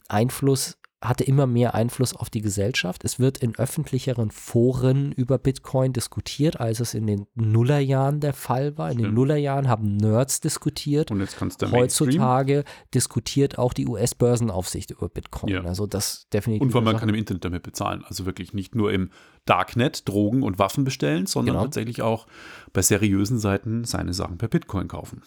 Einfluss 0.09 0.79
hatte 1.03 1.25
immer 1.25 1.47
mehr 1.47 1.75
Einfluss 1.75 2.15
auf 2.15 2.31
die 2.31 2.41
Gesellschaft. 2.41 3.05
Es 3.05 3.19
wird 3.19 3.39
in 3.39 3.57
öffentlicheren 3.57 4.31
Foren 4.31 5.13
über 5.13 5.37
Bitcoin 5.37 5.93
diskutiert, 5.93 6.61
als 6.61 6.81
es 6.81 6.95
in 6.95 7.07
den 7.07 7.27
Nullerjahren 7.35 8.21
der 8.21 8.33
Fall 8.33 8.79
war. 8.79 8.89
In 8.89 8.95
Stimmt. 8.95 9.09
den 9.09 9.15
Nullerjahren 9.15 9.69
haben 9.69 9.97
Nerds 9.97 10.41
diskutiert. 10.41 11.11
Und 11.11 11.21
jetzt 11.21 11.37
kannst 11.37 11.61
du 11.61 11.71
Heutzutage 11.71 12.53
Mainstream. 12.55 12.89
diskutiert 12.95 13.59
auch 13.59 13.73
die 13.73 13.87
US-Börsenaufsicht 13.87 14.93
über 14.93 15.09
Bitcoin. 15.09 15.53
Ja. 15.53 15.65
Also 15.65 15.87
das 15.87 16.29
definitiv. 16.33 16.63
Und 16.63 16.75
weil 16.75 16.83
man 16.83 16.97
kann 16.97 17.09
im 17.09 17.15
Internet 17.17 17.45
damit 17.45 17.63
bezahlen. 17.65 18.05
Also 18.07 18.25
wirklich 18.25 18.55
nicht 18.55 18.75
nur 18.75 18.93
im 18.93 19.11
Darknet 19.45 20.09
Drogen 20.09 20.45
und 20.45 20.61
Waffen 20.61 20.85
bestellen, 20.85 21.27
sondern 21.27 21.55
genau. 21.55 21.65
tatsächlich 21.65 22.01
auch 22.01 22.29
bei 22.73 22.81
seriösen 22.81 23.39
Seiten 23.39 23.85
seine 23.85 24.15
Sachen 24.15 24.39
per 24.39 24.49
Bitcoin 24.49 24.87
kaufen. 24.87 25.23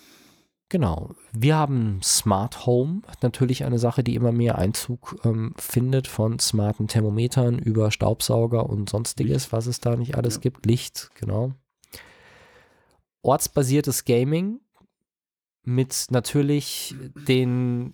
Genau. 0.70 1.12
Wir 1.32 1.56
haben 1.56 2.02
Smart 2.02 2.66
Home, 2.66 3.02
natürlich 3.22 3.66
eine 3.66 3.78
Sache, 3.78 4.04
die 4.04 4.16
immer 4.16 4.32
mehr 4.32 4.58
Einzug 4.58 5.16
ähm, 5.24 5.54
findet, 5.58 6.08
von 6.08 6.40
smarten 6.40 6.88
Thermometern 6.88 7.60
über 7.60 7.92
Staubsauger 7.92 8.68
und 8.68 8.90
sonstiges, 8.90 9.52
was 9.52 9.68
es 9.68 9.80
da 9.80 9.96
nicht 9.96 10.16
alles 10.16 10.36
Ja. 10.36 10.42
gibt. 10.42 10.66
Licht, 10.66 11.12
genau. 11.20 11.54
Ortsbasiertes 13.22 14.06
Gaming 14.06 14.60
mit 15.64 16.08
natürlich 16.10 16.96
den 17.28 17.94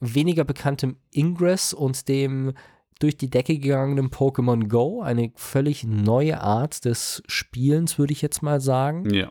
weniger 0.00 0.44
bekanntem 0.44 0.96
Ingress 1.12 1.72
und 1.72 2.08
dem 2.08 2.54
durch 2.98 3.16
die 3.16 3.30
Decke 3.30 3.58
gegangenen 3.58 4.10
Pokémon 4.10 4.68
Go. 4.68 5.00
Eine 5.00 5.32
völlig 5.34 5.84
neue 5.84 6.40
Art 6.40 6.84
des 6.84 7.22
Spielens, 7.26 7.98
würde 7.98 8.12
ich 8.12 8.22
jetzt 8.22 8.42
mal 8.42 8.60
sagen. 8.60 9.12
Ja. 9.12 9.30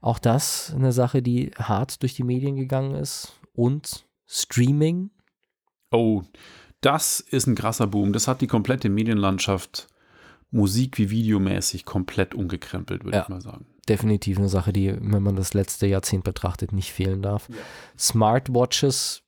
Auch 0.00 0.18
das 0.18 0.72
eine 0.74 0.92
Sache, 0.92 1.22
die 1.22 1.50
hart 1.58 2.02
durch 2.02 2.14
die 2.14 2.22
Medien 2.24 2.56
gegangen 2.56 2.94
ist. 2.94 3.34
Und 3.54 4.06
Streaming. 4.26 5.10
Oh, 5.90 6.22
das 6.80 7.18
ist 7.20 7.46
ein 7.46 7.54
krasser 7.56 7.86
Boom. 7.88 8.12
Das 8.12 8.28
hat 8.28 8.40
die 8.40 8.46
komplette 8.46 8.88
Medienlandschaft 8.88 9.88
Musik- 10.50 10.96
wie 10.98 11.10
videomäßig 11.10 11.84
komplett 11.84 12.34
umgekrempelt, 12.34 13.04
würde 13.04 13.16
Ja. 13.16 13.22
ich 13.24 13.28
mal 13.28 13.40
sagen. 13.40 13.66
Definitiv 13.88 14.38
eine 14.38 14.48
Sache, 14.48 14.72
die, 14.72 14.94
wenn 15.00 15.22
man 15.22 15.34
das 15.36 15.54
letzte 15.54 15.86
Jahrzehnt 15.86 16.24
betrachtet, 16.24 16.72
nicht 16.72 16.92
fehlen 16.92 17.20
darf. 17.22 17.48
Smartwatches, 17.98 19.22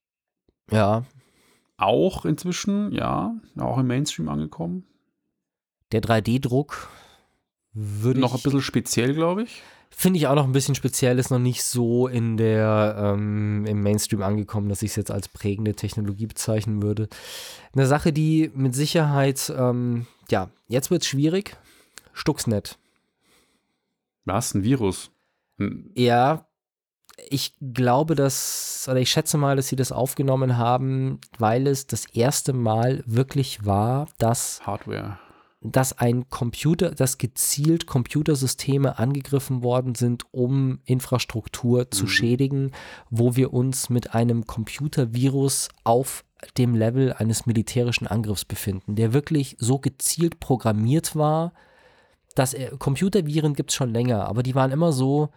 ja, 0.70 1.04
Auch 1.76 2.24
inzwischen, 2.26 2.92
ja, 2.92 3.34
auch 3.58 3.78
im 3.78 3.86
Mainstream 3.86 4.28
angekommen. 4.28 4.84
der 5.92 6.02
3D-Druck 6.02 6.88
würde 7.72 8.20
Noch 8.20 8.32
ein 8.32 8.36
ich, 8.36 8.42
bisschen 8.44 8.60
speziell, 8.60 9.14
glaube 9.14 9.44
ich. 9.44 9.62
Finde 9.90 10.18
ich 10.18 10.26
auch 10.26 10.34
noch 10.34 10.44
ein 10.44 10.52
bisschen 10.52 10.74
speziell, 10.74 11.18
ist 11.18 11.30
noch 11.30 11.38
nicht 11.38 11.62
so 11.62 12.06
in 12.08 12.36
der, 12.36 12.96
ähm, 12.98 13.66
im 13.66 13.82
Mainstream 13.82 14.22
angekommen, 14.22 14.68
dass 14.68 14.82
ich 14.82 14.90
es 14.90 14.96
jetzt 14.96 15.10
als 15.10 15.28
prägende 15.28 15.74
Technologie 15.74 16.26
bezeichnen 16.26 16.82
würde. 16.82 17.08
Eine 17.74 17.86
Sache, 17.86 18.12
die 18.12 18.50
mit 18.54 18.74
Sicherheit, 18.74 19.52
ähm, 19.56 20.06
ja, 20.30 20.48
jetzt 20.68 20.90
wird 20.90 21.02
es 21.02 21.08
schwierig. 21.08 21.56
Stuxnet. 22.12 22.78
Was? 24.24 24.54
Ein 24.54 24.62
Virus? 24.62 25.10
Ein- 25.58 25.90
Ja, 25.94 26.46
ich 27.28 27.54
glaube, 27.60 28.14
dass, 28.14 28.86
oder 28.90 29.00
ich 29.00 29.10
schätze 29.10 29.36
mal, 29.36 29.56
dass 29.56 29.68
sie 29.68 29.76
das 29.76 29.92
aufgenommen 29.92 30.56
haben, 30.56 31.20
weil 31.38 31.66
es 31.66 31.86
das 31.86 32.06
erste 32.06 32.52
Mal 32.52 33.02
wirklich 33.06 33.66
war, 33.66 34.08
dass, 34.18 34.60
Hardware. 34.66 35.18
Dass 35.62 35.98
ein 35.98 36.28
Computer, 36.30 36.90
dass 36.92 37.18
gezielt 37.18 37.86
Computersysteme 37.86 38.98
angegriffen 38.98 39.62
worden 39.62 39.94
sind, 39.94 40.24
um 40.32 40.80
Infrastruktur 40.84 41.90
zu 41.90 42.04
Mhm. 42.04 42.08
schädigen, 42.08 42.72
wo 43.10 43.36
wir 43.36 43.52
uns 43.52 43.90
mit 43.90 44.14
einem 44.14 44.46
Computervirus 44.46 45.68
auf 45.84 46.24
dem 46.56 46.74
Level 46.74 47.12
eines 47.12 47.44
militärischen 47.44 48.06
Angriffs 48.06 48.46
befinden, 48.46 48.96
der 48.96 49.12
wirklich 49.12 49.56
so 49.58 49.78
gezielt 49.78 50.40
programmiert 50.40 51.14
war, 51.14 51.52
dass 52.34 52.54
er, 52.54 52.76
Computerviren 52.78 53.54
gibt 53.54 53.70
es 53.70 53.76
schon 53.76 53.92
länger, 53.92 54.26
aber 54.26 54.42
die 54.42 54.54
waren 54.54 54.70
immer 54.70 54.92
so, 54.92 55.28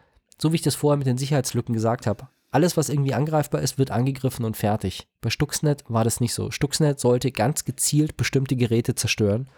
so 0.42 0.54
wie 0.54 0.56
ich 0.56 0.62
das 0.62 0.76
vorher 0.76 0.98
mit 0.98 1.08
den 1.08 1.18
Sicherheitslücken 1.18 1.74
gesagt 1.74 2.08
habe. 2.08 2.30
Alles, 2.52 2.78
was 2.78 2.88
irgendwie 2.88 3.16
angreifbar 3.16 3.62
ist, 3.62 3.78
wird 3.78 3.92
angegriffen 3.92 4.46
und 4.46 4.56
fertig. 4.56 5.08
Bei 5.20 5.30
Stuxnet 5.32 5.84
war 5.90 6.04
das 6.06 6.22
nicht 6.22 6.34
so. 6.34 6.52
Stuxnet 6.52 7.00
sollte 7.00 7.32
ganz 7.32 7.66
gezielt 7.66 8.16
bestimmte 8.16 8.56
Geräte 8.56 8.96
zerstören 8.96 9.50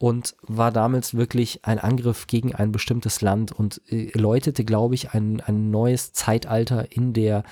und 0.00 0.34
war 0.40 0.72
damals 0.72 1.12
wirklich 1.14 1.66
ein 1.66 1.78
Angriff 1.78 2.26
gegen 2.26 2.54
ein 2.54 2.72
bestimmtes 2.72 3.20
Land 3.20 3.52
und 3.52 3.82
äh, 3.92 4.10
läutete, 4.18 4.64
glaube 4.64 4.94
ich, 4.94 5.12
ein, 5.12 5.42
ein 5.42 5.70
neues 5.70 6.14
Zeitalter 6.14 6.90
in 6.90 7.12
der 7.12 7.44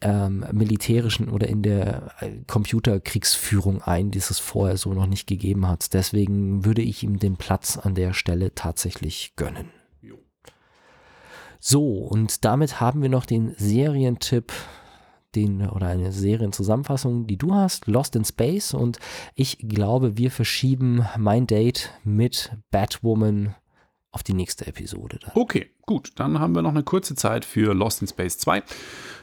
ähm, 0.00 0.44
militärischen 0.50 1.28
oder 1.28 1.46
in 1.46 1.62
der 1.62 2.10
äh, 2.18 2.30
Computerkriegsführung 2.48 3.80
ein, 3.80 4.10
die 4.10 4.18
es 4.18 4.40
vorher 4.40 4.76
so 4.76 4.92
noch 4.92 5.06
nicht 5.06 5.28
gegeben 5.28 5.68
hat. 5.68 5.94
Deswegen 5.94 6.64
würde 6.64 6.82
ich 6.82 7.04
ihm 7.04 7.20
den 7.20 7.36
Platz 7.36 7.76
an 7.76 7.94
der 7.94 8.12
Stelle 8.12 8.56
tatsächlich 8.56 9.34
gönnen. 9.36 9.70
Jo. 10.02 10.18
So, 11.60 11.98
und 11.98 12.44
damit 12.44 12.80
haben 12.80 13.02
wir 13.02 13.08
noch 13.08 13.24
den 13.24 13.54
Serientipp, 13.56 14.52
den 15.38 15.68
oder 15.68 15.86
eine 15.86 16.12
Serienzusammenfassung, 16.12 17.26
die 17.26 17.36
du 17.36 17.54
hast, 17.54 17.86
Lost 17.86 18.16
in 18.16 18.24
Space. 18.24 18.74
Und 18.74 18.98
ich 19.34 19.58
glaube, 19.58 20.16
wir 20.16 20.30
verschieben 20.30 21.06
mein 21.16 21.46
Date 21.46 21.90
mit 22.04 22.52
Batwoman 22.70 23.54
auf 24.10 24.22
die 24.22 24.34
nächste 24.34 24.66
Episode. 24.66 25.18
Dann. 25.20 25.32
Okay, 25.34 25.70
gut. 25.86 26.12
Dann 26.16 26.40
haben 26.40 26.54
wir 26.54 26.62
noch 26.62 26.70
eine 26.70 26.82
kurze 26.82 27.14
Zeit 27.14 27.44
für 27.44 27.74
Lost 27.74 28.00
in 28.00 28.08
Space 28.08 28.38
2. 28.38 28.62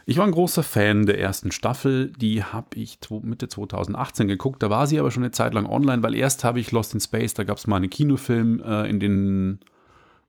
Ich 0.05 0.17
war 0.17 0.25
ein 0.25 0.31
großer 0.31 0.63
Fan 0.63 1.05
der 1.05 1.19
ersten 1.19 1.51
Staffel. 1.51 2.11
Die 2.13 2.43
habe 2.43 2.67
ich 2.75 2.99
Mitte 3.23 3.47
2018 3.47 4.27
geguckt. 4.27 4.61
Da 4.61 4.69
war 4.69 4.87
sie 4.87 4.99
aber 4.99 5.11
schon 5.11 5.23
eine 5.23 5.31
Zeit 5.31 5.53
lang 5.53 5.65
online, 5.65 6.03
weil 6.03 6.15
erst 6.15 6.43
habe 6.43 6.59
ich 6.59 6.71
Lost 6.71 6.93
in 6.93 6.99
Space, 6.99 7.33
da 7.33 7.43
gab 7.43 7.57
es 7.57 7.67
mal 7.67 7.77
einen 7.77 7.89
Kinofilm 7.89 8.61
äh, 8.61 8.87
in 8.87 8.99
den 8.99 9.59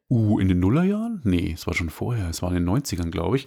Uh, 0.08 0.38
in 0.38 0.46
den 0.46 0.60
Nullerjahren? 0.60 1.20
Nee, 1.24 1.52
es 1.54 1.66
war 1.66 1.74
schon 1.74 1.90
vorher. 1.90 2.28
Es 2.28 2.40
war 2.40 2.50
in 2.50 2.64
den 2.64 2.68
90ern, 2.68 3.10
glaube 3.10 3.36
ich. 3.36 3.46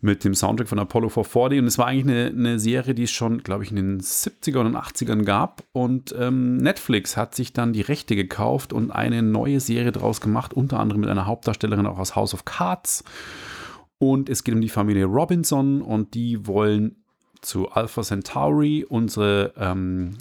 Mit 0.00 0.24
dem 0.24 0.34
Soundtrack 0.34 0.68
von 0.68 0.80
Apollo 0.80 1.10
440. 1.10 1.60
Und 1.60 1.66
es 1.66 1.78
war 1.78 1.86
eigentlich 1.86 2.16
eine, 2.16 2.26
eine 2.36 2.58
Serie, 2.58 2.92
die 2.92 3.04
es 3.04 3.12
schon, 3.12 3.44
glaube 3.44 3.62
ich, 3.62 3.70
in 3.70 3.76
den 3.76 4.00
70ern 4.00 4.66
und 4.66 4.76
80ern 4.76 5.22
gab. 5.22 5.62
Und 5.70 6.12
ähm, 6.18 6.56
Netflix 6.56 7.16
hat 7.16 7.36
sich 7.36 7.52
dann 7.52 7.72
die 7.72 7.82
Rechte 7.82 8.16
gekauft 8.16 8.72
und 8.72 8.90
eine 8.90 9.22
neue 9.22 9.60
Serie 9.60 9.92
draus 9.92 10.20
gemacht. 10.20 10.52
Unter 10.54 10.80
anderem 10.80 11.02
mit 11.02 11.10
einer 11.10 11.26
Hauptdarstellerin 11.26 11.86
auch 11.86 11.98
aus 11.98 12.16
House 12.16 12.34
of 12.34 12.44
Cards. 12.44 13.04
Und 13.98 14.28
es 14.28 14.42
geht 14.42 14.56
um 14.56 14.60
die 14.60 14.68
Familie 14.68 15.04
Robinson 15.04 15.82
und 15.82 16.14
die 16.14 16.48
wollen 16.48 16.96
zu 17.42 17.70
Alpha 17.70 18.02
Centauri, 18.02 18.84
unsere 18.88 19.52
ähm, 19.56 20.16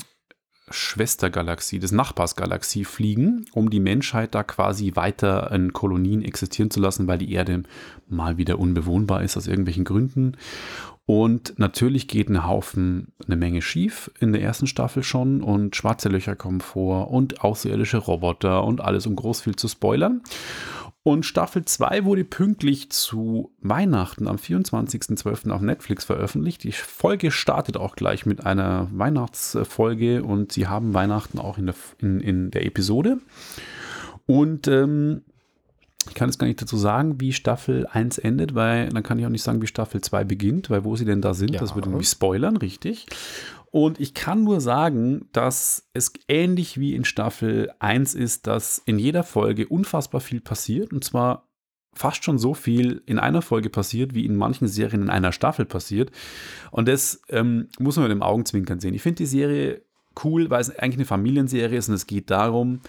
Schwestergalaxie, 0.72 1.80
des 1.80 1.92
Nachbarsgalaxie 1.92 2.86
fliegen, 2.86 3.46
um 3.54 3.70
die 3.70 3.80
Menschheit 3.80 4.36
da 4.36 4.44
quasi 4.44 4.96
weiter 4.96 5.52
in 5.52 5.74
Kolonien 5.74 6.22
existieren 6.22 6.72
zu 6.72 6.80
lassen, 6.80 7.08
weil 7.08 7.18
die 7.18 7.32
Erde 7.32 7.64
mal 8.08 8.38
wieder 8.38 8.60
unbewohnbar 8.60 9.24
ist 9.24 9.38
aus 9.38 9.48
irgendwelchen 9.48 9.86
Gründen. 9.86 10.38
Und 11.06 11.58
natürlich 11.58 12.08
geht 12.08 12.30
ein 12.30 12.48
Haufen, 12.48 13.12
eine 13.26 13.36
Menge 13.36 13.62
schief 13.62 14.12
in 14.20 14.32
der 14.32 14.42
ersten 14.42 14.68
Staffel 14.68 15.04
schon 15.04 15.42
und 15.42 15.76
schwarze 15.76 16.10
Löcher 16.10 16.36
kommen 16.36 16.62
vor 16.62 17.12
und 17.12 17.44
außerirdische 17.44 17.98
Roboter 17.98 18.64
und 18.64 18.82
alles, 18.82 19.08
um 19.08 19.16
groß 19.16 19.42
viel 19.42 19.56
zu 19.56 19.68
spoilern. 19.68 20.22
Und 21.04 21.26
Staffel 21.26 21.66
2 21.66 22.06
wurde 22.06 22.24
pünktlich 22.24 22.92
zu 22.92 23.52
Weihnachten 23.60 24.28
am 24.28 24.36
24.12. 24.36 25.50
auf 25.50 25.62
Netflix 25.62 26.04
veröffentlicht. 26.06 26.64
Die 26.64 26.72
Folge 26.74 27.32
startet 27.32 27.76
auch 27.76 27.96
gleich 27.96 28.28
mit 28.28 28.46
einer 28.46 28.88
Weihnachtsfolge 28.94 30.24
und 30.24 30.52
sie 30.52 30.68
haben 30.68 30.94
Weihnachten 30.94 31.40
auch 31.40 31.58
in 31.58 31.66
der, 31.66 31.76
in, 32.00 32.20
in 32.20 32.52
der 32.52 32.66
Episode. 32.68 33.18
Und 34.28 34.68
ähm, 34.68 35.24
ich 36.08 36.14
kann 36.14 36.30
jetzt 36.30 36.38
gar 36.38 36.46
nicht 36.48 36.62
dazu 36.62 36.78
sagen, 36.78 37.20
wie 37.20 37.34
Staffel 37.34 37.88
1 37.88 38.20
endet, 38.20 38.54
weil 38.54 38.90
dann 38.90 39.02
kann 39.02 39.18
ich 39.18 39.26
auch 39.26 39.30
nicht 39.30 39.44
sagen, 39.44 39.62
wie 39.62 39.68
Staffel 39.68 40.02
2 40.02 40.24
beginnt, 40.24 40.70
weil 40.70 40.84
wo 40.84 40.96
sie 40.96 41.06
denn 41.06 41.22
da 41.22 41.34
sind, 41.34 41.52
Ja. 41.52 41.60
das 41.60 41.74
würde 41.74 41.90
nämlich 41.90 42.10
spoilern, 42.10 42.58
richtig. 42.58 43.08
Und 43.72 44.02
ich 44.02 44.14
kann 44.14 44.44
nur 44.44 44.60
sagen, 44.60 45.30
dass 45.32 45.90
es 45.94 46.12
ähnlich 46.28 46.78
wie 46.78 46.94
in 46.94 47.06
Staffel 47.06 47.72
1 47.80 48.16
ist, 48.16 48.46
dass 48.46 48.82
in 48.86 49.00
jeder 49.00 49.24
Folge 49.24 49.68
unfassbar 49.68 50.20
viel 50.20 50.42
passiert. 50.42 50.92
Und 50.92 51.06
zwar 51.06 51.48
fast 51.94 52.24
schon 52.24 52.38
so 52.38 52.54
viel 52.54 53.02
in 53.06 53.18
einer 53.18 53.42
Folge 53.42 53.70
passiert, 53.70 54.14
wie 54.14 54.26
in 54.26 54.36
manchen 54.36 54.68
Serien 54.68 55.04
in 55.04 55.10
einer 55.10 55.32
Staffel 55.32 55.66
passiert. 55.66 56.12
Und 56.72 56.90
das 56.90 57.22
ähm, 57.30 57.70
muss 57.80 57.96
man 57.96 58.04
mit 58.04 58.12
dem 58.12 58.22
Augenzwinkern 58.22 58.82
sehen. 58.82 58.94
Ich 58.94 59.02
finde 59.02 59.18
die 59.18 59.26
Serie 59.26 59.82
cool, 60.24 60.50
weil 60.50 60.62
es 60.62 60.78
eigentlich 60.78 60.98
eine 60.98 61.06
Familienserie 61.06 61.78
ist 61.78 61.88
und 61.88 61.96
es 61.96 62.08
geht 62.08 62.30
darum, 62.30 62.82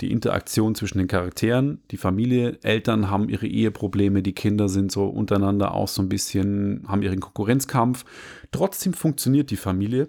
die 0.00 0.10
Interaktion 0.10 0.74
zwischen 0.74 0.98
den 0.98 1.06
Charakteren, 1.06 1.80
die 1.92 1.96
Familie, 1.96 2.58
Eltern 2.62 3.10
haben 3.10 3.28
ihre 3.28 3.46
Eheprobleme, 3.46 4.22
die 4.22 4.32
Kinder 4.32 4.68
sind 4.68 4.90
so 4.90 5.06
untereinander 5.06 5.72
auch 5.72 5.86
so 5.86 6.02
ein 6.02 6.08
bisschen, 6.08 6.84
haben 6.88 7.02
ihren 7.02 7.20
Konkurrenzkampf. 7.20 8.04
Trotzdem 8.50 8.92
funktioniert 8.92 9.52
die 9.52 9.56
Familie 9.56 10.08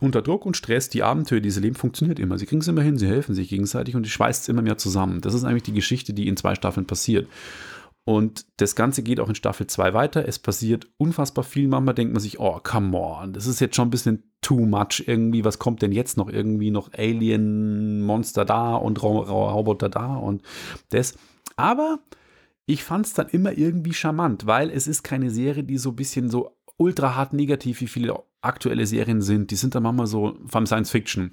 unter 0.00 0.22
Druck 0.22 0.46
und 0.46 0.56
Stress, 0.56 0.88
die 0.88 1.02
Abenteuer, 1.02 1.40
die 1.40 1.50
sie 1.50 1.60
leben, 1.60 1.74
funktioniert 1.74 2.18
immer. 2.18 2.38
Sie 2.38 2.46
kriegen 2.46 2.60
es 2.60 2.68
immer 2.68 2.82
hin, 2.82 2.98
sie 2.98 3.08
helfen 3.08 3.34
sich 3.34 3.48
gegenseitig 3.48 3.96
und 3.96 4.04
die 4.04 4.10
schweißt 4.10 4.42
es 4.42 4.48
immer 4.48 4.62
mehr 4.62 4.78
zusammen. 4.78 5.20
Das 5.20 5.34
ist 5.34 5.44
eigentlich 5.44 5.64
die 5.64 5.72
Geschichte, 5.72 6.12
die 6.12 6.28
in 6.28 6.36
zwei 6.36 6.54
Staffeln 6.54 6.86
passiert. 6.86 7.28
Und 8.04 8.46
das 8.56 8.74
Ganze 8.74 9.02
geht 9.02 9.20
auch 9.20 9.28
in 9.28 9.34
Staffel 9.34 9.66
2 9.66 9.92
weiter. 9.92 10.26
Es 10.26 10.38
passiert 10.38 10.86
unfassbar 10.96 11.44
viel. 11.44 11.68
Manchmal 11.68 11.94
denkt 11.94 12.14
man 12.14 12.22
sich, 12.22 12.40
oh, 12.40 12.58
come 12.62 12.96
on, 12.96 13.34
das 13.34 13.46
ist 13.46 13.60
jetzt 13.60 13.76
schon 13.76 13.88
ein 13.88 13.90
bisschen 13.90 14.22
too 14.40 14.60
much 14.60 15.04
irgendwie. 15.06 15.44
Was 15.44 15.58
kommt 15.58 15.82
denn 15.82 15.92
jetzt 15.92 16.16
noch? 16.16 16.30
Irgendwie 16.30 16.70
noch 16.70 16.90
Alien-Monster 16.94 18.46
da 18.46 18.76
und 18.76 19.02
Ro 19.02 19.18
Ro 19.18 19.50
Roboter 19.50 19.90
da 19.90 20.16
und 20.16 20.40
das. 20.88 21.18
Aber 21.56 21.98
ich 22.64 22.82
fand 22.82 23.04
es 23.04 23.12
dann 23.12 23.28
immer 23.28 23.58
irgendwie 23.58 23.92
charmant, 23.92 24.46
weil 24.46 24.70
es 24.70 24.86
ist 24.86 25.02
keine 25.02 25.28
Serie, 25.30 25.64
die 25.64 25.76
so 25.76 25.90
ein 25.90 25.96
bisschen 25.96 26.30
so 26.30 26.56
ultra 26.78 27.14
hart 27.14 27.34
negativ, 27.34 27.82
wie 27.82 27.88
viele 27.88 28.14
aktuelle 28.40 28.86
Serien 28.86 29.20
sind. 29.20 29.50
Die 29.50 29.56
sind 29.56 29.74
dann 29.74 29.82
manchmal 29.82 30.06
so, 30.06 30.38
vor 30.46 30.56
allem 30.56 30.66
Science 30.66 30.90
Fiction, 30.90 31.30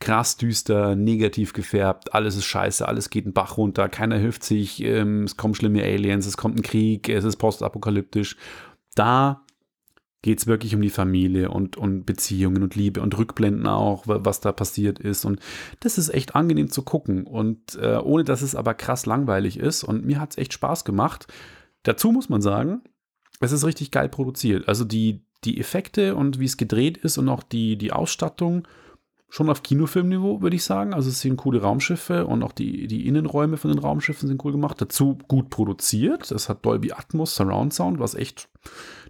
krass 0.00 0.36
düster, 0.36 0.96
negativ 0.96 1.52
gefärbt, 1.52 2.14
alles 2.14 2.34
ist 2.34 2.46
scheiße, 2.46 2.88
alles 2.88 3.10
geht 3.10 3.26
einen 3.26 3.34
Bach 3.34 3.58
runter, 3.58 3.88
keiner 3.88 4.16
hilft 4.16 4.44
sich, 4.44 4.82
ähm, 4.82 5.24
es 5.24 5.36
kommen 5.36 5.54
schlimme 5.54 5.82
Aliens, 5.82 6.26
es 6.26 6.38
kommt 6.38 6.58
ein 6.58 6.62
Krieg, 6.62 7.08
es 7.08 7.24
ist 7.24 7.36
postapokalyptisch. 7.36 8.36
Da 8.94 9.44
geht 10.22 10.38
es 10.38 10.46
wirklich 10.46 10.74
um 10.74 10.82
die 10.82 10.90
Familie 10.90 11.50
und, 11.50 11.76
und 11.76 12.04
Beziehungen 12.04 12.62
und 12.62 12.74
Liebe 12.74 13.00
und 13.00 13.16
Rückblenden 13.16 13.66
auch, 13.66 14.06
wa- 14.06 14.20
was 14.22 14.40
da 14.40 14.52
passiert 14.52 14.98
ist. 14.98 15.24
Und 15.24 15.40
das 15.80 15.96
ist 15.96 16.10
echt 16.10 16.34
angenehm 16.34 16.70
zu 16.70 16.82
gucken. 16.82 17.24
Und 17.26 17.76
äh, 17.76 17.96
ohne 17.96 18.24
dass 18.24 18.42
es 18.42 18.54
aber 18.54 18.74
krass 18.74 19.06
langweilig 19.06 19.58
ist. 19.58 19.82
Und 19.82 20.04
mir 20.04 20.20
hat 20.20 20.32
es 20.32 20.38
echt 20.38 20.52
Spaß 20.52 20.84
gemacht. 20.84 21.26
Dazu 21.84 22.12
muss 22.12 22.28
man 22.28 22.42
sagen, 22.42 22.82
es 23.40 23.52
ist 23.52 23.64
richtig 23.64 23.90
geil 23.90 24.10
produziert. 24.10 24.68
Also 24.68 24.84
die, 24.84 25.24
die 25.44 25.58
Effekte 25.60 26.14
und 26.16 26.38
wie 26.38 26.44
es 26.44 26.56
gedreht 26.56 26.98
ist 26.98 27.18
und 27.18 27.28
auch 27.28 27.42
die, 27.42 27.76
die 27.76 27.92
Ausstattung 27.92 28.66
schon 29.30 29.48
auf 29.48 29.62
Kinofilmniveau, 29.62 30.42
würde 30.42 30.56
ich 30.56 30.64
sagen. 30.64 30.92
Also 30.92 31.08
es 31.08 31.20
sind 31.20 31.36
coole 31.36 31.62
Raumschiffe 31.62 32.26
und 32.26 32.42
auch 32.42 32.52
die, 32.52 32.88
die 32.88 33.06
Innenräume 33.06 33.56
von 33.56 33.70
den 33.70 33.78
Raumschiffen 33.78 34.28
sind 34.28 34.44
cool 34.44 34.52
gemacht. 34.52 34.80
Dazu 34.80 35.18
gut 35.28 35.50
produziert. 35.50 36.30
Das 36.30 36.48
hat 36.48 36.66
Dolby 36.66 36.92
Atmos 36.92 37.36
Surround 37.36 37.72
Sound, 37.72 38.00
was 38.00 38.14
echt, 38.14 38.48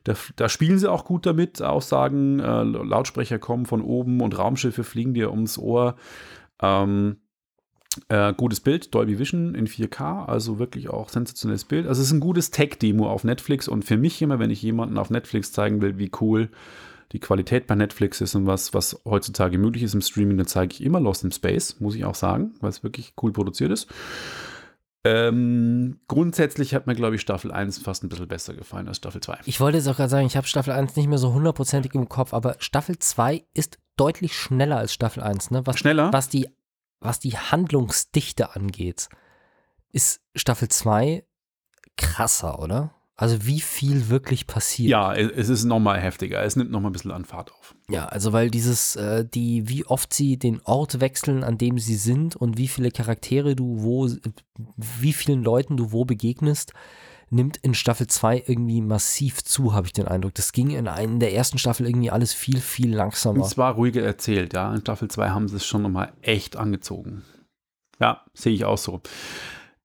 da, 0.05 0.14
da 0.37 0.49
spielen 0.51 0.78
sie 0.78 0.91
auch 0.91 1.07
gut 1.07 1.24
damit. 1.24 1.62
Aussagen, 1.62 2.39
äh, 2.39 2.62
Lautsprecher 2.62 3.39
kommen 3.39 3.64
von 3.64 3.81
oben 3.81 4.20
und 4.20 4.39
Raumschiffe 4.39 4.85
fliegen 4.85 5.14
dir 5.14 5.31
ums 5.31 5.57
Ohr. 5.57 5.97
Ähm, 6.61 7.16
äh, 8.09 8.32
gutes 8.34 8.61
Bild, 8.61 8.95
Dolby 8.95 9.18
Vision 9.18 9.55
in 9.55 9.66
4K, 9.66 10.26
also 10.26 10.59
wirklich 10.59 10.91
auch 10.91 11.09
sensationelles 11.09 11.64
Bild. 11.64 11.86
Also 11.86 12.01
es 12.01 12.09
ist 12.09 12.12
ein 12.12 12.20
gutes 12.20 12.51
Tech-Demo 12.51 13.09
auf 13.09 13.24
Netflix 13.24 13.68
und 13.68 13.84
für 13.84 13.97
mich 13.97 14.22
immer, 14.22 14.38
wenn 14.38 14.51
ich 14.51 14.62
jemanden 14.62 14.99
auf 14.99 15.11
Netflix 15.11 15.53
zeigen 15.53 15.82
will, 15.82 15.99
wie 15.99 16.11
cool 16.20 16.51
die 17.12 17.18
Qualität 17.18 17.66
bei 17.66 17.74
Netflix 17.74 18.20
ist 18.20 18.36
und 18.36 18.47
was, 18.47 18.72
was 18.72 19.01
heutzutage 19.05 19.59
möglich 19.59 19.82
ist 19.82 19.95
im 19.95 20.01
Streaming, 20.01 20.36
dann 20.36 20.47
zeige 20.47 20.74
ich 20.74 20.82
immer 20.82 21.01
Lost 21.01 21.24
in 21.24 21.32
Space, 21.32 21.80
muss 21.80 21.97
ich 21.97 22.05
auch 22.05 22.14
sagen, 22.14 22.55
weil 22.61 22.70
es 22.70 22.84
wirklich 22.84 23.14
cool 23.20 23.32
produziert 23.32 23.72
ist. 23.72 23.88
Ähm, 25.03 25.99
grundsätzlich 26.09 26.74
hat 26.74 26.86
mir, 26.86 26.95
glaube 26.95 27.16
ich, 27.16 27.22
Staffel 27.22 27.51
1 27.51 27.78
fast 27.78 28.05
ein 28.05 28.11
bisschen 28.11 28.28
besser 28.28 28.55
gefallen 28.55 28.86
als 28.86 28.99
Staffel 28.99 29.22
2. 29.22 29.38
Ich 29.47 29.59
wollte 29.59 29.78
jetzt 29.78 29.88
auch 29.88 29.97
gerade 29.97 30.11
sagen, 30.11 30.26
ich 30.26 30.36
habe 30.36 30.47
Staffel 30.47 30.72
1 30.72 30.95
nicht 30.95 31.09
mehr 31.09 31.18
so 31.18 31.32
hundertprozentig 31.32 31.95
im 31.95 32.09
Kopf, 32.09 32.34
aber 32.34 32.57
Staffel 32.59 32.99
2 32.99 33.45
ist 33.55 33.78
deutlich 33.97 34.36
schneller 34.36 34.76
als 34.76 34.93
Staffel 34.93 35.22
1, 35.22 35.51
ne? 35.51 35.62
Was, 35.66 35.78
Schneller? 35.78 36.12
Was 36.12 36.28
die, 36.28 36.49
was 37.01 37.19
die 37.19 37.37
Handlungsdichte 37.37 38.55
angeht, 38.55 39.09
ist 39.91 40.21
Staffel 40.35 40.69
2 40.69 41.25
krasser, 41.97 42.61
oder? 42.61 42.95
Also 43.21 43.45
wie 43.45 43.61
viel 43.61 44.09
wirklich 44.09 44.47
passiert. 44.47 44.89
Ja, 44.89 45.15
es 45.15 45.51
ist 45.51 45.65
nochmal 45.65 46.01
heftiger. 46.01 46.43
Es 46.43 46.57
nimmt 46.57 46.71
nochmal 46.71 46.89
ein 46.89 46.95
bisschen 46.95 47.11
an 47.11 47.27
Fahrt 47.27 47.53
auf. 47.53 47.75
Ja, 47.91 48.07
also 48.07 48.33
weil 48.33 48.51
dieses, 48.51 48.97
äh, 48.97 49.27
die, 49.27 49.69
wie 49.69 49.85
oft 49.85 50.15
sie 50.15 50.39
den 50.39 50.63
Ort 50.65 51.01
wechseln, 51.01 51.45
an 51.45 51.59
dem 51.59 51.79
sie 51.79 51.97
sind 51.97 52.35
und 52.35 52.57
wie 52.57 52.69
viele 52.69 52.91
Charaktere 52.91 53.55
du 53.55 53.83
wo, 53.83 54.09
wie 54.77 55.13
vielen 55.13 55.43
Leuten 55.43 55.77
du 55.77 55.93
wo 55.93 56.07
begegnest, 56.07 56.73
nimmt 57.31 57.57
in 57.59 57.74
Staffel 57.74 58.07
2 58.09 58.45
irgendwie 58.47 58.81
massiv 58.81 59.43
zu, 59.45 59.72
habe 59.72 59.87
ich 59.87 59.93
den 59.93 60.07
Eindruck. 60.09 60.35
Das 60.35 60.53
ging 60.53 60.70
in, 60.70 60.87
in 60.87 61.20
der 61.20 61.33
ersten 61.33 61.59
Staffel 61.59 61.87
irgendwie 61.87 62.11
alles 62.11 62.33
viel, 62.35 62.61
viel 62.61 62.95
langsamer. 62.95 63.43
Und 63.45 63.49
zwar 63.49 63.74
ruhiger 63.74 64.03
erzählt, 64.03 64.53
ja. 64.53 64.72
In 64.74 64.81
Staffel 64.81 65.09
2 65.09 65.31
haben 65.31 65.49
sie 65.49 65.57
es 65.57 65.64
schon 65.64 65.83
nochmal 65.83 66.12
echt 66.22 66.57
angezogen. 66.57 67.22
Ja, 68.01 68.24
sehe 68.35 68.53
ich 68.53 68.64
auch 68.64 68.78
so. 68.78 69.01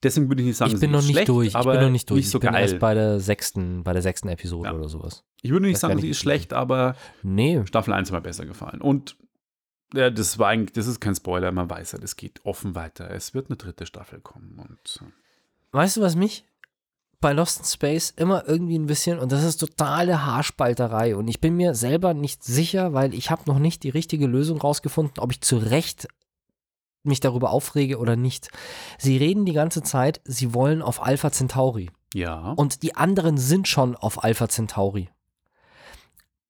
Deswegen 0.03 0.27
würde 0.29 0.41
ich 0.41 0.47
nicht 0.49 0.57
sagen, 0.57 0.73
Ich 0.73 0.79
bin 0.79 0.91
noch 0.91 0.99
ist 0.99 1.05
nicht 1.05 1.13
schlecht, 1.15 1.29
durch. 1.29 1.47
Ich 1.49 1.55
aber 1.55 1.73
bin 1.73 1.81
noch 1.81 1.89
nicht 1.89 2.09
durch. 2.09 2.19
Nicht 2.19 2.29
so 2.29 2.37
ich 2.37 2.41
bin 2.43 2.51
geil. 2.53 2.61
erst 2.63 2.79
bei 2.79 2.93
der 2.93 3.19
sechsten, 3.19 3.83
bei 3.83 3.93
der 3.93 4.01
sechsten 4.01 4.27
Episode 4.29 4.69
Ja. 4.69 4.75
oder 4.75 4.87
sowas. 4.89 5.23
ich 5.41 5.51
würde 5.51 5.65
nicht 5.67 5.81
gar 5.81 5.89
sagen, 5.89 6.01
sie 6.01 6.09
ist 6.09 6.19
schlecht, 6.19 6.53
aber 6.53 6.95
Nee, 7.23 7.61
Staffel 7.65 7.93
1 7.93 8.09
hat 8.11 8.13
mir 8.15 8.21
besser 8.21 8.45
gefallen. 8.45 8.81
Und 8.81 9.17
ja, 9.93 10.09
das 10.09 10.37
war 10.39 10.49
eigentlich, 10.49 10.73
das 10.73 10.87
ist 10.87 10.99
kein 10.99 11.15
Spoiler, 11.15 11.51
man 11.51 11.69
weiß 11.69 11.93
ja, 11.93 11.99
das 11.99 12.15
geht 12.15 12.41
offen 12.43 12.75
weiter. 12.75 13.09
Es 13.11 13.33
wird 13.33 13.49
eine 13.49 13.57
dritte 13.57 13.85
Staffel 13.85 14.19
kommen. 14.19 14.59
Und 14.59 14.99
äh, 15.01 15.05
Weißt 15.71 15.97
du, 15.97 16.01
was 16.01 16.15
mich 16.15 16.45
bei 17.25 17.33
Lost 17.33 17.57
in 17.57 17.65
Space 17.65 18.11
immer 18.15 18.47
irgendwie 18.47 18.77
ein 18.77 18.85
bisschen, 18.85 19.17
und 19.17 19.31
das 19.31 19.43
ist 19.43 19.57
totale 19.57 20.27
Haarspalterei, 20.27 21.15
und 21.15 21.27
ich 21.27 21.41
bin 21.41 21.55
mir 21.55 21.73
selber 21.73 22.13
nicht 22.13 22.43
sicher, 22.43 22.93
weil 22.93 23.15
ich 23.15 23.31
habe 23.31 23.41
noch 23.47 23.57
nicht 23.57 23.81
die 23.81 23.89
richtige 23.89 24.27
Lösung 24.27 24.61
rausgefunden, 24.61 25.17
ob 25.17 25.31
ich 25.31 25.41
zu 25.41 25.57
Recht 25.57 26.07
mich 27.01 27.21
darüber 27.21 27.49
aufrege 27.49 27.97
oder 27.97 28.15
nicht. 28.15 28.49
Sie 28.99 29.17
reden 29.17 29.43
die 29.43 29.53
ganze 29.53 29.81
Zeit, 29.81 30.21
sie 30.23 30.53
wollen 30.53 30.83
auf 30.83 31.01
Alpha 31.01 31.31
Centauri. 31.31 31.89
ja, 32.13 32.51
Und 32.51 32.83
die 32.83 32.95
anderen 32.95 33.39
sind 33.39 33.67
schon 33.67 33.95
auf 33.95 34.23
Alpha 34.23 34.47
Centauri. 34.47 35.09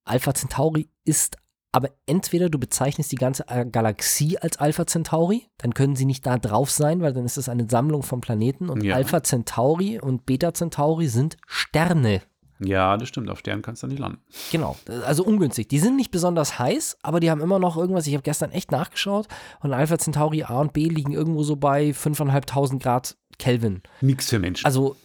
Alpha 0.03 0.34
Centauri 0.34 0.89
ist 1.05 1.38
aber 1.76 1.89
entweder 2.05 2.49
du 2.49 2.57
bezeichnest 2.57 3.11
die 3.11 3.17
ganze 3.17 3.45
äh, 3.49 3.65
Galaxie 3.65 4.38
als 4.38 4.57
Alpha 4.57 4.88
Centauri, 4.88 5.47
dann 5.57 5.73
können 5.73 5.95
sie 5.95 6.05
nicht 6.05 6.26
da 6.26 6.38
drauf 6.38 6.71
sein, 6.71 7.01
weil 7.01 7.13
dann 7.13 7.26
ist 7.26 7.38
es 7.38 7.49
eine 7.49 7.67
Sammlung 7.69 8.01
von 8.03 8.21
Planeten 8.21 8.69
und 8.69 8.84
Ja. 8.84 8.95
Alpha 8.95 9.21
Centauri 9.21 9.99
und 9.99 10.26
Beta 10.26 10.53
Centauri 10.53 11.07
sind 11.07 11.36
Sterne. 11.47 12.21
ja, 12.59 12.95
das 12.95 13.09
stimmt. 13.09 13.30
Auf 13.30 13.39
Stern 13.39 13.61
kannst 13.61 13.84
du 13.84 13.88
nicht 13.88 13.99
landen. 13.99 14.19
Genau, 14.51 14.78
also 15.05 15.26
ungünstig. 15.26 15.67
Die 15.67 15.80
sind 15.80 15.97
nicht 15.97 16.11
besonders 16.11 16.57
heiß, 16.57 16.97
aber 17.03 17.19
die 17.19 17.30
haben 17.30 17.41
immer 17.41 17.59
noch 17.59 17.76
irgendwas. 17.76 18.07
Ich 18.07 18.13
habe 18.13 18.23
gestern 18.23 18.51
echt 18.51 18.71
nachgeschaut 18.71 19.28
und 19.59 19.73
Alpha 19.73 19.97
Centauri 19.97 20.43
A 20.43 20.61
und 20.61 20.71
B 20.71 20.86
liegen 20.88 21.11
irgendwo 21.11 21.43
so 21.43 21.57
bei 21.57 21.89
5.500 21.89 22.80
Grad 22.80 23.17
Kelvin. 23.38 23.82
Nix 23.99 24.30
für 24.30 24.39
Menschen. 24.39 24.65
Also 24.65 24.95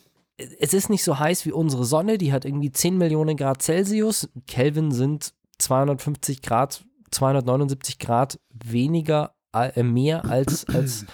es 0.61 0.73
ist 0.73 0.89
nicht 0.91 1.03
so 1.05 1.19
heiß 1.19 1.45
wie 1.47 1.53
unsere 1.53 1.85
Sonne, 1.85 2.17
die 2.17 2.33
hat 2.33 2.45
irgendwie 2.45 2.71
10 2.71 2.97
Millionen 2.97 3.37
Grad 3.37 3.61
Celsius. 3.63 4.29
Kelvin 4.47 4.93
sind 4.93 5.33
250 5.61 6.43
Grad, 6.43 6.85
279 7.11 7.99
Grad 7.99 8.41
weniger, 8.51 9.35
äh, 9.53 9.83
mehr 9.83 10.25
als, 10.25 10.67
als 10.69 11.07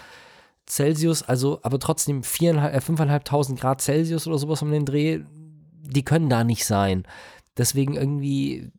Celsius, 0.68 1.22
also 1.22 1.60
aber 1.62 1.78
trotzdem 1.78 2.22
4.500 2.22 2.70
äh, 2.70 2.78
5.500 2.78 3.60
Grad 3.60 3.80
Celsius 3.80 4.26
oder 4.26 4.38
sowas 4.38 4.62
um 4.62 4.70
den 4.70 4.84
Dreh, 4.84 5.20
die 5.82 6.04
können 6.04 6.28
da 6.28 6.44
nicht 6.44 6.66
sein. 6.66 7.04
Deswegen 7.56 7.94
irgendwie, 7.94 8.70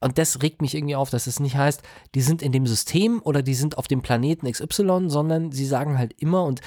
und 0.00 0.18
das 0.18 0.42
regt 0.42 0.60
mich 0.60 0.74
irgendwie 0.74 0.96
auf, 0.96 1.10
dass 1.10 1.26
es 1.26 1.40
nicht 1.40 1.56
heißt, 1.56 1.82
die 2.14 2.20
sind 2.20 2.42
in 2.42 2.52
dem 2.52 2.66
System 2.66 3.20
oder 3.22 3.42
die 3.42 3.54
sind 3.54 3.78
auf 3.78 3.88
dem 3.88 4.02
Planeten 4.02 4.50
XY, 4.50 5.08
sondern 5.08 5.52
sie 5.52 5.66
sagen 5.66 5.98
halt 5.98 6.14
immer 6.20 6.44
und 6.44 6.60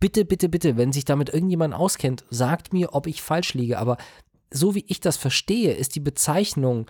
bitte, 0.00 0.24
bitte, 0.24 0.48
bitte, 0.48 0.76
wenn 0.76 0.92
sich 0.92 1.04
damit 1.04 1.28
irgendjemand 1.28 1.74
auskennt, 1.74 2.24
sagt 2.30 2.72
mir, 2.72 2.94
ob 2.94 3.06
ich 3.06 3.22
falsch 3.22 3.54
liege. 3.54 3.78
Aber 3.78 3.96
so 4.50 4.74
wie 4.74 4.84
ich 4.88 5.00
das 5.00 5.16
verstehe, 5.16 5.72
ist 5.72 5.94
die 5.94 6.00
Bezeichnung, 6.00 6.86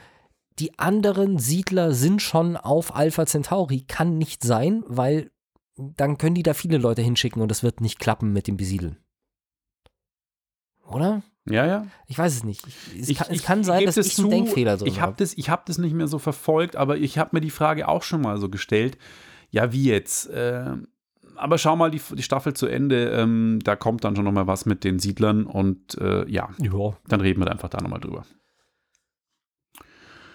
die 0.59 0.79
anderen 0.79 1.39
Siedler 1.39 1.93
sind 1.93 2.23
schon 2.23 2.57
auf 2.57 2.95
Alpha 2.95 3.27
Centauri, 3.27 3.81
kann 3.83 4.19
nicht 4.19 4.43
sein, 4.45 4.85
weil 4.87 5.31
dann 5.77 6.19
können 6.19 6.35
die 6.37 6.43
da 6.45 6.55
viele 6.55 6.79
Leute 6.79 7.03
hinschicken 7.03 7.43
und 7.43 7.51
es 7.51 7.63
wird 7.63 7.81
nicht 7.81 7.99
klappen 7.99 8.33
mit 8.33 8.47
dem 8.47 8.57
Besiedeln. 8.57 8.99
Oder? 10.87 11.23
ja, 11.47 11.67
ja. 11.67 11.87
Ich 12.07 12.17
weiß 12.19 12.35
es 12.37 12.45
nicht. 12.45 12.65
Es, 12.99 13.09
Ich- 13.09 13.19
kann, 13.19 13.27
es 13.31 13.37
ich 13.39 13.43
kann 13.43 13.65
sein, 13.65 13.85
dass 13.85 13.97
das 13.97 14.07
ich 14.07 14.19
einen 14.19 14.27
zu, 14.27 14.31
Denkfehler 14.31 14.77
drin 14.77 14.87
Ich 14.87 15.01
habe 15.01 15.15
das, 15.17 15.35
ich 15.37 15.51
hab 15.51 15.67
das 15.67 15.79
nicht 15.79 15.95
mehr 15.95 16.07
so 16.09 16.19
verfolgt, 16.19 16.77
aber 16.77 16.97
ich 16.99 17.19
habe 17.19 17.31
mir 17.33 17.41
die 17.41 17.51
Frage 17.51 17.89
auch 17.89 18.03
schon 18.03 18.21
mal 18.21 18.39
so 18.39 18.49
gestellt. 18.49 18.97
Ja, 19.51 19.73
wie 19.73 19.85
jetzt? 19.85 20.29
Äh, 20.31 20.77
aber 21.37 21.59
schau 21.59 21.75
mal 21.77 21.91
die, 21.91 22.01
die 22.13 22.23
Staffel 22.23 22.55
zu 22.55 22.67
Ende. 22.67 23.11
Ähm, 23.11 23.59
da 23.65 23.77
kommt 23.77 24.05
dann 24.05 24.15
schon 24.17 24.25
noch 24.25 24.33
mal 24.33 24.47
was 24.47 24.67
mit 24.67 24.85
den 24.85 24.99
Siedlern 24.99 25.45
und 25.47 25.99
äh, 25.99 26.29
ja, 26.31 26.51
Ja. 26.61 26.97
dann 27.09 27.21
reden 27.21 27.41
wir 27.43 27.51
einfach 27.51 27.69
da 27.71 27.81
noch 27.81 27.91
mal 27.91 27.99
drüber. 27.99 28.25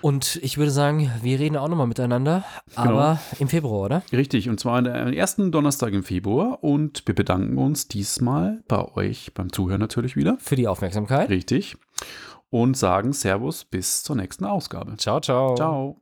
Und 0.01 0.39
ich 0.41 0.57
würde 0.57 0.71
sagen, 0.71 1.11
wir 1.21 1.39
reden 1.39 1.57
auch 1.57 1.67
nochmal 1.67 1.87
miteinander, 1.87 2.43
Genau. 2.75 2.81
aber 2.81 3.19
im 3.39 3.47
Februar, 3.49 3.81
oder? 3.85 4.03
Richtig, 4.13 4.47
und 4.49 4.59
zwar 4.59 4.77
am 4.77 4.85
ersten 5.13 5.51
Donnerstag 5.51 5.93
im 5.93 6.03
Februar 6.03 6.63
und 6.63 7.03
wir 7.05 7.15
bedanken 7.15 7.57
uns 7.57 7.87
diesmal 7.87 8.61
bei 8.67 8.83
euch 8.95 9.33
beim 9.33 9.51
Zuhören 9.51 9.79
natürlich 9.81 10.15
wieder. 10.15 10.37
Für 10.39 10.55
die 10.55 10.67
Aufmerksamkeit. 10.67 11.29
Richtig. 11.29 11.75
Und 12.49 12.77
sagen 12.77 13.13
Servus 13.13 13.65
bis 13.65 14.03
zur 14.03 14.15
nächsten 14.15 14.45
Ausgabe. 14.45 14.95
Ciao, 14.97 15.19
ciao. 15.19 15.55
Ciao. 15.55 16.01